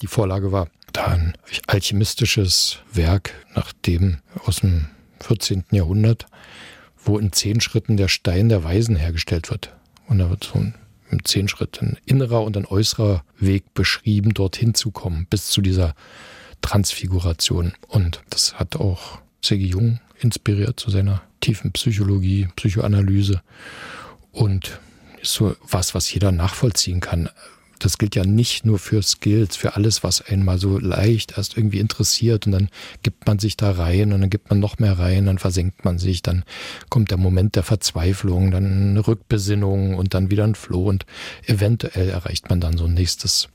Die 0.00 0.06
Vorlage 0.06 0.52
war 0.52 0.68
da 0.92 1.06
ein 1.06 1.34
alchemistisches 1.66 2.78
Werk, 2.92 3.34
nach 3.54 3.72
dem 3.86 4.18
aus 4.44 4.56
dem 4.56 4.86
14. 5.20 5.64
Jahrhundert, 5.70 6.26
wo 7.04 7.18
in 7.18 7.32
zehn 7.32 7.60
Schritten 7.60 7.96
der 7.96 8.08
Stein 8.08 8.48
der 8.48 8.64
Weisen 8.64 8.96
hergestellt 8.96 9.50
wird. 9.50 9.74
Und 10.08 10.18
da 10.18 10.30
wird 10.30 10.44
so 10.44 10.58
ein 10.58 10.74
zehn 11.24 11.48
Schritt 11.48 11.80
ein 11.82 11.98
innerer 12.04 12.42
und 12.42 12.56
ein 12.56 12.66
äußerer 12.66 13.24
Weg 13.38 13.74
beschrieben, 13.74 14.34
dorthin 14.34 14.74
zu 14.74 14.90
kommen, 14.90 15.26
bis 15.28 15.50
zu 15.50 15.60
dieser 15.60 15.94
Transfiguration. 16.62 17.72
Und 17.88 18.22
das 18.30 18.54
hat 18.54 18.76
auch 18.76 19.18
Segi 19.44 19.66
Jung 19.66 20.00
inspiriert 20.20 20.80
zu 20.80 20.90
seiner 20.90 21.22
tiefen 21.40 21.72
Psychologie, 21.72 22.48
Psychoanalyse 22.56 23.42
und 24.30 24.80
ist 25.20 25.34
so 25.34 25.54
was, 25.68 25.94
was 25.94 26.12
jeder 26.12 26.32
nachvollziehen 26.32 27.00
kann. 27.00 27.28
Das 27.78 27.98
gilt 27.98 28.14
ja 28.14 28.24
nicht 28.24 28.64
nur 28.64 28.78
für 28.78 29.02
Skills, 29.02 29.56
für 29.56 29.74
alles, 29.74 30.04
was 30.04 30.22
einmal 30.22 30.56
so 30.58 30.78
leicht 30.78 31.36
erst 31.36 31.56
irgendwie 31.56 31.80
interessiert 31.80 32.46
und 32.46 32.52
dann 32.52 32.68
gibt 33.02 33.26
man 33.26 33.40
sich 33.40 33.56
da 33.56 33.72
rein 33.72 34.12
und 34.12 34.20
dann 34.20 34.30
gibt 34.30 34.50
man 34.50 34.60
noch 34.60 34.78
mehr 34.78 35.00
rein, 35.00 35.26
dann 35.26 35.38
versenkt 35.38 35.84
man 35.84 35.98
sich, 35.98 36.22
dann 36.22 36.44
kommt 36.90 37.10
der 37.10 37.18
Moment 37.18 37.56
der 37.56 37.64
Verzweiflung, 37.64 38.52
dann 38.52 38.90
eine 38.90 39.06
Rückbesinnung 39.06 39.96
und 39.96 40.14
dann 40.14 40.30
wieder 40.30 40.44
ein 40.44 40.54
Floh 40.54 40.84
und 40.84 41.06
eventuell 41.44 42.08
erreicht 42.08 42.50
man 42.50 42.60
dann 42.60 42.78
so 42.78 42.84
ein 42.84 42.94
nächstes 42.94 43.48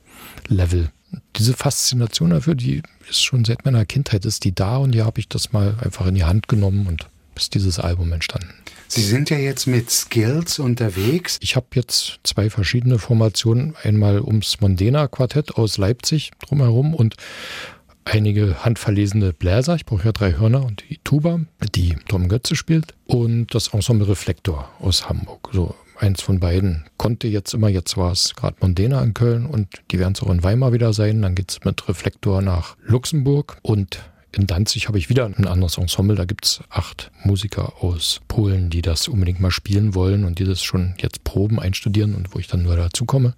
Level. 0.50 0.90
Diese 1.36 1.54
Faszination 1.54 2.32
dafür, 2.32 2.56
die 2.56 2.82
ist 3.10 3.24
schon 3.24 3.46
seit 3.46 3.64
meiner 3.66 3.86
Kindheit, 3.86 4.26
ist 4.26 4.44
die 4.44 4.54
da 4.54 4.78
und 4.78 4.92
die 4.92 5.04
habe 5.04 5.20
ich 5.20 5.30
das 5.30 5.54
mal 5.54 5.76
einfach 5.82 6.06
in 6.08 6.16
die 6.16 6.24
Hand 6.24 6.48
genommen 6.48 6.88
und 6.88 7.08
ist 7.36 7.54
dieses 7.54 7.80
Album 7.80 8.12
entstanden. 8.12 8.54
Sie 8.88 9.04
sind 9.04 9.30
ja 9.30 9.38
jetzt 9.38 9.68
mit 9.68 9.92
Skills 9.92 10.60
unterwegs. 10.60 11.38
Ich 11.42 11.56
habe 11.56 11.68
jetzt 11.76 12.20
zwei 12.24 12.50
verschiedene 12.50 13.00
Formationen. 13.00 13.76
Einmal 13.84 14.22
ums 14.22 14.62
Mondena 14.62 15.08
Quartett 15.08 15.56
aus 15.56 15.78
Leipzig 15.78 16.32
drumherum 16.40 16.94
und 16.94 17.16
einige 18.06 18.64
handverlesene 18.64 19.34
Bläser. 19.34 19.76
Ich 19.76 19.86
brauche 19.86 20.06
ja 20.06 20.12
drei 20.14 20.34
Hörner 20.38 20.66
und 20.66 20.84
die 20.90 21.00
Tuba, 21.04 21.42
die 21.76 21.96
Tom 22.08 22.30
Götze 22.30 22.56
spielt. 22.56 22.94
Und 23.06 23.54
das 23.54 23.68
Ensemble 23.70 24.08
Reflektor 24.08 24.70
aus 24.80 25.10
Hamburg. 25.10 25.50
So 25.52 25.76
eins 26.00 26.22
von 26.22 26.40
beiden 26.40 26.86
konnte 26.98 27.28
jetzt 27.28 27.54
immer, 27.54 27.70
jetzt 27.70 27.98
war 27.98 28.12
es 28.12 28.36
gerade 28.36 28.58
Mondena 28.62 29.02
in 29.04 29.14
Köln 29.14 29.46
und 29.46 29.68
die 29.92 30.00
werden 30.00 30.14
es 30.14 30.22
auch 30.22 30.30
in 30.30 30.44
Weimar 30.44 30.74
wieder 30.74 30.94
sein. 30.94 31.22
Dann 31.22 31.36
geht 31.36 31.52
es 31.52 31.64
mit 31.64 31.88
Reflektor 31.88 32.42
nach 32.42 32.78
Luxemburg 32.84 33.58
und 33.62 34.00
in 34.38 34.46
Danzig 34.46 34.88
habe 34.88 35.00
ich 35.00 35.10
wieder 35.10 35.26
ein 35.26 35.48
anderes 35.48 35.78
Ensemble. 35.78 36.16
Da 36.16 36.26
gibt 36.26 36.46
es 36.46 36.62
acht 36.70 37.12
Musiker 37.24 37.82
aus 37.82 38.22
Polen, 38.28 38.70
die 38.70 38.82
das 38.82 39.08
unbedingt 39.08 39.40
mal 39.40 39.52
spielen 39.52 39.96
wollen 39.96 40.26
und 40.26 40.40
die 40.40 40.44
das 40.44 40.62
schon 40.62 40.94
jetzt 41.00 41.24
proben, 41.24 41.60
einstudieren 41.60 42.14
und 42.14 42.36
wo 42.36 42.40
ich 42.40 42.48
dann 42.48 42.64
nur 42.64 42.76
dazu 42.76 43.06
komme 43.06 43.34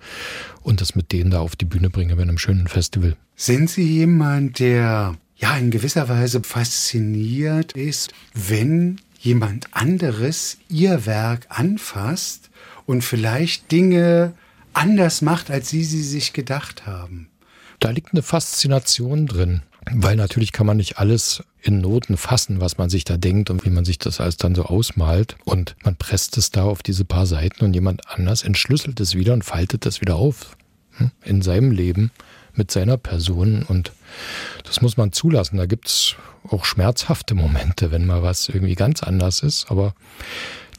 und 0.62 0.82
das 0.82 0.96
mit 0.96 1.12
denen 1.12 1.32
da 1.32 1.40
auf 1.40 1.56
die 1.56 1.66
Bühne 1.66 1.90
bringe 1.90 2.16
bei 2.16 2.24
einem 2.24 2.38
schönen 2.38 2.68
Festival. 2.68 3.16
Sind 3.36 3.70
Sie 3.70 3.84
jemand, 3.84 4.60
der 4.60 5.16
ja 5.38 5.58
in 5.58 5.72
gewisser 5.72 6.10
Weise 6.10 6.42
fasziniert 6.44 7.72
ist, 7.74 8.12
wenn 8.34 9.00
jemand 9.20 9.68
anderes 9.74 10.58
Ihr 10.68 11.06
Werk 11.06 11.46
anfasst 11.50 12.49
und 12.90 13.04
vielleicht 13.04 13.72
Dinge 13.72 14.34
anders 14.74 15.22
macht, 15.22 15.52
als 15.52 15.70
Sie 15.70 15.84
sie 15.84 16.02
sich 16.02 16.34
gedacht 16.34 16.88
haben? 16.88 17.30
Da 17.80 17.92
liegt 17.92 18.14
eine 18.14 18.24
Faszination 18.24 19.28
drin. 19.28 19.62
Weil 19.92 20.16
natürlich 20.16 20.52
kann 20.52 20.66
man 20.66 20.78
nicht 20.78 20.98
alles 20.98 21.44
in 21.62 21.82
Noten 21.82 22.18
fassen, 22.18 22.62
was 22.62 22.80
man 22.80 22.90
sich 22.90 23.04
da 23.04 23.18
denkt 23.18 23.52
und 23.52 23.64
wie 23.64 23.70
man 23.70 23.86
sich 23.86 24.00
das 24.00 24.20
alles 24.20 24.38
dann 24.38 24.56
so 24.56 24.66
ausmalt. 24.66 25.36
Und 25.46 25.76
man 25.84 25.98
presst 25.98 26.36
es 26.38 26.50
da 26.50 26.64
auf 26.64 26.82
diese 26.82 27.06
paar 27.06 27.28
Seiten 27.28 27.64
und 27.64 27.76
jemand 27.76 28.08
anders 28.10 28.42
entschlüsselt 28.42 29.00
es 29.00 29.14
wieder 29.14 29.34
und 29.34 29.46
faltet 29.46 29.86
es 29.86 30.02
wieder 30.02 30.16
auf. 30.16 30.58
Hm, 30.98 31.12
in 31.24 31.44
seinem 31.44 31.70
Leben, 31.70 32.10
mit 32.56 32.72
seiner 32.72 32.98
Person. 32.98 33.62
Und 33.62 33.92
das 34.64 34.82
muss 34.82 34.98
man 34.98 35.12
zulassen. 35.12 35.58
Da 35.58 35.68
gibt's 35.68 36.16
auch 36.50 36.66
schmerzhafte 36.66 37.36
Momente, 37.36 37.92
wenn 37.92 38.08
mal 38.08 38.24
was 38.24 38.50
irgendwie 38.50 38.76
ganz 38.76 39.04
anders 39.04 39.42
ist. 39.44 39.70
Aber 39.70 39.94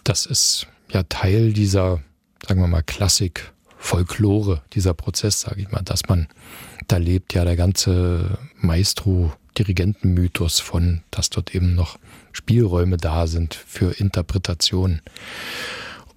das 0.03 0.27
ist 0.27 0.67
ja 0.93 1.03
Teil 1.05 1.53
dieser, 1.53 2.01
sagen 2.47 2.61
wir 2.61 2.69
mal, 2.69 2.83
Klassik, 2.83 3.53
Folklore, 3.79 4.63
dieser 4.75 4.95
Prozess, 4.95 5.41
sage 5.41 5.63
ich 5.63 5.71
mal, 5.71 5.83
dass 5.83 6.09
man 6.09 6.29
da 6.89 6.97
lebt 6.97 7.35
ja 7.35 7.45
der 7.45 7.57
ganze 7.57 8.39
Maestro-Dirigentenmythos 8.57 10.61
von, 10.61 11.03
dass 11.11 11.31
dort 11.31 11.55
eben 11.55 11.75
noch 11.75 11.99
Spielräume 12.33 12.97
da 12.97 13.27
sind 13.27 13.55
für 13.55 13.99
Interpretation. 13.99 15.01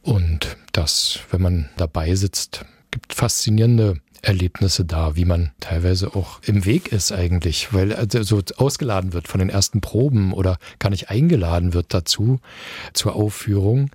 Und 0.01 0.57
das, 0.71 1.19
wenn 1.31 1.41
man 1.41 1.69
dabei 1.77 2.15
sitzt, 2.15 2.65
gibt 2.91 3.13
faszinierende 3.13 3.97
Erlebnisse 4.23 4.85
da, 4.85 5.15
wie 5.15 5.25
man 5.25 5.51
teilweise 5.59 6.15
auch 6.15 6.39
im 6.45 6.65
Weg 6.65 6.91
ist 6.91 7.11
eigentlich, 7.11 7.73
weil 7.73 7.93
also 7.93 8.23
so 8.23 8.41
ausgeladen 8.55 9.13
wird 9.13 9.27
von 9.27 9.39
den 9.39 9.49
ersten 9.49 9.81
Proben 9.81 10.33
oder 10.33 10.57
gar 10.79 10.89
nicht 10.89 11.09
eingeladen 11.09 11.73
wird 11.73 11.93
dazu 11.93 12.39
zur 12.93 13.15
Aufführung, 13.15 13.91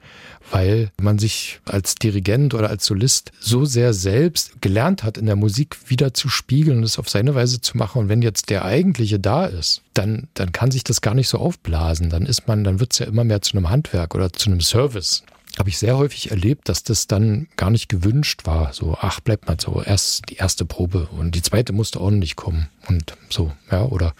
weil 0.51 0.91
man 1.01 1.19
sich 1.19 1.61
als 1.65 1.95
Dirigent 1.95 2.55
oder 2.55 2.71
als 2.71 2.87
Solist 2.87 3.33
so 3.41 3.65
sehr 3.65 3.93
selbst 3.93 4.61
gelernt 4.61 5.03
hat, 5.03 5.19
in 5.19 5.27
der 5.27 5.37
Musik 5.37 5.77
wieder 5.89 6.15
zu 6.15 6.29
spiegeln 6.29 6.79
und 6.79 6.85
es 6.85 6.99
auf 6.99 7.09
seine 7.09 7.35
Weise 7.35 7.61
zu 7.61 7.77
machen. 7.77 7.99
Und 7.99 8.09
wenn 8.09 8.23
jetzt 8.23 8.51
der 8.51 8.65
eigentliche 8.65 9.19
da 9.19 9.47
ist, 9.47 9.83
dann, 9.95 10.29
dann 10.35 10.53
kann 10.53 10.71
sich 10.71 10.85
das 10.85 11.01
gar 11.01 11.15
nicht 11.15 11.29
so 11.29 11.39
aufblasen. 11.39 12.11
Dann 12.11 12.27
ist 12.27 12.49
man, 12.49 12.65
dann 12.65 12.81
wird 12.81 12.93
es 12.93 12.99
ja 12.99 13.07
immer 13.07 13.25
mehr 13.25 13.43
zu 13.43 13.57
einem 13.57 13.71
Handwerk 13.71 14.15
oder 14.15 14.33
zu 14.33 14.51
einem 14.51 14.61
Service 14.61 15.23
habe 15.59 15.71
ich 15.71 15.79
sehr 15.79 15.97
häufig 15.97 16.31
erlebt, 16.31 16.69
dass 16.69 16.85
das 16.85 17.07
dann 17.07 17.49
gar 17.57 17.71
nicht 17.71 17.89
gewünscht 17.89 18.47
war. 18.47 18.73
So, 18.73 18.97
ach, 19.01 19.21
bleibt 19.21 19.49
mal 19.49 19.57
so, 19.61 19.83
erst 19.83 20.29
die 20.29 20.37
erste 20.37 20.65
Probe 20.65 21.09
und 21.11 21.35
die 21.35 21.43
zweite 21.43 21.73
musste 21.73 22.01
ordentlich 22.01 22.37
kommen 22.37 22.69
und 22.89 23.15
so, 23.29 23.53
ja, 23.71 23.83
oder 23.85 24.15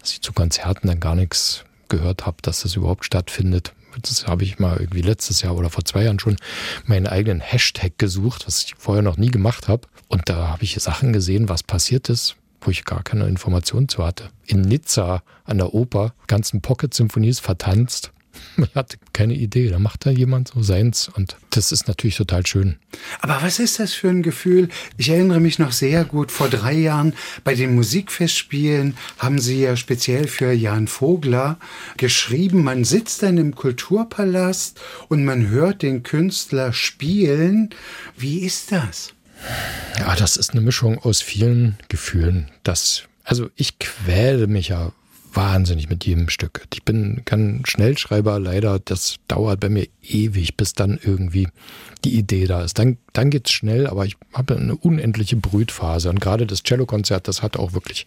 dass 0.00 0.12
ich 0.12 0.20
zu 0.20 0.32
Konzerten 0.32 0.86
dann 0.86 1.00
gar 1.00 1.16
nichts 1.16 1.64
gehört 1.88 2.26
habe, 2.26 2.36
dass 2.42 2.62
das 2.62 2.76
überhaupt 2.76 3.04
stattfindet. 3.04 3.72
Das 4.00 4.26
habe 4.26 4.44
ich 4.44 4.58
mal 4.58 4.76
irgendwie 4.78 5.02
letztes 5.02 5.42
Jahr 5.42 5.56
oder 5.56 5.70
vor 5.70 5.84
zwei 5.84 6.04
Jahren 6.04 6.18
schon 6.18 6.36
meinen 6.86 7.06
eigenen 7.06 7.40
Hashtag 7.40 7.98
gesucht, 7.98 8.46
was 8.46 8.64
ich 8.64 8.74
vorher 8.78 9.02
noch 9.02 9.16
nie 9.16 9.30
gemacht 9.30 9.68
habe. 9.68 9.88
Und 10.08 10.28
da 10.28 10.48
habe 10.48 10.64
ich 10.64 10.74
Sachen 10.80 11.12
gesehen, 11.12 11.48
was 11.48 11.62
passiert 11.62 12.08
ist, 12.08 12.36
wo 12.60 12.70
ich 12.70 12.84
gar 12.84 13.02
keine 13.02 13.26
Informationen 13.26 13.88
zu 13.88 14.04
hatte. 14.04 14.30
In 14.46 14.62
Nizza 14.62 15.22
an 15.44 15.58
der 15.58 15.74
Oper, 15.74 16.14
ganzen 16.26 16.60
Pocket-Symphonies 16.60 17.40
vertanzt 17.40 18.12
man 18.56 18.68
hat 18.74 18.96
keine 19.12 19.34
Idee. 19.34 19.68
Da 19.68 19.78
macht 19.78 20.06
da 20.06 20.10
jemand 20.10 20.48
so 20.48 20.62
seins 20.62 21.08
und 21.08 21.36
das 21.50 21.72
ist 21.72 21.88
natürlich 21.88 22.16
total 22.16 22.46
schön. 22.46 22.76
Aber 23.20 23.42
was 23.42 23.58
ist 23.58 23.78
das 23.78 23.92
für 23.92 24.08
ein 24.08 24.22
Gefühl? 24.22 24.68
Ich 24.96 25.08
erinnere 25.08 25.40
mich 25.40 25.58
noch 25.58 25.72
sehr 25.72 26.04
gut, 26.04 26.30
vor 26.30 26.48
drei 26.48 26.72
Jahren 26.72 27.14
bei 27.42 27.54
den 27.54 27.74
Musikfestspielen 27.74 28.96
haben 29.18 29.38
Sie 29.38 29.60
ja 29.60 29.76
speziell 29.76 30.28
für 30.28 30.52
Jan 30.52 30.88
Vogler 30.88 31.58
geschrieben, 31.96 32.62
man 32.62 32.84
sitzt 32.84 33.22
dann 33.22 33.38
im 33.38 33.54
Kulturpalast 33.54 34.80
und 35.08 35.24
man 35.24 35.48
hört 35.48 35.82
den 35.82 36.02
Künstler 36.02 36.72
spielen. 36.72 37.70
Wie 38.16 38.40
ist 38.40 38.72
das? 38.72 39.14
Ja, 39.98 40.14
das 40.16 40.36
ist 40.36 40.50
eine 40.50 40.60
Mischung 40.60 40.98
aus 40.98 41.20
vielen 41.20 41.76
Gefühlen. 41.88 42.50
Das, 42.62 43.04
also 43.24 43.50
ich 43.56 43.78
quäle 43.78 44.46
mich 44.46 44.68
ja 44.68 44.92
wahnsinnig 45.34 45.88
mit 45.88 46.04
jedem 46.04 46.28
Stück. 46.28 46.66
Ich 46.72 46.84
bin 46.84 47.22
kein 47.24 47.62
Schnellschreiber, 47.64 48.38
leider. 48.38 48.78
Das 48.78 49.16
dauert 49.28 49.60
bei 49.60 49.68
mir 49.68 49.86
ewig, 50.02 50.56
bis 50.56 50.74
dann 50.74 50.98
irgendwie 51.02 51.48
die 52.04 52.16
Idee 52.16 52.46
da 52.46 52.62
ist. 52.62 52.78
Dann, 52.78 52.98
dann 53.12 53.30
geht's 53.30 53.50
schnell, 53.50 53.86
aber 53.86 54.04
ich 54.04 54.16
habe 54.32 54.56
eine 54.56 54.76
unendliche 54.76 55.36
Brütphase. 55.36 56.10
Und 56.10 56.20
gerade 56.20 56.46
das 56.46 56.62
Cellokonzert, 56.62 57.28
das 57.28 57.42
hat 57.42 57.56
auch 57.56 57.72
wirklich 57.72 58.04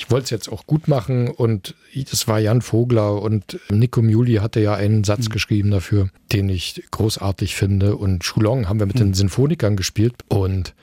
ich 0.00 0.10
wollte 0.10 0.24
es 0.24 0.30
jetzt 0.30 0.50
auch 0.50 0.66
gut 0.66 0.88
machen 0.88 1.28
und 1.28 1.74
das 1.94 2.26
war 2.26 2.38
Jan 2.38 2.62
Vogler 2.62 3.20
und 3.20 3.60
Nico 3.68 4.00
Muli 4.00 4.36
hatte 4.36 4.58
ja 4.58 4.72
einen 4.72 5.04
Satz 5.04 5.28
mhm. 5.28 5.32
geschrieben 5.32 5.70
dafür, 5.70 6.08
den 6.32 6.48
ich 6.48 6.82
großartig 6.90 7.54
finde 7.54 7.96
und 7.96 8.24
Schulong 8.24 8.66
haben 8.66 8.78
wir 8.78 8.86
mit 8.86 8.96
mhm. 8.96 9.00
den 9.00 9.14
Sinfonikern 9.14 9.76
gespielt 9.76 10.14
und 10.28 10.74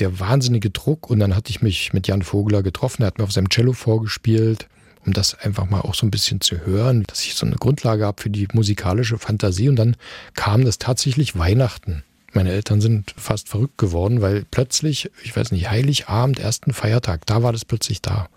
der 0.00 0.20
wahnsinnige 0.20 0.68
Druck 0.68 1.08
und 1.08 1.18
dann 1.18 1.34
hatte 1.34 1.48
ich 1.48 1.62
mich 1.62 1.94
mit 1.94 2.08
Jan 2.08 2.20
Vogler 2.20 2.62
getroffen, 2.62 3.02
er 3.02 3.06
hat 3.06 3.16
mir 3.16 3.24
auf 3.24 3.32
seinem 3.32 3.48
Cello 3.48 3.72
vorgespielt 3.72 4.68
um 5.08 5.14
das 5.14 5.34
einfach 5.34 5.68
mal 5.68 5.80
auch 5.80 5.94
so 5.94 6.06
ein 6.06 6.10
bisschen 6.10 6.40
zu 6.42 6.66
hören, 6.66 7.04
dass 7.04 7.24
ich 7.24 7.34
so 7.34 7.46
eine 7.46 7.56
Grundlage 7.56 8.04
habe 8.04 8.20
für 8.22 8.30
die 8.30 8.46
musikalische 8.52 9.18
Fantasie. 9.18 9.70
Und 9.70 9.76
dann 9.76 9.96
kam 10.34 10.64
das 10.64 10.78
tatsächlich 10.78 11.38
Weihnachten. 11.38 12.04
Meine 12.34 12.52
Eltern 12.52 12.82
sind 12.82 13.14
fast 13.16 13.48
verrückt 13.48 13.78
geworden, 13.78 14.20
weil 14.20 14.44
plötzlich, 14.50 15.10
ich 15.24 15.34
weiß 15.34 15.50
nicht, 15.50 15.70
Heiligabend, 15.70 16.38
ersten 16.38 16.74
Feiertag, 16.74 17.24
da 17.24 17.42
war 17.42 17.52
das 17.52 17.64
plötzlich 17.64 18.02
da. 18.02 18.28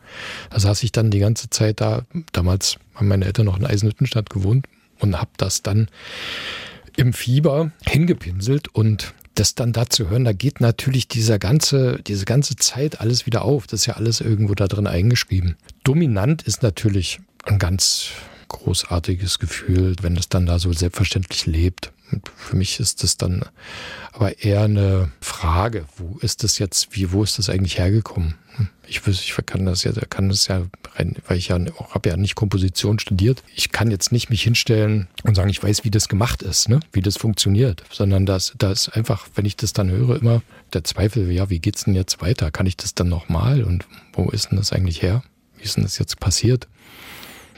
Da 0.49 0.59
saß 0.59 0.81
ich 0.83 0.93
dann 0.93 1.11
die 1.11 1.19
ganze 1.19 1.49
Zeit 1.49 1.81
da. 1.81 2.05
Damals 2.31 2.77
haben 2.95 3.09
meine 3.09 3.25
Eltern 3.25 3.47
noch 3.47 3.59
in 3.59 3.65
Eisenhüttenstadt 3.65 4.29
gewohnt 4.29 4.65
und 4.99 5.19
habe 5.19 5.31
das 5.35 5.61
dann 5.61 5.89
im 6.95 7.11
Fieber 7.11 7.71
hingepinselt 7.85 8.69
und 8.69 9.13
das 9.35 9.55
dann 9.55 9.73
da 9.73 9.89
zu 9.89 10.09
hören, 10.09 10.25
da 10.25 10.33
geht 10.33 10.61
natürlich 10.61 11.07
dieser 11.07 11.39
ganze, 11.39 11.99
diese 12.05 12.25
ganze 12.25 12.55
Zeit 12.55 12.99
alles 12.99 13.25
wieder 13.25 13.43
auf. 13.43 13.67
Das 13.67 13.81
ist 13.81 13.85
ja 13.85 13.95
alles 13.95 14.21
irgendwo 14.21 14.55
da 14.55 14.67
drin 14.67 14.87
eingeschrieben. 14.87 15.55
Dominant 15.83 16.43
ist 16.43 16.63
natürlich 16.63 17.19
ein 17.45 17.59
ganz 17.59 18.09
großartiges 18.49 19.39
Gefühl, 19.39 19.95
wenn 20.01 20.17
es 20.17 20.29
dann 20.29 20.45
da 20.45 20.59
so 20.59 20.73
selbstverständlich 20.73 21.45
lebt. 21.45 21.91
Und 22.11 22.29
für 22.35 22.55
mich 22.55 22.79
ist 22.79 23.03
das 23.03 23.17
dann 23.17 23.45
aber 24.11 24.43
eher 24.43 24.61
eine 24.63 25.11
Frage, 25.21 25.85
wo 25.97 26.17
ist 26.19 26.43
das 26.43 26.59
jetzt, 26.59 26.95
wie, 26.95 27.11
wo 27.11 27.23
ist 27.23 27.37
das 27.37 27.49
eigentlich 27.49 27.77
hergekommen? 27.77 28.35
Ich, 28.87 29.07
ich 29.07 29.33
kann 29.45 29.65
das 29.65 29.85
ja, 29.85 29.93
kann 30.09 30.27
das 30.27 30.47
ja, 30.47 30.63
weil 31.27 31.37
ich 31.37 31.47
ja 31.47 31.57
auch 31.77 31.95
habe 31.95 32.09
ja 32.09 32.17
nicht 32.17 32.35
Komposition 32.35 32.99
studiert. 32.99 33.41
Ich 33.55 33.71
kann 33.71 33.89
jetzt 33.89 34.11
nicht 34.11 34.29
mich 34.29 34.43
hinstellen 34.43 35.07
und 35.23 35.35
sagen, 35.35 35.49
ich 35.49 35.63
weiß, 35.63 35.85
wie 35.85 35.91
das 35.91 36.09
gemacht 36.09 36.41
ist, 36.41 36.67
ne? 36.67 36.81
wie 36.91 37.01
das 37.01 37.15
funktioniert, 37.15 37.83
sondern 37.89 38.25
das, 38.25 38.53
da 38.57 38.71
ist 38.71 38.89
einfach, 38.89 39.27
wenn 39.35 39.45
ich 39.45 39.55
das 39.55 39.71
dann 39.71 39.89
höre, 39.89 40.17
immer 40.17 40.41
der 40.73 40.83
Zweifel, 40.83 41.31
ja, 41.31 41.49
wie 41.49 41.59
geht's 41.59 41.85
denn 41.85 41.95
jetzt 41.95 42.21
weiter? 42.21 42.51
Kann 42.51 42.65
ich 42.65 42.75
das 42.75 42.93
dann 42.93 43.07
nochmal 43.07 43.63
und 43.63 43.85
wo 44.13 44.29
ist 44.29 44.51
denn 44.51 44.57
das 44.57 44.73
eigentlich 44.73 45.01
her? 45.01 45.23
Wie 45.57 45.63
ist 45.63 45.77
denn 45.77 45.83
das 45.83 45.97
jetzt 45.97 46.19
passiert? 46.19 46.67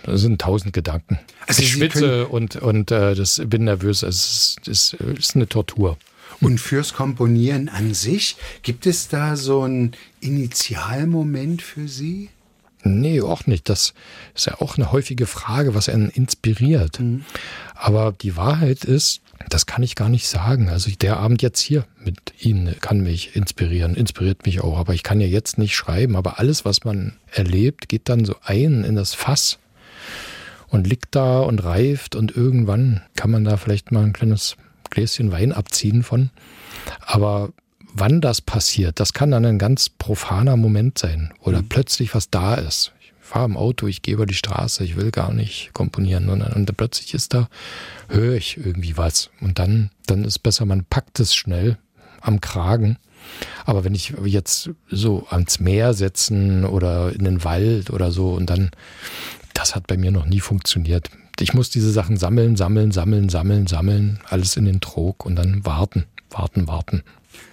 Das 0.04 0.22
sind 0.22 0.42
tausend 0.42 0.74
Gedanken. 0.74 1.20
Also 1.48 1.62
ich 1.62 1.72
schwitze 1.72 2.28
und, 2.28 2.58
und 2.58 2.92
äh, 2.92 3.16
das 3.16 3.42
bin 3.46 3.66
nervös. 3.66 4.04
Es 4.04 4.58
ist, 4.60 4.68
ist, 4.68 4.94
ist 4.94 5.36
eine 5.36 5.48
Tortur. 5.48 5.98
Und 6.42 6.60
fürs 6.60 6.94
Komponieren 6.94 7.70
an 7.70 7.94
sich, 7.94 8.36
gibt 8.64 8.86
es 8.86 9.08
da 9.08 9.36
so 9.36 9.62
einen 9.62 9.94
Initialmoment 10.20 11.62
für 11.62 11.88
Sie? 11.88 12.30
Nee, 12.84 13.22
auch 13.22 13.48
nicht. 13.48 13.70
Das 13.70 13.94
ist 14.36 14.48
ja 14.48 14.60
auch 14.60 14.78
eine 14.78 14.92
häufige 14.92 15.26
Frage, 15.26 15.74
was 15.74 15.88
einen 15.88 16.10
inspiriert. 16.10 17.00
Mhm. 17.00 17.24
Aber 17.76 18.12
die 18.12 18.36
Wahrheit 18.36 18.84
ist, 18.84 19.22
das 19.50 19.66
kann 19.66 19.84
ich 19.84 19.96
gar 19.96 20.10
nicht 20.10 20.28
sagen. 20.28 20.70
Also 20.70 20.92
der 20.92 21.18
Abend 21.18 21.42
jetzt 21.42 21.62
hier 21.62 21.86
mit 22.04 22.34
Ihnen 22.40 22.76
kann 22.82 23.02
mich 23.02 23.36
inspirieren, 23.36 23.96
inspiriert 23.96 24.46
mich 24.46 24.62
auch. 24.62 24.78
Aber 24.78 24.94
ich 24.94 25.04
kann 25.04 25.22
ja 25.22 25.28
jetzt 25.28 25.58
nicht 25.58 25.76
schreiben. 25.76 26.18
Aber 26.18 26.40
alles, 26.40 26.66
was 26.66 26.84
man 26.84 27.14
erlebt, 27.32 27.88
geht 27.88 28.10
dann 28.10 28.26
so 28.26 28.36
ein 28.44 28.84
in 28.84 28.96
das 28.96 29.14
Fass 29.14 29.60
und 30.74 30.88
liegt 30.88 31.14
da 31.14 31.42
und 31.42 31.64
reift 31.64 32.16
und 32.16 32.36
irgendwann 32.36 33.02
kann 33.16 33.30
man 33.30 33.44
da 33.44 33.58
vielleicht 33.58 33.92
mal 33.92 34.04
ein 34.04 34.12
kleines 34.12 34.58
Gläschen 34.90 35.32
Wein 35.32 35.52
abziehen 35.52 36.02
von. 36.02 36.32
Aber 37.00 37.50
wann 37.94 38.22
das 38.22 38.42
passiert, 38.42 39.00
das 39.00 39.14
kann 39.14 39.30
dann 39.30 39.46
ein 39.46 39.60
ganz 39.60 39.90
profaner 39.90 40.58
Moment 40.58 40.98
sein 40.98 41.32
oder 41.42 41.62
mhm. 41.62 41.70
plötzlich 41.70 42.16
was 42.16 42.32
da 42.32 42.56
ist. 42.56 42.92
Ich 43.02 43.14
fahre 43.22 43.46
im 43.46 43.56
Auto, 43.56 43.86
ich 43.86 44.02
gehe 44.02 44.16
über 44.16 44.26
die 44.26 44.34
Straße, 44.34 44.84
ich 44.84 44.96
will 44.96 45.12
gar 45.12 45.32
nicht 45.32 45.70
komponieren 45.74 46.30
und, 46.30 46.42
und 46.42 46.76
plötzlich 46.76 47.14
ist 47.14 47.36
da, 47.36 47.50
höre 48.10 48.34
ich 48.34 48.58
irgendwie 48.58 48.98
was 48.98 49.30
und 49.42 49.60
dann, 49.60 49.92
dann 50.08 50.26
ist 50.26 50.40
besser, 50.40 50.66
man 50.66 50.86
packt 50.86 51.20
es 51.20 51.36
schnell 51.36 51.78
am 52.20 52.42
Kragen. 52.42 52.98
Aber 53.64 53.84
wenn 53.84 53.94
ich 53.94 54.16
jetzt 54.26 54.72
so 54.90 55.28
ans 55.30 55.60
Meer 55.60 55.94
setzen 55.94 56.66
oder 56.66 57.14
in 57.14 57.24
den 57.24 57.44
Wald 57.44 57.92
oder 57.92 58.12
so 58.12 58.34
und 58.34 58.50
dann 58.50 58.72
das 59.54 59.76
hat 59.76 59.88
bei 59.88 59.98
mir 59.98 60.12
noch 60.12 60.26
nie 60.26 60.40
funktioniert. 60.40 61.10
Ich 61.40 61.54
muss 61.54 61.70
diese 61.70 61.92
Sachen 61.92 62.18
sammeln, 62.18 62.56
sammeln, 62.56 62.92
sammeln, 62.92 63.30
sammeln, 63.30 63.68
sammeln, 63.68 64.20
alles 64.30 64.56
in 64.56 64.66
den 64.66 64.82
Trog 64.82 65.26
und 65.26 65.36
dann 65.36 65.66
warten, 65.66 66.06
warten, 66.30 66.68
warten. 66.68 67.04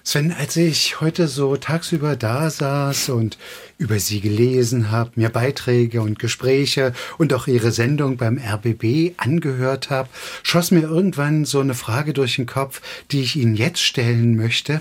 Sven, 0.03 0.33
als 0.33 0.57
ich 0.57 1.01
heute 1.01 1.29
so 1.29 1.57
tagsüber 1.57 2.17
da 2.17 2.51
saß 2.51 3.11
und 3.11 3.39
über 3.79 3.99
Sie 3.99 4.21
gelesen 4.21 4.91
habe, 4.91 5.13
mir 5.15 5.31
Beiträge 5.31 6.03
und 6.03 6.19
Gespräche 6.19 6.93
und 7.19 7.33
auch 7.33 7.47
Ihre 7.47 7.73
Sendung 7.73 8.17
beim 8.17 8.39
RBB 8.39 9.15
angehört 9.17 9.91
habe, 9.91 10.09
schoss 10.43 10.71
mir 10.71 10.83
irgendwann 10.83 11.45
so 11.45 11.61
eine 11.61 11.75
Frage 11.75 12.13
durch 12.13 12.37
den 12.37 12.47
Kopf, 12.47 12.83
die 13.11 13.21
ich 13.23 13.37
Ihnen 13.37 13.55
jetzt 13.55 13.81
stellen 13.81 14.37
möchte. 14.37 14.81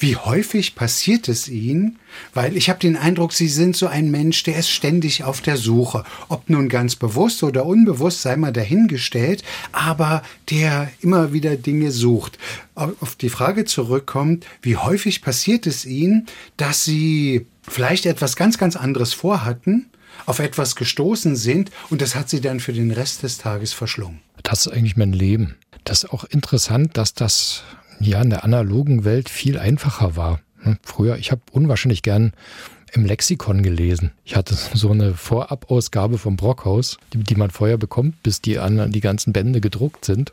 Wie 0.00 0.16
häufig 0.16 0.74
passiert 0.74 1.28
es 1.28 1.46
Ihnen? 1.46 1.98
Weil 2.32 2.56
ich 2.56 2.70
habe 2.70 2.78
den 2.78 2.96
Eindruck, 2.96 3.34
Sie 3.34 3.48
sind 3.48 3.76
so 3.76 3.86
ein 3.86 4.10
Mensch, 4.10 4.42
der 4.44 4.56
ist 4.56 4.70
ständig 4.70 5.24
auf 5.24 5.42
der 5.42 5.58
Suche. 5.58 6.04
Ob 6.28 6.48
nun 6.48 6.70
ganz 6.70 6.96
bewusst 6.96 7.42
oder 7.42 7.66
unbewusst, 7.66 8.22
sei 8.22 8.36
mal 8.36 8.50
dahingestellt, 8.50 9.44
aber 9.72 10.22
der 10.48 10.90
immer 11.02 11.34
wieder 11.34 11.54
Dinge 11.56 11.90
sucht. 11.92 12.38
Auf 12.74 13.14
die 13.16 13.28
Frage 13.28 13.66
zurückkommt, 13.66 14.46
wie 14.62 14.76
häufig 14.76 15.20
passiert 15.20 15.66
es 15.66 15.84
Ihnen, 15.84 16.26
dass 16.56 16.82
Sie 16.86 17.46
vielleicht 17.68 18.06
etwas 18.06 18.36
ganz, 18.36 18.56
ganz 18.56 18.76
anderes 18.76 19.12
vorhatten, 19.12 19.90
auf 20.24 20.38
etwas 20.38 20.76
gestoßen 20.76 21.36
sind 21.36 21.70
und 21.90 22.00
das 22.00 22.14
hat 22.14 22.30
Sie 22.30 22.40
dann 22.40 22.60
für 22.60 22.72
den 22.72 22.90
Rest 22.90 23.22
des 23.22 23.36
Tages 23.36 23.74
verschlungen? 23.74 24.20
Das 24.42 24.64
ist 24.64 24.72
eigentlich 24.72 24.96
mein 24.96 25.12
Leben. 25.12 25.56
Das 25.84 26.04
ist 26.04 26.10
auch 26.10 26.24
interessant, 26.24 26.96
dass 26.96 27.12
das 27.12 27.64
ja 28.08 28.22
in 28.22 28.30
der 28.30 28.44
analogen 28.44 29.04
Welt 29.04 29.28
viel 29.28 29.58
einfacher 29.58 30.16
war. 30.16 30.40
Hm, 30.62 30.78
früher, 30.82 31.16
ich 31.16 31.30
habe 31.30 31.42
unwahrscheinlich 31.52 32.02
gern 32.02 32.32
im 32.92 33.04
Lexikon 33.04 33.62
gelesen. 33.62 34.12
Ich 34.24 34.36
hatte 34.36 34.54
so 34.74 34.90
eine 34.90 35.14
Vorabausgabe 35.14 36.18
vom 36.18 36.36
Brockhaus, 36.36 36.98
die, 37.12 37.18
die 37.18 37.36
man 37.36 37.50
vorher 37.50 37.78
bekommt, 37.78 38.22
bis 38.22 38.40
die 38.40 38.58
an 38.58 38.90
die 38.92 39.00
ganzen 39.00 39.32
Bände 39.32 39.60
gedruckt 39.60 40.04
sind. 40.04 40.32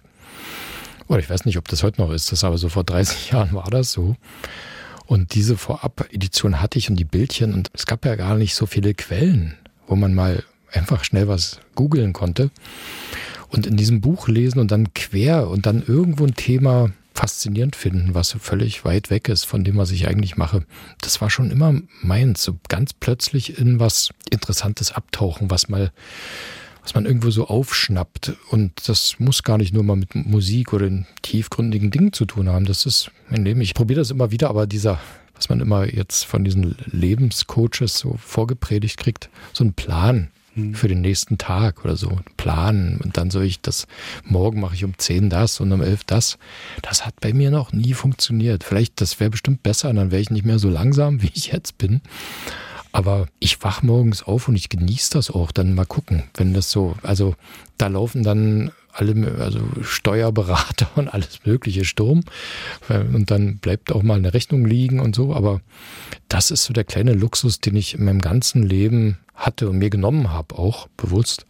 Oder 1.08 1.20
ich 1.20 1.30
weiß 1.30 1.46
nicht, 1.46 1.58
ob 1.58 1.68
das 1.68 1.84
heute 1.84 2.02
noch 2.02 2.12
ist, 2.12 2.32
das 2.32 2.44
aber 2.44 2.58
so 2.58 2.70
vor 2.70 2.84
30 2.84 3.32
Jahren 3.32 3.54
war 3.54 3.70
das 3.70 3.92
so. 3.92 4.16
Und 5.06 5.36
diese 5.36 5.56
Vorab-Edition 5.56 6.62
hatte 6.62 6.78
ich 6.78 6.90
und 6.90 6.98
die 6.98 7.06
Bildchen 7.06 7.54
und 7.54 7.70
es 7.74 7.86
gab 7.86 8.06
ja 8.06 8.16
gar 8.16 8.36
nicht 8.36 8.56
so 8.56 8.66
viele 8.66 8.94
Quellen, 8.94 9.56
wo 9.88 9.96
man 9.96 10.14
mal 10.14 10.44
einfach 10.74 11.06
schnell 11.06 11.30
was 11.30 11.62
googeln 11.76 12.12
konnte. 12.12 12.52
Und 13.50 13.66
in 13.66 13.78
diesem 13.78 14.02
Buch 14.02 14.28
lesen 14.28 14.60
und 14.60 14.72
dann 14.72 14.94
quer 14.94 15.48
und 15.48 15.66
dann 15.66 15.82
irgendwo 15.82 16.26
ein 16.26 16.36
Thema 16.36 16.92
faszinierend 17.18 17.76
finden, 17.76 18.14
was 18.14 18.30
so 18.30 18.38
völlig 18.38 18.86
weit 18.86 19.10
weg 19.10 19.28
ist 19.28 19.46
von 19.46 19.64
dem, 19.64 19.78
was 19.78 19.90
ich 19.90 20.08
eigentlich 20.08 20.38
mache. 20.38 20.66
Das 21.02 21.20
war 21.20 21.32
schon 21.32 21.50
immer 21.50 21.74
meins, 22.02 22.44
so 22.44 22.60
ganz 22.70 22.94
plötzlich 22.94 23.58
in 23.58 23.80
was 23.80 24.10
Interessantes 24.30 24.92
abtauchen, 24.92 25.50
was 25.50 25.68
mal 25.68 25.92
was 26.84 26.94
man 26.94 27.06
irgendwo 27.06 27.32
so 27.32 27.48
aufschnappt. 27.48 28.38
Und 28.50 28.88
das 28.88 29.16
muss 29.20 29.44
gar 29.44 29.58
nicht 29.58 29.74
nur 29.74 29.84
mal 29.84 29.98
mit 29.98 30.16
Musik 30.16 30.72
oder 30.72 30.90
tiefgründigen 31.22 31.92
Dingen 31.92 32.14
zu 32.14 32.24
tun 32.24 32.48
haben. 32.48 32.64
Das 32.64 32.86
ist 32.86 33.12
mein 33.30 33.44
Leben. 33.44 33.60
Ich 33.60 33.74
probiere 33.74 34.00
das 34.00 34.10
immer 34.10 34.32
wieder, 34.32 34.50
aber 34.50 34.68
dieser, 34.68 34.98
was 35.36 35.50
man 35.50 35.60
immer 35.60 35.84
jetzt 35.86 36.24
von 36.24 36.46
diesen 36.46 36.78
Lebenscoaches 36.86 37.98
so 37.98 38.16
vorgepredigt 38.18 38.98
kriegt, 38.98 39.30
so 39.52 39.66
ein 39.66 39.74
Plan, 39.74 40.30
hm. 40.58 40.74
für 40.74 40.88
den 40.88 41.02
nächsten 41.02 41.38
Tag 41.38 41.86
oder 41.86 41.96
so 41.96 42.20
planen. 42.36 43.00
Und 43.04 43.16
dann 43.18 43.30
soll 43.30 43.44
ich 43.44 43.62
das, 43.62 43.86
morgen 44.24 44.60
mache 44.60 44.74
ich 44.74 44.84
um 44.84 44.98
10 44.98 45.30
das 45.30 45.60
und 45.60 45.72
um 45.72 45.82
11 45.82 46.04
das. 46.06 46.38
Das 46.82 47.06
hat 47.06 47.14
bei 47.22 47.32
mir 47.32 47.52
noch 47.52 47.72
nie 47.72 47.94
funktioniert. 47.94 48.64
Vielleicht, 48.64 49.00
das 49.00 49.20
wäre 49.20 49.30
bestimmt 49.30 49.62
besser, 49.62 49.94
dann 49.94 50.12
wäre 50.12 50.22
ich 50.22 50.32
nicht 50.32 50.46
mehr 50.46 50.60
so 50.60 50.70
langsam, 50.70 51.22
wie 51.22 51.32
ich 51.34 51.48
jetzt 51.48 51.78
bin. 51.78 52.02
Aber 52.92 53.28
ich 53.40 53.64
wach 53.64 53.84
morgens 53.84 54.24
auf 54.24 54.48
und 54.48 54.56
ich 54.56 54.70
genieße 54.70 55.12
das 55.12 55.30
auch. 55.30 55.52
Dann 55.52 55.76
mal 55.76 55.86
gucken, 55.86 56.24
wenn 56.34 56.56
das 56.56 56.72
so, 56.72 56.96
also 57.04 57.36
da 57.78 57.88
laufen 57.88 58.24
dann 58.24 58.72
alle, 58.98 59.38
also 59.40 59.60
Steuerberater 59.82 60.90
und 60.96 61.08
alles 61.08 61.46
mögliche 61.46 61.86
Sturm. 61.86 62.24
Und 62.90 63.32
dann 63.32 63.58
bleibt 63.58 63.92
auch 63.92 64.04
mal 64.04 64.18
eine 64.18 64.34
Rechnung 64.34 64.66
liegen 64.66 65.00
und 65.00 65.16
so. 65.16 65.34
Aber 65.34 65.62
das 66.28 66.52
ist 66.52 66.64
so 66.64 66.74
der 66.74 66.84
kleine 66.84 67.14
Luxus, 67.14 67.60
den 67.60 67.76
ich 67.76 67.94
in 67.94 68.06
meinem 68.06 68.22
ganzen 68.22 68.64
Leben 68.64 69.18
hatte 69.36 69.70
und 69.70 69.78
mir 69.78 69.90
genommen 69.90 70.32
habe, 70.32 70.58
auch 70.58 70.88
bewusst, 70.98 71.46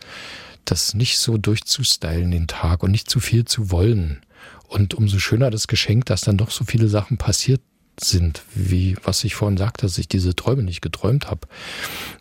das 0.66 0.94
nicht 0.94 1.20
so 1.20 1.38
durchzustylen 1.38 2.32
den 2.32 2.48
Tag 2.48 2.84
und 2.84 2.92
nicht 2.92 3.10
zu 3.10 3.20
viel 3.20 3.46
zu 3.46 3.72
wollen. 3.72 4.22
Und 4.68 4.94
umso 4.94 5.18
schöner 5.18 5.50
das 5.50 5.68
Geschenk, 5.68 6.06
dass 6.08 6.22
dann 6.22 6.38
doch 6.38 6.52
so 6.52 6.66
viele 6.66 6.90
Sachen 6.90 7.18
passiert 7.18 7.62
sind, 8.00 8.44
wie 8.54 8.98
was 9.04 9.24
ich 9.24 9.36
vorhin 9.36 9.58
sagte, 9.58 9.86
dass 9.86 9.98
ich 9.98 10.10
diese 10.10 10.36
Träume 10.36 10.64
nicht 10.64 10.82
geträumt 10.82 11.30
habe, 11.30 11.48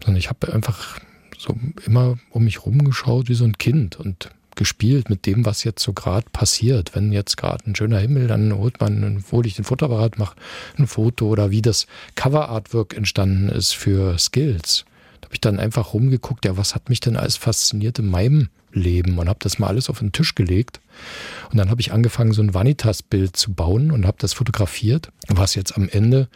sondern 0.02 0.18
ich 0.18 0.28
habe 0.28 0.52
einfach 0.52 1.00
so 1.36 1.58
immer 1.84 2.16
um 2.30 2.44
mich 2.44 2.64
rumgeschaut 2.64 3.28
wie 3.28 3.34
so 3.34 3.44
ein 3.44 3.58
Kind 3.58 3.96
und 3.96 4.30
gespielt 4.56 5.10
mit 5.10 5.26
dem, 5.26 5.44
was 5.44 5.64
jetzt 5.64 5.82
so 5.82 5.92
gerade 5.92 6.26
passiert. 6.32 6.94
Wenn 6.94 7.12
jetzt 7.12 7.36
gerade 7.36 7.68
ein 7.68 7.76
schöner 7.76 7.98
Himmel, 7.98 8.26
dann 8.26 8.54
holt 8.56 8.80
man, 8.80 9.24
hole 9.30 9.46
ich 9.46 9.54
den 9.54 9.64
Fotoapparat, 9.64 10.18
mache 10.18 10.36
ein 10.78 10.86
Foto 10.86 11.28
oder 11.28 11.50
wie 11.50 11.62
das 11.62 11.86
Cover-Artwork 12.14 12.96
entstanden 12.96 13.48
ist 13.48 13.74
für 13.74 14.18
Skills 14.18 14.84
habe 15.26 15.34
ich 15.34 15.40
dann 15.40 15.58
einfach 15.58 15.92
rumgeguckt, 15.92 16.44
ja, 16.44 16.56
was 16.56 16.76
hat 16.76 16.88
mich 16.88 17.00
denn 17.00 17.16
alles 17.16 17.36
fasziniert 17.36 17.98
in 17.98 18.08
meinem 18.08 18.48
Leben 18.72 19.18
und 19.18 19.28
habe 19.28 19.40
das 19.40 19.58
mal 19.58 19.66
alles 19.66 19.90
auf 19.90 19.98
den 19.98 20.12
Tisch 20.12 20.36
gelegt. 20.36 20.80
Und 21.50 21.58
dann 21.58 21.68
habe 21.68 21.80
ich 21.80 21.92
angefangen, 21.92 22.32
so 22.32 22.42
ein 22.42 22.54
Vanitas-Bild 22.54 23.36
zu 23.36 23.52
bauen 23.52 23.90
und 23.90 24.06
habe 24.06 24.18
das 24.20 24.34
fotografiert, 24.34 25.10
was 25.26 25.56
jetzt 25.56 25.76
am 25.76 25.88
Ende 25.88 26.28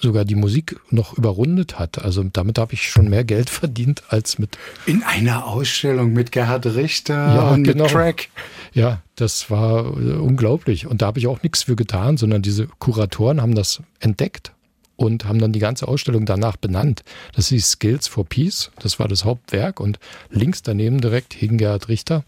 sogar 0.00 0.24
die 0.24 0.34
Musik 0.34 0.78
noch 0.90 1.16
überrundet 1.16 1.78
hat. 1.78 2.02
Also 2.02 2.22
damit 2.22 2.58
habe 2.58 2.74
ich 2.74 2.90
schon 2.90 3.08
mehr 3.08 3.24
Geld 3.24 3.50
verdient 3.50 4.02
als 4.08 4.38
mit. 4.38 4.58
In 4.86 5.02
einer 5.02 5.46
Ausstellung 5.46 6.12
mit 6.12 6.32
Gerhard 6.32 6.66
Richter 6.66 7.14
ja, 7.14 7.50
und 7.50 7.64
genau. 7.64 7.84
mit 7.84 7.92
Track. 7.92 8.28
Ja, 8.72 9.02
das 9.14 9.50
war 9.50 9.84
äh, 9.84 10.12
unglaublich. 10.14 10.86
Und 10.86 11.02
da 11.02 11.06
habe 11.06 11.18
ich 11.18 11.26
auch 11.26 11.42
nichts 11.42 11.64
für 11.64 11.76
getan, 11.76 12.16
sondern 12.16 12.42
diese 12.42 12.66
Kuratoren 12.78 13.40
haben 13.40 13.54
das 13.54 13.82
entdeckt 14.00 14.52
und 14.96 15.26
haben 15.26 15.38
dann 15.38 15.52
die 15.52 15.60
ganze 15.60 15.86
Ausstellung 15.88 16.26
danach 16.26 16.56
benannt. 16.56 17.04
Das 17.34 17.48
hieß 17.48 17.70
Skills 17.72 18.08
for 18.08 18.24
Peace, 18.26 18.70
das 18.80 18.98
war 18.98 19.08
das 19.08 19.24
Hauptwerk 19.24 19.78
und 19.80 19.98
links 20.30 20.62
daneben 20.62 21.00
direkt 21.00 21.34
hing 21.34 21.58
Gerhard 21.58 21.88
Richter, 21.88 22.24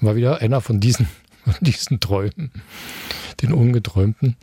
war 0.00 0.16
wieder 0.16 0.40
einer 0.40 0.60
von 0.60 0.80
diesen, 0.80 1.08
von 1.44 1.54
diesen 1.60 2.00
Träumen, 2.00 2.50
den 3.42 3.52
ungeträumten. 3.52 4.36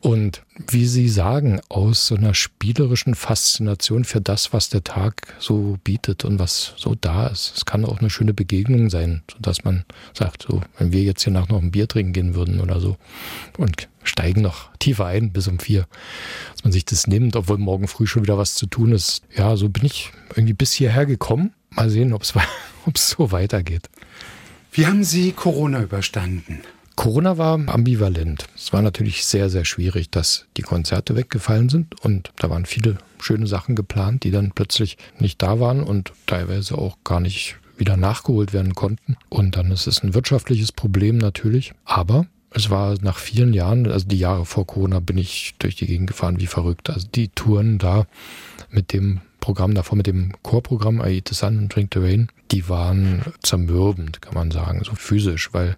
Und 0.00 0.42
wie 0.68 0.86
Sie 0.86 1.10
sagen, 1.10 1.60
aus 1.68 2.06
so 2.06 2.14
einer 2.14 2.32
spielerischen 2.32 3.14
Faszination 3.14 4.04
für 4.04 4.22
das, 4.22 4.52
was 4.54 4.70
der 4.70 4.82
Tag 4.82 5.34
so 5.38 5.76
bietet 5.84 6.24
und 6.24 6.38
was 6.38 6.72
so 6.78 6.94
da 6.98 7.26
ist. 7.26 7.52
Es 7.56 7.66
kann 7.66 7.84
auch 7.84 8.00
eine 8.00 8.08
schöne 8.08 8.32
Begegnung 8.32 8.88
sein, 8.88 9.22
sodass 9.30 9.62
man 9.62 9.84
sagt, 10.14 10.46
so, 10.48 10.62
wenn 10.78 10.92
wir 10.92 11.02
jetzt 11.02 11.24
hier 11.24 11.34
nach 11.34 11.48
noch 11.48 11.60
ein 11.60 11.70
Bier 11.70 11.86
trinken 11.86 12.14
gehen 12.14 12.34
würden 12.34 12.60
oder 12.60 12.80
so 12.80 12.96
und 13.58 13.88
steigen 14.02 14.40
noch 14.40 14.74
tiefer 14.78 15.04
ein 15.04 15.32
bis 15.32 15.48
um 15.48 15.58
vier, 15.58 15.86
dass 16.54 16.64
man 16.64 16.72
sich 16.72 16.86
das 16.86 17.06
nimmt, 17.06 17.36
obwohl 17.36 17.58
morgen 17.58 17.86
früh 17.86 18.06
schon 18.06 18.22
wieder 18.22 18.38
was 18.38 18.54
zu 18.54 18.66
tun 18.66 18.92
ist. 18.92 19.22
Ja, 19.36 19.54
so 19.56 19.68
bin 19.68 19.84
ich 19.84 20.12
irgendwie 20.30 20.54
bis 20.54 20.72
hierher 20.72 21.04
gekommen. 21.04 21.52
Mal 21.68 21.90
sehen, 21.90 22.14
ob 22.14 22.22
es 22.22 22.32
so 22.96 23.32
weitergeht. 23.32 23.90
Wie 24.72 24.86
haben 24.86 25.04
Sie 25.04 25.32
Corona 25.32 25.82
überstanden? 25.82 26.60
Corona 27.00 27.38
war 27.38 27.58
ambivalent. 27.66 28.44
Es 28.54 28.74
war 28.74 28.82
natürlich 28.82 29.24
sehr, 29.24 29.48
sehr 29.48 29.64
schwierig, 29.64 30.10
dass 30.10 30.44
die 30.58 30.62
Konzerte 30.62 31.16
weggefallen 31.16 31.70
sind 31.70 31.98
und 32.04 32.30
da 32.36 32.50
waren 32.50 32.66
viele 32.66 32.98
schöne 33.18 33.46
Sachen 33.46 33.74
geplant, 33.74 34.22
die 34.22 34.30
dann 34.30 34.52
plötzlich 34.54 34.98
nicht 35.18 35.40
da 35.40 35.58
waren 35.60 35.82
und 35.82 36.12
teilweise 36.26 36.76
auch 36.76 36.98
gar 37.02 37.20
nicht 37.20 37.56
wieder 37.78 37.96
nachgeholt 37.96 38.52
werden 38.52 38.74
konnten. 38.74 39.16
Und 39.30 39.56
dann 39.56 39.70
ist 39.70 39.86
es 39.86 40.02
ein 40.02 40.12
wirtschaftliches 40.12 40.72
Problem 40.72 41.16
natürlich. 41.16 41.72
Aber 41.86 42.26
es 42.50 42.68
war 42.68 42.94
nach 43.00 43.16
vielen 43.16 43.54
Jahren, 43.54 43.90
also 43.90 44.06
die 44.06 44.18
Jahre 44.18 44.44
vor 44.44 44.66
Corona, 44.66 45.00
bin 45.00 45.16
ich 45.16 45.54
durch 45.58 45.76
die 45.76 45.86
Gegend 45.86 46.08
gefahren 46.08 46.38
wie 46.38 46.48
verrückt. 46.48 46.90
Also 46.90 47.08
die 47.14 47.28
Touren 47.28 47.78
da 47.78 48.06
mit 48.68 48.92
dem 48.92 49.22
Programm 49.40 49.74
davor, 49.74 49.96
mit 49.96 50.06
dem 50.06 50.34
Chorprogramm 50.42 51.02
I 51.02 51.22
the 51.26 51.34
Sun 51.34 51.56
and 51.56 51.74
Drink 51.74 51.94
the 51.94 52.00
Rain, 52.00 52.28
die 52.50 52.68
waren 52.68 53.22
zermürbend, 53.42 54.20
kann 54.20 54.34
man 54.34 54.50
sagen, 54.50 54.82
so 54.84 54.94
physisch, 54.94 55.52
weil 55.52 55.76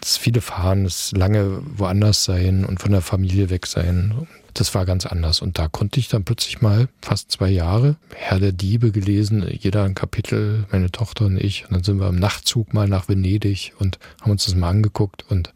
das 0.00 0.16
viele 0.16 0.40
fahren, 0.40 0.84
das 0.84 1.12
lange 1.12 1.62
woanders 1.76 2.24
sein 2.24 2.64
und 2.64 2.80
von 2.80 2.92
der 2.92 3.02
Familie 3.02 3.50
weg 3.50 3.66
sein. 3.66 4.26
Das 4.54 4.74
war 4.74 4.86
ganz 4.86 5.06
anders. 5.06 5.40
Und 5.40 5.58
da 5.58 5.68
konnte 5.68 6.00
ich 6.00 6.08
dann 6.08 6.24
plötzlich 6.24 6.60
mal 6.60 6.88
fast 7.00 7.30
zwei 7.30 7.48
Jahre 7.48 7.96
Herr 8.14 8.40
der 8.40 8.52
Diebe 8.52 8.90
gelesen, 8.90 9.46
jeder 9.48 9.84
ein 9.84 9.94
Kapitel, 9.94 10.66
meine 10.72 10.90
Tochter 10.90 11.26
und 11.26 11.38
ich. 11.38 11.64
Und 11.64 11.74
dann 11.74 11.84
sind 11.84 12.00
wir 12.00 12.08
im 12.08 12.16
Nachtzug 12.16 12.74
mal 12.74 12.88
nach 12.88 13.08
Venedig 13.08 13.72
und 13.78 13.98
haben 14.20 14.32
uns 14.32 14.46
das 14.46 14.54
mal 14.54 14.70
angeguckt 14.70 15.24
und 15.28 15.52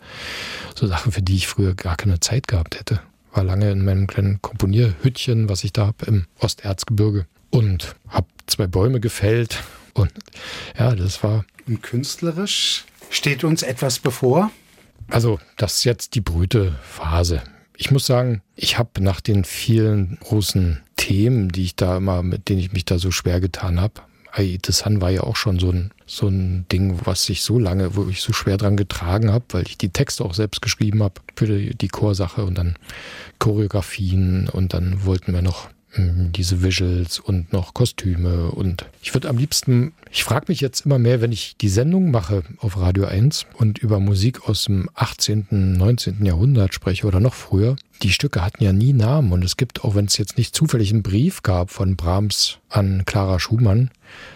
so 0.76 0.86
Sachen, 0.86 1.12
für 1.12 1.22
die 1.22 1.34
ich 1.34 1.48
früher 1.48 1.74
gar 1.74 1.96
keine 1.96 2.20
Zeit 2.20 2.46
gehabt 2.48 2.78
hätte. 2.78 3.00
War 3.32 3.44
lange 3.44 3.70
in 3.70 3.84
meinem 3.84 4.06
kleinen 4.06 4.40
Komponierhüttchen, 4.42 5.48
was 5.48 5.64
ich 5.64 5.72
da 5.72 5.86
habe 5.86 6.06
im 6.06 6.26
Osterzgebirge 6.38 7.26
und 7.50 7.96
habe 8.08 8.26
zwei 8.46 8.66
Bäume 8.66 9.00
gefällt. 9.00 9.62
Und 9.94 10.12
ja, 10.78 10.94
das 10.94 11.22
war. 11.22 11.44
Und 11.66 11.82
künstlerisch 11.82 12.84
Steht 13.12 13.44
uns 13.44 13.62
etwas 13.62 13.98
bevor? 13.98 14.50
Also, 15.10 15.38
das 15.58 15.74
ist 15.74 15.84
jetzt 15.84 16.14
die 16.14 16.22
Brütephase. 16.22 17.42
Ich 17.76 17.90
muss 17.90 18.06
sagen, 18.06 18.40
ich 18.56 18.78
habe 18.78 19.02
nach 19.02 19.20
den 19.20 19.44
vielen 19.44 20.16
großen 20.20 20.80
Themen, 20.96 21.50
die 21.50 21.64
ich 21.64 21.76
da 21.76 21.98
immer, 21.98 22.22
mit 22.22 22.48
denen 22.48 22.60
ich 22.60 22.72
mich 22.72 22.86
da 22.86 22.98
so 22.98 23.10
schwer 23.10 23.38
getan 23.40 23.82
habe, 23.82 24.00
the 24.38 24.72
Sun 24.72 25.02
war 25.02 25.10
ja 25.10 25.24
auch 25.24 25.36
schon 25.36 25.58
so 25.58 25.70
ein, 25.70 25.90
so 26.06 26.28
ein 26.28 26.64
Ding, 26.72 27.00
was 27.04 27.28
ich 27.28 27.42
so 27.42 27.58
lange, 27.58 27.96
wo 27.96 28.08
ich 28.08 28.22
so 28.22 28.32
schwer 28.32 28.56
dran 28.56 28.78
getragen 28.78 29.30
habe, 29.30 29.44
weil 29.50 29.66
ich 29.66 29.76
die 29.76 29.90
Texte 29.90 30.24
auch 30.24 30.32
selbst 30.32 30.62
geschrieben 30.62 31.02
habe 31.02 31.20
für 31.36 31.46
die, 31.46 31.76
die 31.76 31.88
Chorsache 31.88 32.46
und 32.46 32.56
dann 32.56 32.76
Choreografien 33.38 34.48
und 34.48 34.72
dann 34.72 35.04
wollten 35.04 35.34
wir 35.34 35.42
noch 35.42 35.68
diese 35.96 36.62
Visuals 36.62 37.18
und 37.18 37.52
noch 37.52 37.74
Kostüme 37.74 38.50
und 38.50 38.86
ich 39.02 39.12
würde 39.12 39.28
am 39.28 39.36
liebsten, 39.36 39.92
ich 40.10 40.24
frage 40.24 40.46
mich 40.48 40.60
jetzt 40.60 40.86
immer 40.86 40.98
mehr, 40.98 41.20
wenn 41.20 41.32
ich 41.32 41.56
die 41.60 41.68
Sendung 41.68 42.10
mache 42.10 42.42
auf 42.58 42.78
Radio 42.78 43.04
1 43.04 43.46
und 43.58 43.78
über 43.78 44.00
Musik 44.00 44.48
aus 44.48 44.64
dem 44.64 44.88
18., 44.94 45.46
19. 45.50 46.24
Jahrhundert 46.24 46.72
spreche 46.72 47.06
oder 47.06 47.20
noch 47.20 47.34
früher, 47.34 47.76
die 48.02 48.10
Stücke 48.10 48.42
hatten 48.42 48.64
ja 48.64 48.72
nie 48.72 48.94
Namen 48.94 49.32
und 49.32 49.44
es 49.44 49.58
gibt, 49.58 49.84
auch 49.84 49.94
wenn 49.94 50.06
es 50.06 50.16
jetzt 50.16 50.38
nicht 50.38 50.56
zufällig 50.56 50.92
einen 50.92 51.02
Brief 51.02 51.42
gab 51.42 51.70
von 51.70 51.94
Brahms 51.94 52.58
an 52.70 53.04
Clara 53.04 53.38
Schumann, 53.38 53.90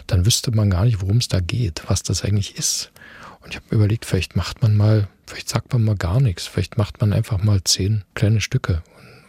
dann 0.07 0.27
wüsste 0.27 0.51
man 0.51 0.69
gar 0.69 0.85
nicht, 0.85 1.01
worum 1.01 1.17
es 1.17 1.29
da 1.29 1.41
geht, 1.41 1.85
was 1.87 2.03
das 2.03 2.23
eigentlich 2.23 2.59
ist. 2.59 2.93
Und 3.41 3.51
ich 3.51 3.57
habe 3.57 3.75
überlegt, 3.75 4.05
vielleicht 4.05 4.37
macht 4.37 4.61
man 4.61 4.77
mal, 4.77 5.09
vielleicht 5.27 5.49
sagt 5.49 5.73
man 5.73 5.85
mal 5.85 5.97
gar 5.97 6.21
nichts, 6.21 6.47
vielleicht 6.47 6.77
macht 6.77 7.01
man 7.01 7.15
einfach 7.15 7.43
mal 7.43 7.65
zehn 7.65 8.05
kleine 8.15 8.43
Stücke 8.43 8.83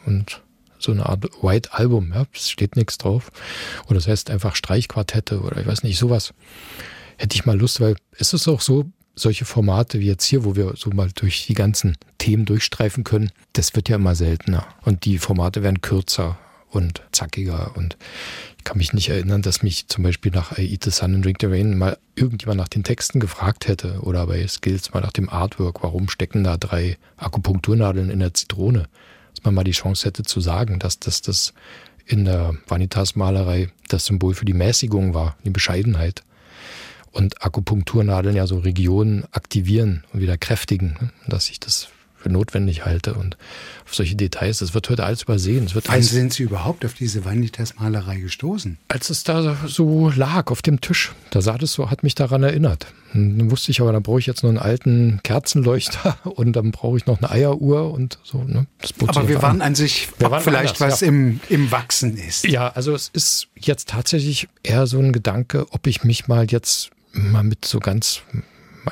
und, 0.05 0.13
und 0.13 0.41
so 0.80 0.91
eine 0.91 1.05
Art 1.05 1.25
White 1.41 1.73
Album, 1.73 2.11
ja, 2.13 2.25
es 2.34 2.49
steht 2.49 2.75
nichts 2.75 2.97
drauf. 2.97 3.32
Oder 3.86 3.95
das 3.95 4.07
heißt 4.07 4.30
einfach 4.30 4.55
Streichquartette 4.55 5.41
oder 5.41 5.57
ich 5.57 5.67
weiß 5.67 5.84
nicht, 5.84 5.97
sowas. 5.97 6.34
Hätte 7.17 7.36
ich 7.36 7.45
mal 7.45 7.57
Lust, 7.57 7.82
weil 7.82 7.95
es 8.17 8.34
ist 8.34 8.47
auch 8.47 8.61
so, 8.61 8.86
solche 9.15 9.45
Formate 9.45 9.99
wie 9.99 10.05
jetzt 10.05 10.25
hier, 10.25 10.45
wo 10.45 10.55
wir 10.55 10.73
so 10.75 10.91
mal 10.91 11.09
durch 11.15 11.47
die 11.47 11.55
ganzen 11.55 11.97
Themen 12.17 12.45
durchstreifen 12.45 13.03
können, 13.03 13.32
das 13.53 13.75
wird 13.75 13.89
ja 13.89 13.95
immer 13.95 14.15
seltener. 14.15 14.67
Und 14.84 15.05
die 15.05 15.17
Formate 15.17 15.63
werden 15.63 15.82
kürzer 15.82 16.38
und 16.69 17.01
zackiger. 17.11 17.75
Und 17.75 17.97
ich 18.57 18.63
kann 18.63 18.78
mich 18.78 18.93
nicht 18.93 19.09
erinnern, 19.09 19.41
dass 19.41 19.63
mich 19.63 19.88
zum 19.88 20.03
Beispiel 20.03 20.32
nach 20.32 20.57
I 20.57 20.71
Eat 20.71 20.84
the 20.84 20.91
Sun 20.91 21.15
and 21.15 21.25
Drink 21.25 21.38
the 21.41 21.47
Rain 21.47 21.78
mal 21.78 21.97
irgendjemand 22.15 22.59
nach 22.59 22.67
den 22.67 22.84
Texten 22.84 23.19
gefragt 23.19 23.67
hätte 23.67 24.01
oder 24.01 24.28
bei 24.28 24.47
Skills 24.47 24.93
mal 24.93 25.01
nach 25.01 25.13
dem 25.13 25.30
Artwork, 25.30 25.84
warum 25.84 26.09
stecken 26.09 26.43
da 26.43 26.57
drei 26.57 26.97
Akupunkturnadeln 27.17 28.09
in 28.09 28.19
der 28.19 28.34
Zitrone? 28.34 28.88
Dass 29.38 29.43
man 29.43 29.53
mal 29.53 29.63
die 29.63 29.71
Chance 29.71 30.07
hätte 30.07 30.23
zu 30.23 30.41
sagen, 30.41 30.79
dass 30.79 30.99
das, 30.99 31.21
das 31.21 31.53
in 32.07 32.25
der 32.25 32.55
Vanitas-Malerei 32.67 33.69
das 33.88 34.05
Symbol 34.05 34.33
für 34.33 34.45
die 34.45 34.53
Mäßigung 34.53 35.13
war, 35.13 35.38
die 35.43 35.51
Bescheidenheit. 35.51 36.23
Und 37.11 37.43
Akupunkturnadeln 37.45 38.35
ja 38.35 38.47
so 38.47 38.57
Regionen 38.57 39.25
aktivieren 39.31 40.03
und 40.11 40.21
wieder 40.21 40.39
kräftigen, 40.39 40.97
ne? 40.99 41.11
dass 41.27 41.49
ich 41.49 41.59
das 41.59 41.89
für 42.18 42.30
notwendig 42.30 42.86
halte. 42.86 43.13
Und 43.13 43.38
auf 43.86 43.95
solche 43.95 44.15
Details, 44.15 44.59
das 44.59 44.74
wird 44.74 44.89
heute 44.89 45.05
alles 45.05 45.24
übersehen. 45.24 45.65
Es 45.65 45.76
wird 45.76 45.88
Wann 45.88 46.01
sind 46.01 46.34
Sie 46.34 46.43
überhaupt 46.43 46.84
auf 46.84 46.93
diese 46.93 47.26
Vanitas-Malerei 47.26 48.18
gestoßen? 48.18 48.78
Als 48.88 49.09
es 49.09 49.24
da 49.24 49.55
so 49.65 50.09
lag 50.09 50.51
auf 50.51 50.61
dem 50.61 50.82
Tisch, 50.82 51.13
da 51.30 51.41
sah 51.41 51.57
das 51.57 51.74
so, 51.74 51.89
hat 51.89 52.03
mich 52.03 52.15
daran 52.15 52.43
erinnert. 52.43 52.88
dann 53.13 53.49
wusste 53.51 53.72
ich 53.72 53.82
aber, 53.82 53.91
da 53.91 53.99
brauche 53.99 54.20
ich 54.20 54.26
jetzt 54.26 54.43
noch 54.43 54.49
einen 54.49 54.57
alten 54.57 55.20
Kerzenleuchter 55.24 56.18
und 56.24 56.53
dann 56.53 56.72
brauche 56.72 56.97
ich 56.97 57.05
noch 57.05 57.20
eine 57.20 57.30
Eieruhr 57.30 57.93
und 57.93 58.20
so. 58.24 58.43
Ne? 58.43 58.68
aber 59.05 59.28
wir 59.28 59.41
waren 59.41 59.61
an 59.61 59.76
sich 59.76 60.09
waren 60.20 60.41
vielleicht 60.41 60.82
anders, 60.82 60.93
was 60.93 61.01
ja. 61.01 61.07
im, 61.07 61.39
im 61.49 61.72
Wachsen 61.72 62.18
ist. 62.18 62.45
Ja, 62.45 62.70
also 62.70 62.93
es 62.95 63.09
ist 63.13 63.47
jetzt 63.55 63.89
tatsächlich 63.89 64.47
eher 64.63 64.88
so 64.88 64.99
ein 64.99 65.13
Gedanke, 65.13 65.68
ob 65.72 65.88
ich 65.88 66.03
mich 66.03 66.28
mal 66.28 66.45
jetzt 66.49 66.89
mal 67.13 67.43
mit 67.43 67.65
so 67.65 67.80
ganz 67.80 68.22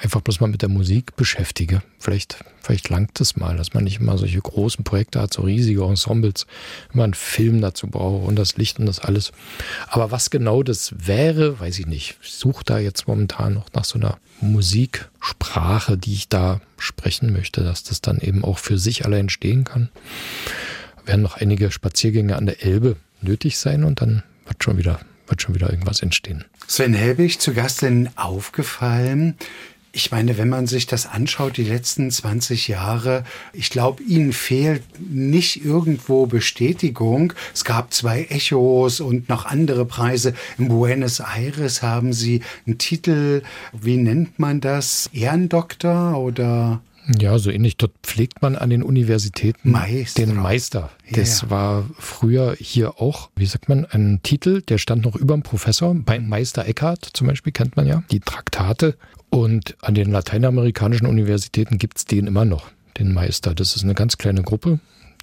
einfach 0.02 0.22
bloß 0.22 0.39
mal 0.39 0.48
mit 0.48 0.62
der 0.62 0.70
Musik 0.70 1.16
beschäftige. 1.16 1.82
Vielleicht, 2.00 2.43
vielleicht 2.62 2.89
langt 2.89 3.20
es 3.22 3.36
mal, 3.36 3.58
dass 3.58 3.74
man 3.74 3.84
nicht 3.84 4.00
immer 4.00 4.18
solche 4.18 4.39
großen 4.39 4.84
Projekte 4.84 5.22
hat, 5.22 5.34
so 5.34 5.43
riesige 5.43 5.84
Ensembles, 5.84 6.46
man 6.93 7.06
einen 7.06 7.14
Film 7.14 7.62
dazu 7.62 7.88
braucht 7.88 8.28
und 8.28 8.36
das 8.36 8.58
Licht 8.58 8.80
und 8.80 8.86
das 8.86 9.00
alles. 9.00 9.32
Aber 9.88 10.12
was 10.12 10.30
genau 10.30 10.64
das 10.64 10.93
wäre, 10.98 11.60
weiß 11.60 11.80
ich 11.80 11.88
nicht. 11.88 12.18
Ich 12.22 12.34
suche 12.34 12.64
da 12.66 12.80
jetzt 12.80 13.08
momentan 13.08 13.54
noch 13.54 13.72
nach 13.74 13.86
so 13.86 13.98
einer 13.98 14.18
Musiksprache, 14.41 15.98
die 15.98 16.14
ich 16.14 16.30
da 16.30 16.62
sprechen 16.78 17.34
möchte, 17.34 17.64
dass 17.64 17.84
das 17.84 18.02
dann 18.02 18.20
eben 18.20 18.43
auch 18.43 18.60
für 18.60 18.78
sich 18.78 19.06
allein 19.06 19.30
stehen 19.30 19.64
kann. 19.64 19.89
Werden 21.06 21.22
noch 21.22 21.38
einige 21.38 21.72
Spaziergänge 21.72 22.36
an 22.36 22.46
der 22.46 22.64
Elbe 22.64 22.96
nötig 23.22 23.58
sein 23.58 23.84
und 23.84 24.02
dann 24.02 24.24
wird 24.46 24.64
schon 24.64 24.78
wieder 24.78 25.00
wird 25.28 25.41
schon 25.41 25.56
wieder 25.56 25.70
irgendwas 25.70 26.02
entstehen. 26.02 26.46
Sven 26.68 26.93
Helbig, 26.93 27.39
zu 27.39 27.54
Gast 27.54 27.82
denn 27.82 28.10
aufgefallen, 28.16 29.36
ich 29.96 30.12
meine, 30.12 30.38
wenn 30.38 30.50
man 30.50 30.68
sich 30.68 30.88
das 30.88 31.06
anschaut, 31.06 31.56
die 31.56 31.64
letzten 31.64 32.12
20 32.12 32.68
Jahre, 32.68 33.24
ich 33.54 33.70
glaube, 33.70 34.04
Ihnen 34.04 34.34
fehlt 34.34 34.84
nicht 35.00 35.64
irgendwo 35.64 36.26
Bestätigung. 36.26 37.32
Es 37.54 37.64
gab 37.64 37.93
zwei 37.93 38.24
Echos 38.24 39.00
und 39.00 39.30
noch 39.30 39.46
andere 39.46 39.86
Preise. 39.86 40.34
In 40.58 40.68
Buenos 40.68 41.22
Aires 41.22 41.82
haben 41.82 42.12
Sie 42.12 42.41
einen 42.68 42.78
Titel, 42.78 43.41
wie 43.72 43.96
nennt 43.96 44.38
man 44.38 44.60
das? 44.60 45.10
Ehrendoktor 45.14 46.18
oder? 46.18 46.82
Ja, 47.18 47.38
so 47.38 47.50
ähnlich. 47.50 47.78
Dort 47.78 47.93
pflegt 48.04 48.41
man 48.41 48.58
an 48.58 48.72
den 48.72 48.84
Universitäten 48.84 49.72
Meister. 49.72 50.26
den 50.26 50.36
Meister. 50.36 50.89
Das 51.12 51.43
ja. 51.43 51.50
war 51.50 51.86
früher 51.98 52.58
hier 52.60 53.00
auch, 53.00 53.30
wie 53.38 53.46
sagt 53.46 53.70
man, 53.70 53.86
ein 53.86 54.20
Titel, 54.24 54.62
der 54.62 54.78
stand 54.78 55.06
noch 55.06 55.16
über 55.16 55.36
dem 55.36 55.43
Professor. 55.43 55.96
Beim 55.96 56.28
Meister 56.28 56.66
Eckhart 56.66 57.08
zum 57.14 57.28
Beispiel 57.28 57.54
kennt 57.54 57.78
man 57.78 57.88
ja. 57.88 58.04
Die 58.12 58.20
Traktate 58.20 58.98
und 59.30 59.76
an 59.82 59.96
den 59.96 60.12
lateinamerikanischen 60.12 61.08
Universitäten 61.08 61.78
gibt 61.78 61.98
es 61.98 62.06
den 62.06 62.28
immer 62.28 62.46
noch, 62.46 62.70
den 62.98 63.14
Meister. 63.14 63.54
Das 63.54 63.76
ist 63.76 63.84
eine 63.84 63.94
ganz 63.94 64.18
kleine 64.18 64.44
Gruppe. 64.44 64.80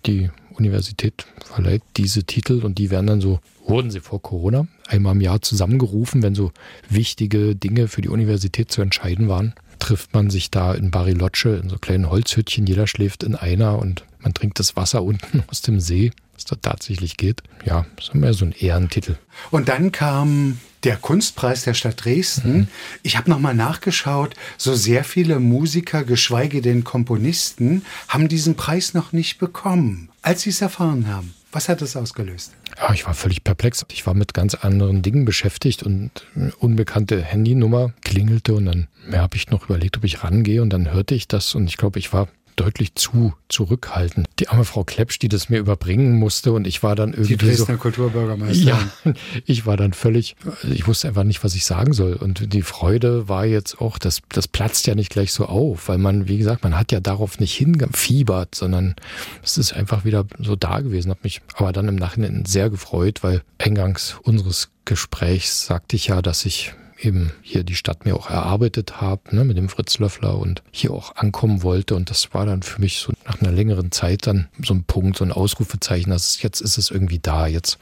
Die 0.07 0.31
Universität 0.55 1.27
verleiht 1.45 1.83
diese 1.97 2.25
Titel 2.25 2.65
und 2.65 2.79
die 2.79 2.91
werden 2.91 3.07
dann 3.07 3.21
so, 3.21 3.41
wurden 3.67 3.91
sie 3.91 4.01
vor 4.01 4.21
Corona, 4.21 4.67
einmal 4.89 5.15
im 5.15 5.21
Jahr 5.21 5.41
zusammengerufen, 5.43 6.23
wenn 6.23 6.35
so 6.35 6.53
wichtige 6.89 7.55
Dinge 7.55 7.89
für 7.89 8.03
die 8.03 8.09
Universität 8.09 8.71
zu 8.71 8.83
entscheiden 8.83 9.29
waren. 9.29 9.55
Trifft 9.79 10.15
man 10.15 10.31
sich 10.31 10.51
da 10.51 10.75
in 10.75 10.91
Bariloche 10.91 11.61
in 11.63 11.69
so 11.69 11.79
kleinen 11.79 12.11
Holzhüttchen, 12.11 12.67
jeder 12.67 12.87
schläft 12.87 13.23
in 13.23 13.35
einer 13.35 13.79
und 13.79 14.05
man 14.21 14.35
trinkt 14.35 14.59
das 14.59 14.77
Wasser 14.77 15.03
unten 15.03 15.43
aus 15.49 15.63
dem 15.63 15.81
See. 15.81 16.13
Das 16.45 16.61
da 16.63 16.71
tatsächlich 16.71 17.17
geht. 17.17 17.43
Ja, 17.65 17.87
das 17.97 18.09
ist 18.09 18.15
mehr 18.15 18.35
so 18.35 18.45
ein 18.45 18.53
Ehrentitel. 18.53 19.17
Und 19.51 19.69
dann 19.69 19.93
kam 19.93 20.59
der 20.85 20.97
Kunstpreis 20.97 21.63
der 21.63 21.75
Stadt 21.75 22.05
Dresden. 22.05 22.53
Mhm. 22.53 22.69
Ich 23.03 23.17
habe 23.17 23.31
nochmal 23.31 23.55
nachgeschaut, 23.55 24.35
so 24.57 24.75
sehr 24.75 25.05
viele 25.05 25.39
Musiker, 25.39 26.05
geschweige 26.05 26.61
denn 26.61 26.85
Komponisten, 26.85 27.85
haben 28.09 28.29
diesen 28.29 28.57
Preis 28.57 28.95
noch 28.95 29.13
nicht 29.13 29.39
bekommen, 29.39 30.09
als 30.23 30.43
sie 30.43 30.51
es 30.51 30.61
erfahren 30.61 31.07
haben. 31.07 31.35
Was 31.53 31.69
hat 31.69 31.83
das 31.83 31.97
ausgelöst? 31.97 32.53
Ja, 32.79 32.95
ich 32.95 33.07
war 33.07 33.13
völlig 33.13 33.45
perplex. 33.45 33.85
Ich 33.93 34.07
war 34.07 34.15
mit 34.15 34.33
ganz 34.33 34.55
anderen 34.55 35.03
Dingen 35.03 35.27
beschäftigt 35.27 35.83
und 35.83 36.11
eine 36.35 36.55
unbekannte 36.57 37.23
Handynummer 37.23 37.93
klingelte 38.03 38.55
und 38.55 38.65
dann 38.65 38.89
habe 39.13 39.37
ich 39.37 39.51
noch 39.51 39.67
überlegt, 39.67 39.99
ob 39.99 40.05
ich 40.05 40.25
rangehe 40.25 40.63
und 40.63 40.71
dann 40.71 40.91
hörte 40.91 41.15
ich 41.15 41.29
das 41.29 41.55
und 41.55 41.67
ich 41.67 41.77
glaube, 41.77 41.99
ich 41.99 42.13
war 42.13 42.29
deutlich 42.57 42.95
zu 42.95 43.35
zurückhaltend. 43.49 44.27
Die 44.39 44.49
arme 44.49 44.65
Frau 44.65 44.85
Klepsch, 44.85 45.19
die 45.19 45.29
das 45.29 45.49
mir 45.49 45.59
überbringen 45.59 46.19
musste 46.19 46.53
und 46.53 46.67
ich 46.67 46.83
war 46.83 46.97
dann 46.97 47.13
irgendwie. 47.13 47.37
Die 47.37 47.47
Dresdner 47.47 47.75
so, 47.75 47.81
Kulturbürgermeisterin. 47.81 48.67
Ja, 49.05 49.13
ich 49.47 49.67
war 49.67 49.77
dann 49.77 49.93
völlig, 49.93 50.37
ich 50.71 50.87
wusste 50.87 51.09
einfach 51.09 51.25
nicht, 51.25 51.45
was 51.45 51.55
ich 51.55 51.65
sagen 51.65 51.93
soll. 51.93 52.15
Und 52.15 52.53
die 52.53 52.63
Freude 52.63 53.29
war 53.29 53.45
jetzt 53.45 53.81
auch, 53.81 53.99
das, 53.99 54.21
das 54.29 54.49
platzt 54.49 54.87
ja 54.87 54.95
nicht 54.95 55.11
gleich 55.11 55.33
so 55.33 55.47
auf, 55.47 55.89
weil 55.89 55.99
man, 55.99 56.29
wie 56.29 56.39
gesagt, 56.39 56.63
man 56.63 56.79
hat 56.79 56.93
ja 56.93 57.01
darauf 57.01 57.41
nicht 57.41 57.55
hingefiebert, 57.55 58.55
sondern 58.55 58.97
es 59.43 59.59
ist 59.59 59.73
einfach 59.73 60.05
wieder 60.05 60.25
so 60.39 60.57
da 60.57 60.81
gewesen. 60.81 61.11
Hat 61.11 61.25
mich 61.25 61.43
aber 61.55 61.73
dann 61.73 61.89
im 61.89 61.97
Nachhinein 61.97 62.45
sehr 62.47 62.71
gefreut, 62.71 63.23
weil 63.23 63.43
eingangs 63.59 64.17
unseres 64.23 64.71
Gesprächs 64.85 65.67
sagte 65.67 65.97
ich 65.97 66.09
ja, 66.09 66.23
dass 66.23 66.45
ich 66.45 66.73
eben 67.05 67.33
hier 67.43 67.65
die 67.65 67.75
Stadt 67.75 68.05
mir 68.05 68.15
auch 68.17 68.31
erarbeitet 68.31 69.01
habe, 69.01 69.35
ne, 69.35 69.45
mit 69.45 69.57
dem 69.57 69.69
Fritz 69.69 69.99
Löffler 69.99 70.39
und 70.39 70.63
hier 70.71 70.93
auch 70.93 71.17
ankommen 71.17 71.63
wollte. 71.63 71.95
Und 71.95 72.11
das 72.11 72.33
war 72.33 72.47
dann 72.47 72.63
für 72.63 72.81
mich 72.81 72.99
so 72.99 73.13
nach 73.27 73.41
einer 73.41 73.53
längeren 73.53 73.93
Zeit 73.93 74.27
dann 74.27 74.49
so 74.63 74.75
ein 74.75 74.85
Punkt, 74.85 75.19
so 75.19 75.25
ein 75.25 75.33
Ausrufezeichen, 75.33 76.11
dass 76.11 76.41
jetzt 76.43 76.61
ist 76.61 76.79
es 76.79 76.91
irgendwie 76.91 77.19
da. 77.19 77.47
Jetzt 77.47 77.79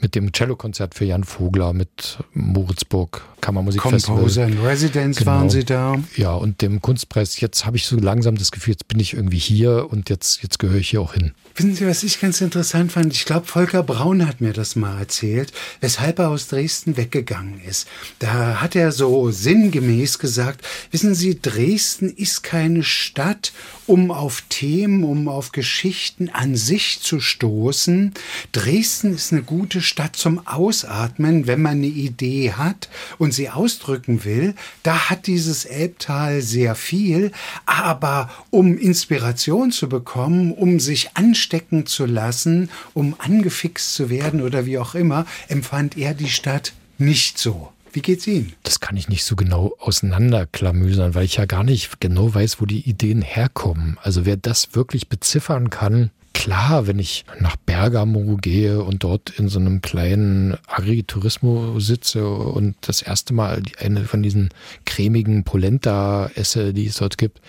mit 0.00 0.14
dem 0.14 0.32
Cellokonzert 0.32 0.94
für 0.94 1.04
Jan 1.04 1.24
Vogler, 1.24 1.72
mit 1.72 2.18
Moritzburg 2.32 3.22
Kammermusikfestival. 3.40 4.16
Composer 4.16 4.46
in 4.46 4.58
Residence 4.58 5.18
genau. 5.18 5.30
waren 5.30 5.50
Sie 5.50 5.64
da. 5.64 5.96
Ja, 6.16 6.34
und 6.34 6.62
dem 6.62 6.80
Kunstpreis. 6.80 7.40
Jetzt 7.40 7.66
habe 7.66 7.76
ich 7.76 7.86
so 7.86 7.96
langsam 7.96 8.36
das 8.36 8.50
Gefühl, 8.50 8.72
jetzt 8.72 8.88
bin 8.88 9.00
ich 9.00 9.14
irgendwie 9.14 9.38
hier 9.38 9.90
und 9.90 10.10
jetzt, 10.10 10.42
jetzt 10.42 10.58
gehöre 10.58 10.78
ich 10.78 10.90
hier 10.90 11.00
auch 11.00 11.14
hin. 11.14 11.32
Wissen 11.60 11.74
Sie, 11.74 11.86
was 11.86 12.02
ich 12.04 12.18
ganz 12.18 12.40
interessant 12.40 12.90
fand? 12.90 13.12
Ich 13.12 13.26
glaube, 13.26 13.44
Volker 13.44 13.82
Braun 13.82 14.26
hat 14.26 14.40
mir 14.40 14.54
das 14.54 14.76
mal 14.76 14.98
erzählt, 14.98 15.52
weshalb 15.82 16.18
er 16.18 16.30
aus 16.30 16.48
Dresden 16.48 16.96
weggegangen 16.96 17.60
ist. 17.68 17.86
Da 18.18 18.62
hat 18.62 18.74
er 18.74 18.92
so 18.92 19.30
sinngemäß 19.30 20.18
gesagt, 20.18 20.66
wissen 20.90 21.14
Sie, 21.14 21.38
Dresden 21.38 22.14
ist 22.16 22.42
keine 22.42 22.82
Stadt, 22.82 23.52
um 23.90 24.10
auf 24.10 24.42
Themen, 24.48 25.04
um 25.04 25.28
auf 25.28 25.52
Geschichten 25.52 26.30
an 26.30 26.56
sich 26.56 27.00
zu 27.02 27.20
stoßen. 27.20 28.14
Dresden 28.52 29.12
ist 29.12 29.32
eine 29.32 29.42
gute 29.42 29.82
Stadt 29.82 30.16
zum 30.16 30.46
Ausatmen, 30.46 31.46
wenn 31.46 31.60
man 31.60 31.72
eine 31.72 31.88
Idee 31.88 32.52
hat 32.52 32.88
und 33.18 33.34
sie 33.34 33.50
ausdrücken 33.50 34.24
will. 34.24 34.54
Da 34.82 35.10
hat 35.10 35.26
dieses 35.26 35.66
Elbtal 35.66 36.40
sehr 36.40 36.74
viel, 36.74 37.32
aber 37.66 38.30
um 38.48 38.78
Inspiration 38.78 39.72
zu 39.72 39.90
bekommen, 39.90 40.52
um 40.52 40.80
sich 40.80 41.10
anstecken 41.50 41.86
zu 41.86 42.06
lassen, 42.06 42.70
um 42.94 43.16
angefixt 43.18 43.94
zu 43.94 44.08
werden 44.08 44.40
oder 44.40 44.66
wie 44.66 44.78
auch 44.78 44.94
immer, 44.94 45.26
empfand 45.48 45.96
er 45.96 46.14
die 46.14 46.30
Stadt 46.30 46.72
nicht 46.98 47.38
so. 47.38 47.72
Wie 47.92 48.02
geht's 48.02 48.26
Ihnen? 48.28 48.52
Das 48.62 48.78
kann 48.78 48.96
ich 48.96 49.08
nicht 49.08 49.24
so 49.24 49.34
genau 49.34 49.74
auseinanderklamüsern, 49.80 51.16
weil 51.16 51.24
ich 51.24 51.36
ja 51.36 51.46
gar 51.46 51.64
nicht 51.64 52.00
genau 52.00 52.32
weiß, 52.32 52.60
wo 52.60 52.66
die 52.66 52.88
Ideen 52.88 53.20
herkommen. 53.20 53.98
Also 54.00 54.24
wer 54.24 54.36
das 54.36 54.76
wirklich 54.76 55.08
beziffern 55.08 55.70
kann, 55.70 56.10
klar, 56.32 56.86
wenn 56.86 57.00
ich 57.00 57.24
nach 57.40 57.56
Bergamo 57.56 58.36
gehe 58.40 58.80
und 58.84 59.02
dort 59.02 59.30
in 59.30 59.48
so 59.48 59.58
einem 59.58 59.82
kleinen 59.82 60.56
Agriturismo 60.68 61.80
sitze 61.80 62.28
und 62.28 62.76
das 62.82 63.02
erste 63.02 63.34
Mal 63.34 63.60
eine 63.80 64.04
von 64.04 64.22
diesen 64.22 64.50
cremigen 64.84 65.42
Polenta 65.42 66.30
esse, 66.36 66.72
die 66.72 66.86
es 66.86 66.98
dort 66.98 67.18
gibt, 67.18 67.40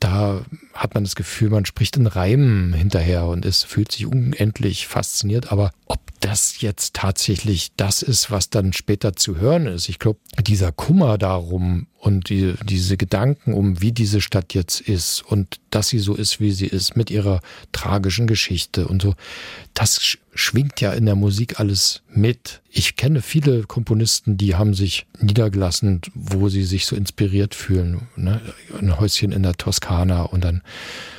da 0.00 0.44
hat 0.72 0.94
man 0.94 1.04
das 1.04 1.14
Gefühl, 1.14 1.50
man 1.50 1.64
spricht 1.64 1.96
in 1.96 2.06
Reimen 2.06 2.72
hinterher 2.72 3.26
und 3.26 3.44
es 3.44 3.62
fühlt 3.62 3.92
sich 3.92 4.06
unendlich 4.06 4.86
fasziniert. 4.86 5.52
Aber 5.52 5.70
ob 5.86 6.00
das 6.20 6.60
jetzt 6.60 6.94
tatsächlich 6.94 7.72
das 7.76 8.02
ist, 8.02 8.30
was 8.30 8.50
dann 8.50 8.72
später 8.72 9.14
zu 9.14 9.36
hören 9.36 9.66
ist, 9.66 9.88
ich 9.88 9.98
glaube, 9.98 10.20
dieser 10.40 10.72
Kummer 10.72 11.18
darum 11.18 11.86
und 11.98 12.28
die, 12.28 12.54
diese 12.64 12.96
Gedanken 12.96 13.54
um, 13.54 13.80
wie 13.80 13.92
diese 13.92 14.20
Stadt 14.20 14.54
jetzt 14.54 14.80
ist 14.80 15.22
und 15.22 15.60
dass 15.70 15.88
sie 15.88 15.98
so 15.98 16.14
ist, 16.14 16.40
wie 16.40 16.52
sie 16.52 16.66
ist, 16.66 16.96
mit 16.96 17.10
ihrer 17.10 17.40
tragischen 17.72 18.26
Geschichte 18.26 18.86
und 18.88 19.02
so, 19.02 19.14
das 19.74 20.18
schwingt 20.34 20.80
ja 20.80 20.92
in 20.92 21.06
der 21.06 21.14
Musik 21.14 21.60
alles 21.60 22.02
mit. 22.12 22.60
Ich 22.70 22.96
kenne 22.96 23.22
viele 23.22 23.64
Komponisten, 23.64 24.36
die 24.36 24.54
haben 24.56 24.74
sich 24.74 25.06
niedergelassen, 25.20 26.00
wo 26.14 26.48
sie 26.48 26.64
sich 26.64 26.86
so 26.86 26.96
inspiriert 26.96 27.54
fühlen. 27.54 28.08
Ne? 28.16 28.40
Ein 28.78 28.98
Häuschen 28.98 29.32
in 29.32 29.42
der 29.42 29.54
Toskana 29.54 30.22
und 30.22 30.44
dann 30.44 30.62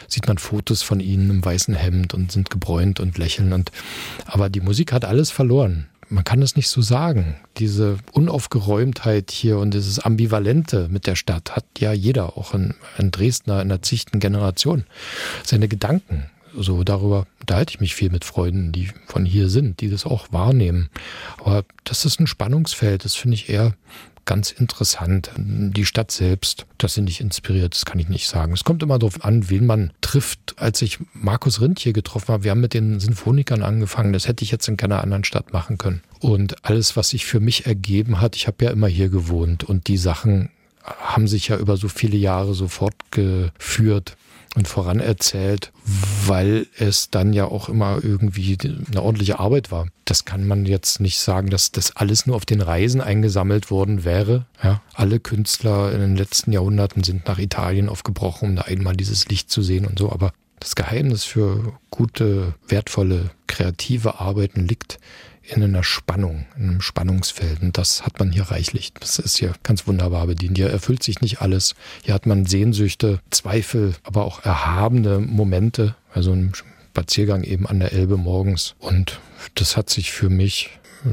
sieht 0.08 0.28
man 0.28 0.38
Fotos 0.38 0.82
von 0.82 1.00
ihnen 1.00 1.30
im 1.30 1.46
weißen 1.46 1.74
Hemd 1.74 2.14
und 2.14 2.32
sind 2.32 2.50
gebräunt 2.50 3.00
und 3.00 3.18
lächeln. 3.18 3.54
Und, 3.54 3.72
aber 4.26 4.50
die 4.50 4.62
Musik 4.62 4.92
hat 4.92 5.06
alles 5.06 5.32
verloren. 5.32 5.88
Man 6.08 6.24
kann 6.24 6.42
es 6.42 6.56
nicht 6.56 6.68
so 6.68 6.82
sagen. 6.82 7.36
Diese 7.58 7.98
Unaufgeräumtheit 8.12 9.32
hier 9.32 9.58
und 9.58 9.74
dieses 9.74 9.98
Ambivalente 10.00 10.88
mit 10.90 11.08
der 11.08 11.16
Stadt 11.16 11.56
hat 11.56 11.66
ja 11.80 11.94
jeder, 11.94 12.38
auch 12.38 12.54
ein, 12.54 12.76
Dresdner 12.98 13.62
in 13.62 13.70
der 13.70 13.82
zichten 13.82 14.20
Generation. 14.20 14.86
Seine 15.44 15.68
Gedanken. 15.68 16.30
So 16.58 16.84
darüber 16.84 17.28
unterhalte 17.42 17.72
ich 17.72 17.80
mich 17.80 17.96
viel 17.96 18.10
mit 18.10 18.26
Freunden, 18.26 18.72
die 18.72 18.90
von 19.08 19.26
hier 19.26 19.50
sind, 19.50 19.82
die 19.82 19.90
das 19.90 20.06
auch 20.06 20.32
wahrnehmen. 20.32 20.90
Aber 21.40 21.66
das 21.84 22.06
ist 22.06 22.20
ein 22.20 22.28
Spannungsfeld. 22.28 23.06
Das 23.06 23.16
finde 23.16 23.36
ich 23.36 23.50
eher 23.50 23.74
ganz 24.26 24.52
interessant. 24.52 25.32
Die 25.38 25.86
Stadt 25.86 26.12
selbst, 26.12 26.66
das 26.78 26.96
sind 26.96 27.06
nicht 27.06 27.22
inspiriert, 27.22 27.76
das 27.76 27.86
kann 27.86 28.00
ich 28.00 28.10
nicht 28.10 28.28
sagen. 28.28 28.54
Es 28.54 28.64
kommt 28.64 28.84
immer 28.84 29.00
darauf 29.00 29.24
an, 29.24 29.50
wen 29.50 29.66
man 29.66 29.94
trifft. 30.02 30.56
Als 30.58 30.82
ich 30.82 31.00
Markus 31.14 31.62
Rindt 31.62 31.80
hier 31.80 31.94
getroffen 31.94 32.30
habe, 32.30 32.44
wir 32.44 32.52
haben 32.52 32.62
mit 32.62 32.74
den 32.74 33.00
Sinfonikern 33.00 33.62
angefangen. 33.62 34.14
Das 34.14 34.28
hätte 34.28 34.44
ich 34.44 34.52
jetzt 34.52 34.68
in 34.68 34.78
keiner 34.78 35.02
anderen 35.02 35.24
Stadt 35.24 35.54
machen 35.54 35.78
können. 35.78 36.02
Und 36.20 36.66
alles, 36.66 36.98
was 36.98 37.10
sich 37.10 37.26
für 37.26 37.40
mich 37.40 37.68
ergeben 37.68 38.20
hat, 38.20 38.36
ich 38.36 38.48
habe 38.48 38.66
ja 38.66 38.72
immer 38.72 38.88
hier 38.88 39.10
gewohnt 39.10 39.64
und 39.64 39.88
die 39.88 39.98
Sachen 39.98 40.50
haben 40.84 41.28
sich 41.28 41.48
ja 41.48 41.58
über 41.58 41.78
so 41.78 41.88
viele 41.88 42.18
Jahre 42.18 42.54
so 42.54 42.68
fortgeführt 42.68 44.18
und 44.56 44.68
voranerzählt, 44.68 45.72
weil 46.26 46.68
es 46.78 47.10
dann 47.10 47.34
ja 47.34 47.46
auch 47.46 47.70
immer 47.70 48.00
irgendwie 48.02 48.58
eine 48.62 49.02
ordentliche 49.02 49.40
Arbeit 49.40 49.72
war. 49.72 49.88
Das 50.06 50.26
kann 50.26 50.48
man 50.48 50.66
jetzt 50.66 51.02
nicht 51.02 51.20
sagen, 51.20 51.50
dass 51.50 51.72
das 51.72 51.96
alles 51.96 52.26
nur 52.26 52.36
auf 52.36 52.46
den 52.46 52.62
Reisen 52.62 53.02
eingesammelt 53.02 53.70
worden 53.70 54.06
wäre. 54.06 54.46
Ja, 54.64 54.82
alle 54.94 55.20
Künstler 55.20 55.92
in 55.92 56.00
den 56.00 56.16
letzten 56.16 56.52
Jahrhunderten 56.52 57.04
sind 57.04 57.28
nach 57.28 57.38
Italien 57.40 57.90
aufgebrochen, 57.90 58.50
um 58.50 58.56
da 58.56 58.64
einmal 58.64 58.96
dieses 58.96 59.28
Licht 59.28 59.52
zu 59.52 59.62
sehen 59.62 59.86
und 59.86 60.00
so. 60.00 60.12
Aber 60.12 60.32
das 60.60 60.76
Geheimnis 60.76 61.26
für 61.26 61.74
gute, 61.92 62.54
wertvolle, 62.68 63.32
kreative 63.48 64.20
Arbeiten 64.20 64.68
liegt 64.68 65.00
in 65.48 65.64
einer 65.64 65.84
Spannung, 65.84 66.46
in 66.58 66.70
einem 66.70 66.82
Spannungsfeld. 66.82 67.62
Und 67.62 67.78
das 67.78 68.04
hat 68.04 68.20
man 68.20 68.32
hier 68.32 68.44
reichlich. 68.44 68.94
Das 69.00 69.20
ist 69.20 69.38
hier 69.38 69.54
ganz 69.64 69.88
wunderbar 69.88 70.28
bedient. 70.28 70.58
Hier 70.58 70.70
erfüllt 70.70 71.04
sich 71.04 71.22
nicht 71.22 71.42
alles. 71.42 71.76
Hier 72.04 72.14
hat 72.14 72.26
man 72.26 72.46
Sehnsüchte, 72.46 73.20
Zweifel, 73.30 73.96
aber 74.04 74.26
auch 74.26 74.44
erhabene 74.44 75.20
Momente. 75.20 75.96
Also 76.14 76.32
ein 76.32 76.54
Spaziergang 76.54 77.44
eben 77.44 77.68
an 77.68 77.80
der 77.80 77.94
Elbe 77.94 78.18
morgens. 78.18 78.76
Und 78.80 79.20
das 79.56 79.78
hat 79.78 79.90
sich 79.90 80.12
für 80.12 80.30
mich 80.30 80.70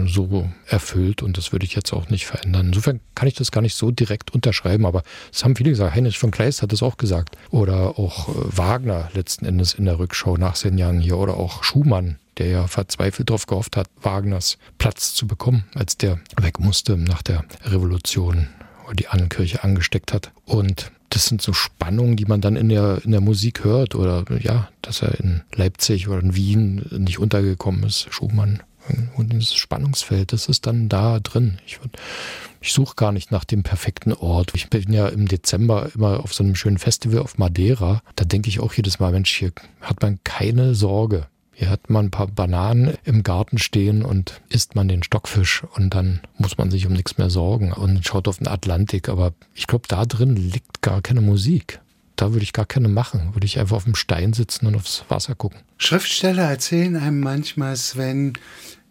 so 0.07 0.49
erfüllt 0.66 1.22
und 1.22 1.37
das 1.37 1.53
würde 1.53 1.66
ich 1.66 1.74
jetzt 1.74 1.93
auch 1.93 2.09
nicht 2.09 2.26
verändern. 2.26 2.68
Insofern 2.68 3.01
kann 3.14 3.28
ich 3.28 3.35
das 3.35 3.51
gar 3.51 3.61
nicht 3.61 3.74
so 3.74 3.91
direkt 3.91 4.33
unterschreiben, 4.33 4.87
aber 4.87 5.03
es 5.33 5.45
haben 5.45 5.57
viele 5.57 5.70
gesagt. 5.70 5.95
Heinrich 5.95 6.18
von 6.18 6.30
Kleist 6.30 6.62
hat 6.62 6.72
es 6.72 6.83
auch 6.83 6.97
gesagt. 6.97 7.37
Oder 7.51 7.99
auch 7.99 8.28
äh, 8.28 8.33
Wagner 8.57 9.11
letzten 9.14 9.45
Endes 9.45 9.74
in 9.74 9.85
der 9.85 9.99
Rückschau 9.99 10.37
nach 10.37 10.55
zehn 10.55 10.78
Jahren 10.78 11.01
hier 11.01 11.18
oder 11.18 11.37
auch 11.37 11.62
Schumann, 11.62 12.18
der 12.39 12.49
ja 12.49 12.66
verzweifelt 12.66 13.30
darauf 13.30 13.47
gehofft 13.47 13.76
hat, 13.76 13.89
Wagners 14.01 14.59
Platz 14.78 15.14
zu 15.14 15.26
bekommen, 15.26 15.64
als 15.74 15.97
der 15.97 16.18
weg 16.41 16.61
musste 16.61 16.97
nach 16.97 17.22
der 17.22 17.45
Revolution 17.64 18.49
oder 18.85 18.95
die 18.95 19.09
Annenkirche 19.09 19.62
angesteckt 19.62 20.12
hat. 20.12 20.33
Und 20.45 20.93
das 21.11 21.26
sind 21.26 21.43
so 21.43 21.53
Spannungen, 21.53 22.16
die 22.16 22.24
man 22.24 22.41
dann 22.41 22.57
in 22.57 22.68
der, 22.68 23.03
in 23.05 23.11
der 23.11 23.20
Musik 23.20 23.64
hört. 23.64 23.95
Oder 23.95 24.24
ja, 24.41 24.68
dass 24.80 25.03
er 25.03 25.18
in 25.20 25.43
Leipzig 25.55 26.09
oder 26.09 26.20
in 26.20 26.35
Wien 26.35 26.87
nicht 26.91 27.18
untergekommen 27.18 27.85
ist, 27.85 28.07
Schumann. 28.11 28.62
Und 29.14 29.33
dieses 29.33 29.55
Spannungsfeld, 29.55 30.33
das 30.33 30.49
ist 30.49 30.66
dann 30.66 30.89
da 30.89 31.20
drin. 31.20 31.59
Ich, 31.66 31.78
ich 32.61 32.72
suche 32.72 32.97
gar 32.97 33.12
nicht 33.12 33.30
nach 33.30 33.45
dem 33.45 33.62
perfekten 33.62 34.12
Ort. 34.12 34.53
Ich 34.55 34.70
bin 34.70 34.93
ja 34.93 35.09
im 35.09 35.28
Dezember 35.28 35.91
immer 35.95 36.20
auf 36.20 36.35
so 36.35 36.43
einem 36.43 36.55
schönen 36.55 36.78
Festival 36.78 37.20
auf 37.20 37.39
Madeira. 37.39 38.03
Da 38.16 38.24
denke 38.24 38.49
ich 38.49 38.61
auch 38.61 38.72
jedes 38.72 38.99
Mal, 38.99 39.12
Mensch, 39.12 39.37
hier 39.37 39.53
hat 39.80 40.03
man 40.03 40.18
keine 40.24 40.74
Sorge. 40.74 41.26
Hier 41.62 41.70
hat 41.70 41.90
man 41.90 42.06
ein 42.06 42.10
paar 42.10 42.26
Bananen 42.26 42.94
im 43.04 43.22
Garten 43.22 43.56
stehen 43.56 44.04
und 44.04 44.40
isst 44.48 44.74
man 44.74 44.88
den 44.88 45.04
Stockfisch 45.04 45.62
und 45.76 45.94
dann 45.94 46.20
muss 46.36 46.58
man 46.58 46.72
sich 46.72 46.88
um 46.88 46.92
nichts 46.92 47.18
mehr 47.18 47.30
sorgen 47.30 47.72
und 47.72 48.04
schaut 48.04 48.26
auf 48.26 48.38
den 48.38 48.48
Atlantik. 48.48 49.08
Aber 49.08 49.32
ich 49.54 49.68
glaube, 49.68 49.86
da 49.86 50.04
drin 50.04 50.34
liegt 50.34 50.82
gar 50.82 51.02
keine 51.02 51.20
Musik. 51.20 51.78
da 52.16 52.32
würde 52.32 52.42
ich 52.42 52.52
gar 52.52 52.66
keine 52.66 52.88
machen. 52.88 53.30
Würde 53.34 53.46
ich 53.46 53.60
einfach 53.60 53.76
auf 53.76 53.84
dem 53.84 53.94
Stein 53.94 54.32
sitzen 54.32 54.66
und 54.66 54.74
aufs 54.74 55.04
Wasser 55.08 55.36
gucken. 55.36 55.60
Schriftsteller 55.78 56.42
erzählen 56.42 56.96
einem 56.96 57.20
manchmal, 57.20 57.76
Sven, 57.76 58.32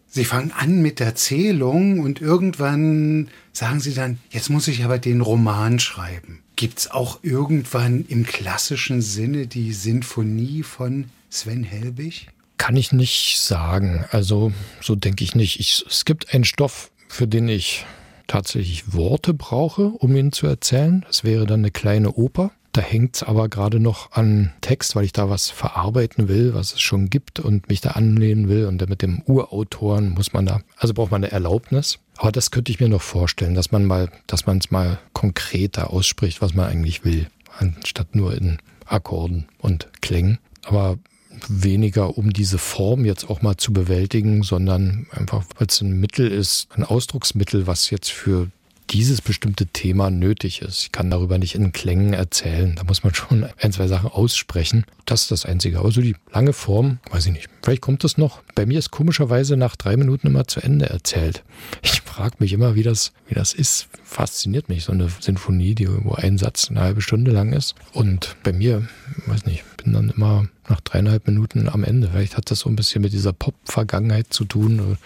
sie 0.08 0.24
fangen 0.24 0.52
an 0.52 0.80
mit 0.80 0.98
Erzählung 1.00 2.00
und 2.00 2.22
irgendwann 2.22 3.28
sagen 3.52 3.80
sie 3.80 3.92
dann, 3.92 4.18
jetzt 4.30 4.48
muss 4.48 4.66
ich 4.66 4.82
aber 4.82 4.98
den 4.98 5.20
Roman 5.20 5.78
schreiben. 5.78 6.40
Gibt 6.56 6.78
es 6.78 6.90
auch 6.90 7.18
irgendwann 7.22 8.06
im 8.08 8.24
klassischen 8.24 9.02
Sinne 9.02 9.46
die 9.46 9.74
Sinfonie 9.74 10.62
von 10.62 11.06
Sven 11.28 11.64
Helbig? 11.64 12.28
Kann 12.62 12.76
ich 12.76 12.92
nicht 12.92 13.40
sagen. 13.40 14.04
Also 14.12 14.52
so 14.80 14.94
denke 14.94 15.24
ich 15.24 15.34
nicht. 15.34 15.58
Ich, 15.58 15.84
es 15.90 16.04
gibt 16.04 16.32
einen 16.32 16.44
Stoff, 16.44 16.92
für 17.08 17.26
den 17.26 17.48
ich 17.48 17.84
tatsächlich 18.28 18.92
Worte 18.94 19.34
brauche, 19.34 19.86
um 19.88 20.14
ihn 20.14 20.30
zu 20.30 20.46
erzählen. 20.46 21.04
Das 21.08 21.24
wäre 21.24 21.44
dann 21.44 21.58
eine 21.58 21.72
kleine 21.72 22.12
Oper. 22.12 22.52
Da 22.70 22.80
hängt 22.80 23.16
es 23.16 23.24
aber 23.24 23.48
gerade 23.48 23.80
noch 23.80 24.12
an 24.12 24.52
Text, 24.60 24.94
weil 24.94 25.04
ich 25.04 25.12
da 25.12 25.28
was 25.28 25.50
verarbeiten 25.50 26.28
will, 26.28 26.54
was 26.54 26.74
es 26.74 26.80
schon 26.80 27.10
gibt 27.10 27.40
und 27.40 27.68
mich 27.68 27.80
da 27.80 27.90
anlehnen 27.90 28.48
will. 28.48 28.66
Und 28.66 28.88
mit 28.88 29.02
dem 29.02 29.22
Urautoren 29.22 30.10
muss 30.10 30.32
man 30.32 30.46
da, 30.46 30.60
also 30.76 30.94
braucht 30.94 31.10
man 31.10 31.24
eine 31.24 31.32
Erlaubnis. 31.32 31.98
Aber 32.16 32.30
das 32.30 32.52
könnte 32.52 32.70
ich 32.70 32.78
mir 32.78 32.88
noch 32.88 33.02
vorstellen, 33.02 33.56
dass 33.56 33.72
man 33.72 33.84
mal, 33.84 34.08
dass 34.28 34.46
man 34.46 34.58
es 34.58 34.70
mal 34.70 35.00
konkreter 35.14 35.90
ausspricht, 35.90 36.40
was 36.40 36.54
man 36.54 36.70
eigentlich 36.70 37.04
will, 37.04 37.26
anstatt 37.58 38.14
nur 38.14 38.36
in 38.36 38.58
Akkorden 38.86 39.48
und 39.58 39.88
Klängen. 40.00 40.38
Aber 40.62 41.00
weniger 41.48 42.16
um 42.16 42.32
diese 42.32 42.58
Form 42.58 43.04
jetzt 43.04 43.28
auch 43.28 43.42
mal 43.42 43.56
zu 43.56 43.72
bewältigen, 43.72 44.42
sondern 44.42 45.06
einfach, 45.10 45.44
weil 45.56 45.66
es 45.68 45.80
ein 45.80 45.98
Mittel 46.00 46.30
ist, 46.30 46.68
ein 46.76 46.84
Ausdrucksmittel, 46.84 47.66
was 47.66 47.90
jetzt 47.90 48.10
für 48.10 48.50
dieses 48.92 49.22
bestimmte 49.22 49.66
Thema 49.66 50.10
nötig 50.10 50.60
ist. 50.60 50.82
Ich 50.82 50.92
kann 50.92 51.10
darüber 51.10 51.38
nicht 51.38 51.54
in 51.54 51.72
Klängen 51.72 52.12
erzählen. 52.12 52.74
Da 52.76 52.84
muss 52.84 53.04
man 53.04 53.14
schon 53.14 53.46
ein, 53.58 53.72
zwei 53.72 53.88
Sachen 53.88 54.10
aussprechen. 54.10 54.84
Das 55.06 55.22
ist 55.22 55.30
das 55.30 55.46
Einzige. 55.46 55.78
Aber 55.78 55.90
so 55.90 56.02
die 56.02 56.16
lange 56.32 56.52
Form, 56.52 56.98
weiß 57.10 57.26
ich 57.26 57.32
nicht. 57.32 57.48
Vielleicht 57.62 57.80
kommt 57.80 58.04
das 58.04 58.18
noch. 58.18 58.42
Bei 58.54 58.66
mir 58.66 58.78
ist 58.78 58.90
komischerweise 58.90 59.56
nach 59.56 59.76
drei 59.76 59.96
Minuten 59.96 60.26
immer 60.26 60.46
zu 60.46 60.60
Ende 60.60 60.90
erzählt. 60.90 61.42
Ich 61.80 62.02
frage 62.02 62.36
mich 62.38 62.52
immer, 62.52 62.74
wie 62.74 62.82
das, 62.82 63.12
wie 63.28 63.34
das 63.34 63.54
ist. 63.54 63.88
Fasziniert 64.04 64.68
mich, 64.68 64.84
so 64.84 64.92
eine 64.92 65.08
Sinfonie, 65.20 65.74
die, 65.74 65.88
wo 65.88 66.12
ein 66.12 66.36
Satz 66.36 66.68
eine 66.68 66.80
halbe 66.80 67.00
Stunde 67.00 67.30
lang 67.30 67.52
ist. 67.54 67.74
Und 67.92 68.36
bei 68.42 68.52
mir, 68.52 68.86
weiß 69.26 69.46
nicht, 69.46 69.64
bin 69.82 69.94
dann 69.94 70.10
immer 70.10 70.46
nach 70.68 70.80
dreieinhalb 70.82 71.26
Minuten 71.26 71.68
am 71.68 71.82
Ende. 71.82 72.10
Vielleicht 72.12 72.36
hat 72.36 72.50
das 72.50 72.60
so 72.60 72.68
ein 72.68 72.76
bisschen 72.76 73.00
mit 73.00 73.12
dieser 73.14 73.32
Pop-Vergangenheit 73.32 74.32
zu 74.32 74.44
tun, 74.44 74.98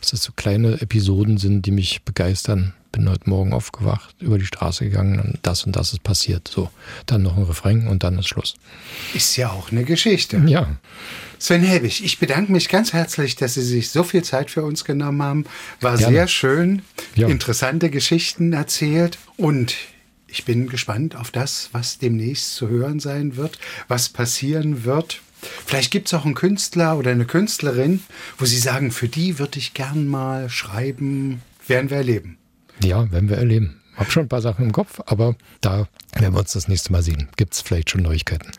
dass 0.00 0.12
das 0.12 0.22
so 0.22 0.32
kleine 0.36 0.80
Episoden 0.80 1.38
sind, 1.38 1.66
die 1.66 1.72
mich 1.72 2.02
begeistern. 2.04 2.74
Bin 2.94 3.10
heute 3.10 3.28
Morgen 3.28 3.52
aufgewacht, 3.52 4.14
über 4.20 4.38
die 4.38 4.46
Straße 4.46 4.84
gegangen 4.84 5.18
und 5.18 5.38
das 5.42 5.64
und 5.64 5.74
das 5.74 5.92
ist 5.92 6.04
passiert. 6.04 6.46
So, 6.46 6.70
dann 7.06 7.22
noch 7.22 7.36
ein 7.36 7.42
Refrain 7.42 7.88
und 7.88 8.04
dann 8.04 8.16
ist 8.20 8.28
Schluss. 8.28 8.54
Ist 9.14 9.36
ja 9.36 9.50
auch 9.50 9.72
eine 9.72 9.82
Geschichte. 9.82 10.40
Ja. 10.46 10.76
Sven 11.40 11.64
Helbig, 11.64 12.04
ich 12.04 12.20
bedanke 12.20 12.52
mich 12.52 12.68
ganz 12.68 12.92
herzlich, 12.92 13.34
dass 13.34 13.54
Sie 13.54 13.62
sich 13.62 13.90
so 13.90 14.04
viel 14.04 14.22
Zeit 14.22 14.48
für 14.48 14.62
uns 14.62 14.84
genommen 14.84 15.22
haben. 15.24 15.44
War 15.80 15.96
Gerne. 15.96 16.14
sehr 16.14 16.28
schön, 16.28 16.82
ja. 17.16 17.26
interessante 17.26 17.90
Geschichten 17.90 18.52
erzählt 18.52 19.18
und 19.36 19.74
ich 20.28 20.44
bin 20.44 20.68
gespannt 20.68 21.16
auf 21.16 21.32
das, 21.32 21.70
was 21.72 21.98
demnächst 21.98 22.54
zu 22.54 22.68
hören 22.68 23.00
sein 23.00 23.34
wird, 23.34 23.58
was 23.88 24.08
passieren 24.08 24.84
wird. 24.84 25.20
Vielleicht 25.66 25.90
gibt 25.90 26.06
es 26.06 26.14
auch 26.14 26.24
einen 26.24 26.34
Künstler 26.34 26.96
oder 26.96 27.10
eine 27.10 27.24
Künstlerin, 27.24 28.04
wo 28.38 28.44
Sie 28.44 28.58
sagen, 28.58 28.92
für 28.92 29.08
die 29.08 29.40
würde 29.40 29.58
ich 29.58 29.74
gern 29.74 30.06
mal 30.06 30.48
schreiben. 30.48 31.42
Werden 31.66 31.90
wir 31.90 31.96
erleben. 31.96 32.38
Ja, 32.82 33.10
werden 33.12 33.28
wir 33.28 33.36
erleben. 33.36 33.80
Hab 33.96 34.10
schon 34.10 34.24
ein 34.24 34.28
paar 34.28 34.42
Sachen 34.42 34.64
im 34.64 34.72
Kopf, 34.72 35.00
aber 35.06 35.36
da 35.60 35.86
werden 36.18 36.34
wir 36.34 36.40
uns 36.40 36.52
das 36.52 36.66
nächste 36.66 36.90
Mal 36.92 37.02
sehen. 37.02 37.28
Gibt 37.36 37.54
es 37.54 37.60
vielleicht 37.60 37.90
schon 37.90 38.02
Neuigkeiten. 38.02 38.50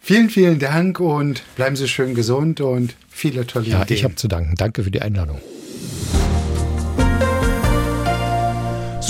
Vielen, 0.00 0.30
vielen 0.30 0.58
Dank 0.58 1.00
und 1.00 1.42
bleiben 1.56 1.76
Sie 1.76 1.86
schön 1.86 2.14
gesund 2.14 2.62
und 2.62 2.94
viele 3.10 3.46
tolle 3.46 3.66
ja, 3.66 3.82
Ideen. 3.82 3.96
Ich 3.96 4.04
habe 4.04 4.14
zu 4.14 4.28
danken. 4.28 4.54
Danke 4.56 4.82
für 4.82 4.90
die 4.90 5.02
Einladung. 5.02 5.40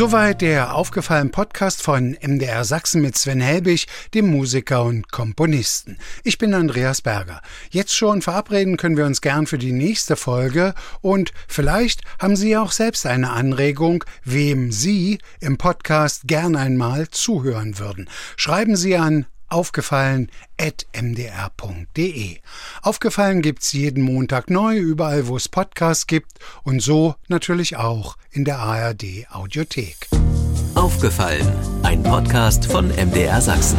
Soweit 0.00 0.40
der 0.40 0.74
aufgefallene 0.76 1.28
Podcast 1.28 1.82
von 1.82 2.16
MDR 2.22 2.64
Sachsen 2.64 3.02
mit 3.02 3.18
Sven 3.18 3.42
Helbig, 3.42 3.86
dem 4.14 4.30
Musiker 4.30 4.82
und 4.84 5.12
Komponisten. 5.12 5.98
Ich 6.24 6.38
bin 6.38 6.54
Andreas 6.54 7.02
Berger. 7.02 7.42
Jetzt 7.68 7.94
schon 7.94 8.22
verabreden 8.22 8.78
können 8.78 8.96
wir 8.96 9.04
uns 9.04 9.20
gern 9.20 9.46
für 9.46 9.58
die 9.58 9.72
nächste 9.72 10.16
Folge 10.16 10.72
und 11.02 11.32
vielleicht 11.48 12.00
haben 12.18 12.34
Sie 12.34 12.56
auch 12.56 12.72
selbst 12.72 13.04
eine 13.04 13.28
Anregung, 13.28 14.02
wem 14.24 14.72
Sie 14.72 15.18
im 15.38 15.58
Podcast 15.58 16.22
gern 16.24 16.56
einmal 16.56 17.08
zuhören 17.10 17.78
würden. 17.78 18.08
Schreiben 18.38 18.76
Sie 18.76 18.96
an 18.96 19.26
aufgefallen 19.50 20.30
mdr.de. 21.00 22.38
Aufgefallen 22.82 23.42
gibt's 23.42 23.72
jeden 23.72 24.02
Montag 24.02 24.50
neu, 24.50 24.76
überall 24.76 25.26
wo 25.26 25.36
es 25.36 25.48
Podcasts 25.48 26.06
gibt 26.06 26.32
und 26.62 26.80
so 26.80 27.14
natürlich 27.28 27.76
auch 27.76 28.16
in 28.30 28.44
der 28.44 28.58
ARD 28.58 29.26
Audiothek. 29.30 30.08
Aufgefallen, 30.74 31.46
ein 31.82 32.02
Podcast 32.02 32.66
von 32.66 32.88
MDR 32.88 33.40
Sachsen. 33.40 33.78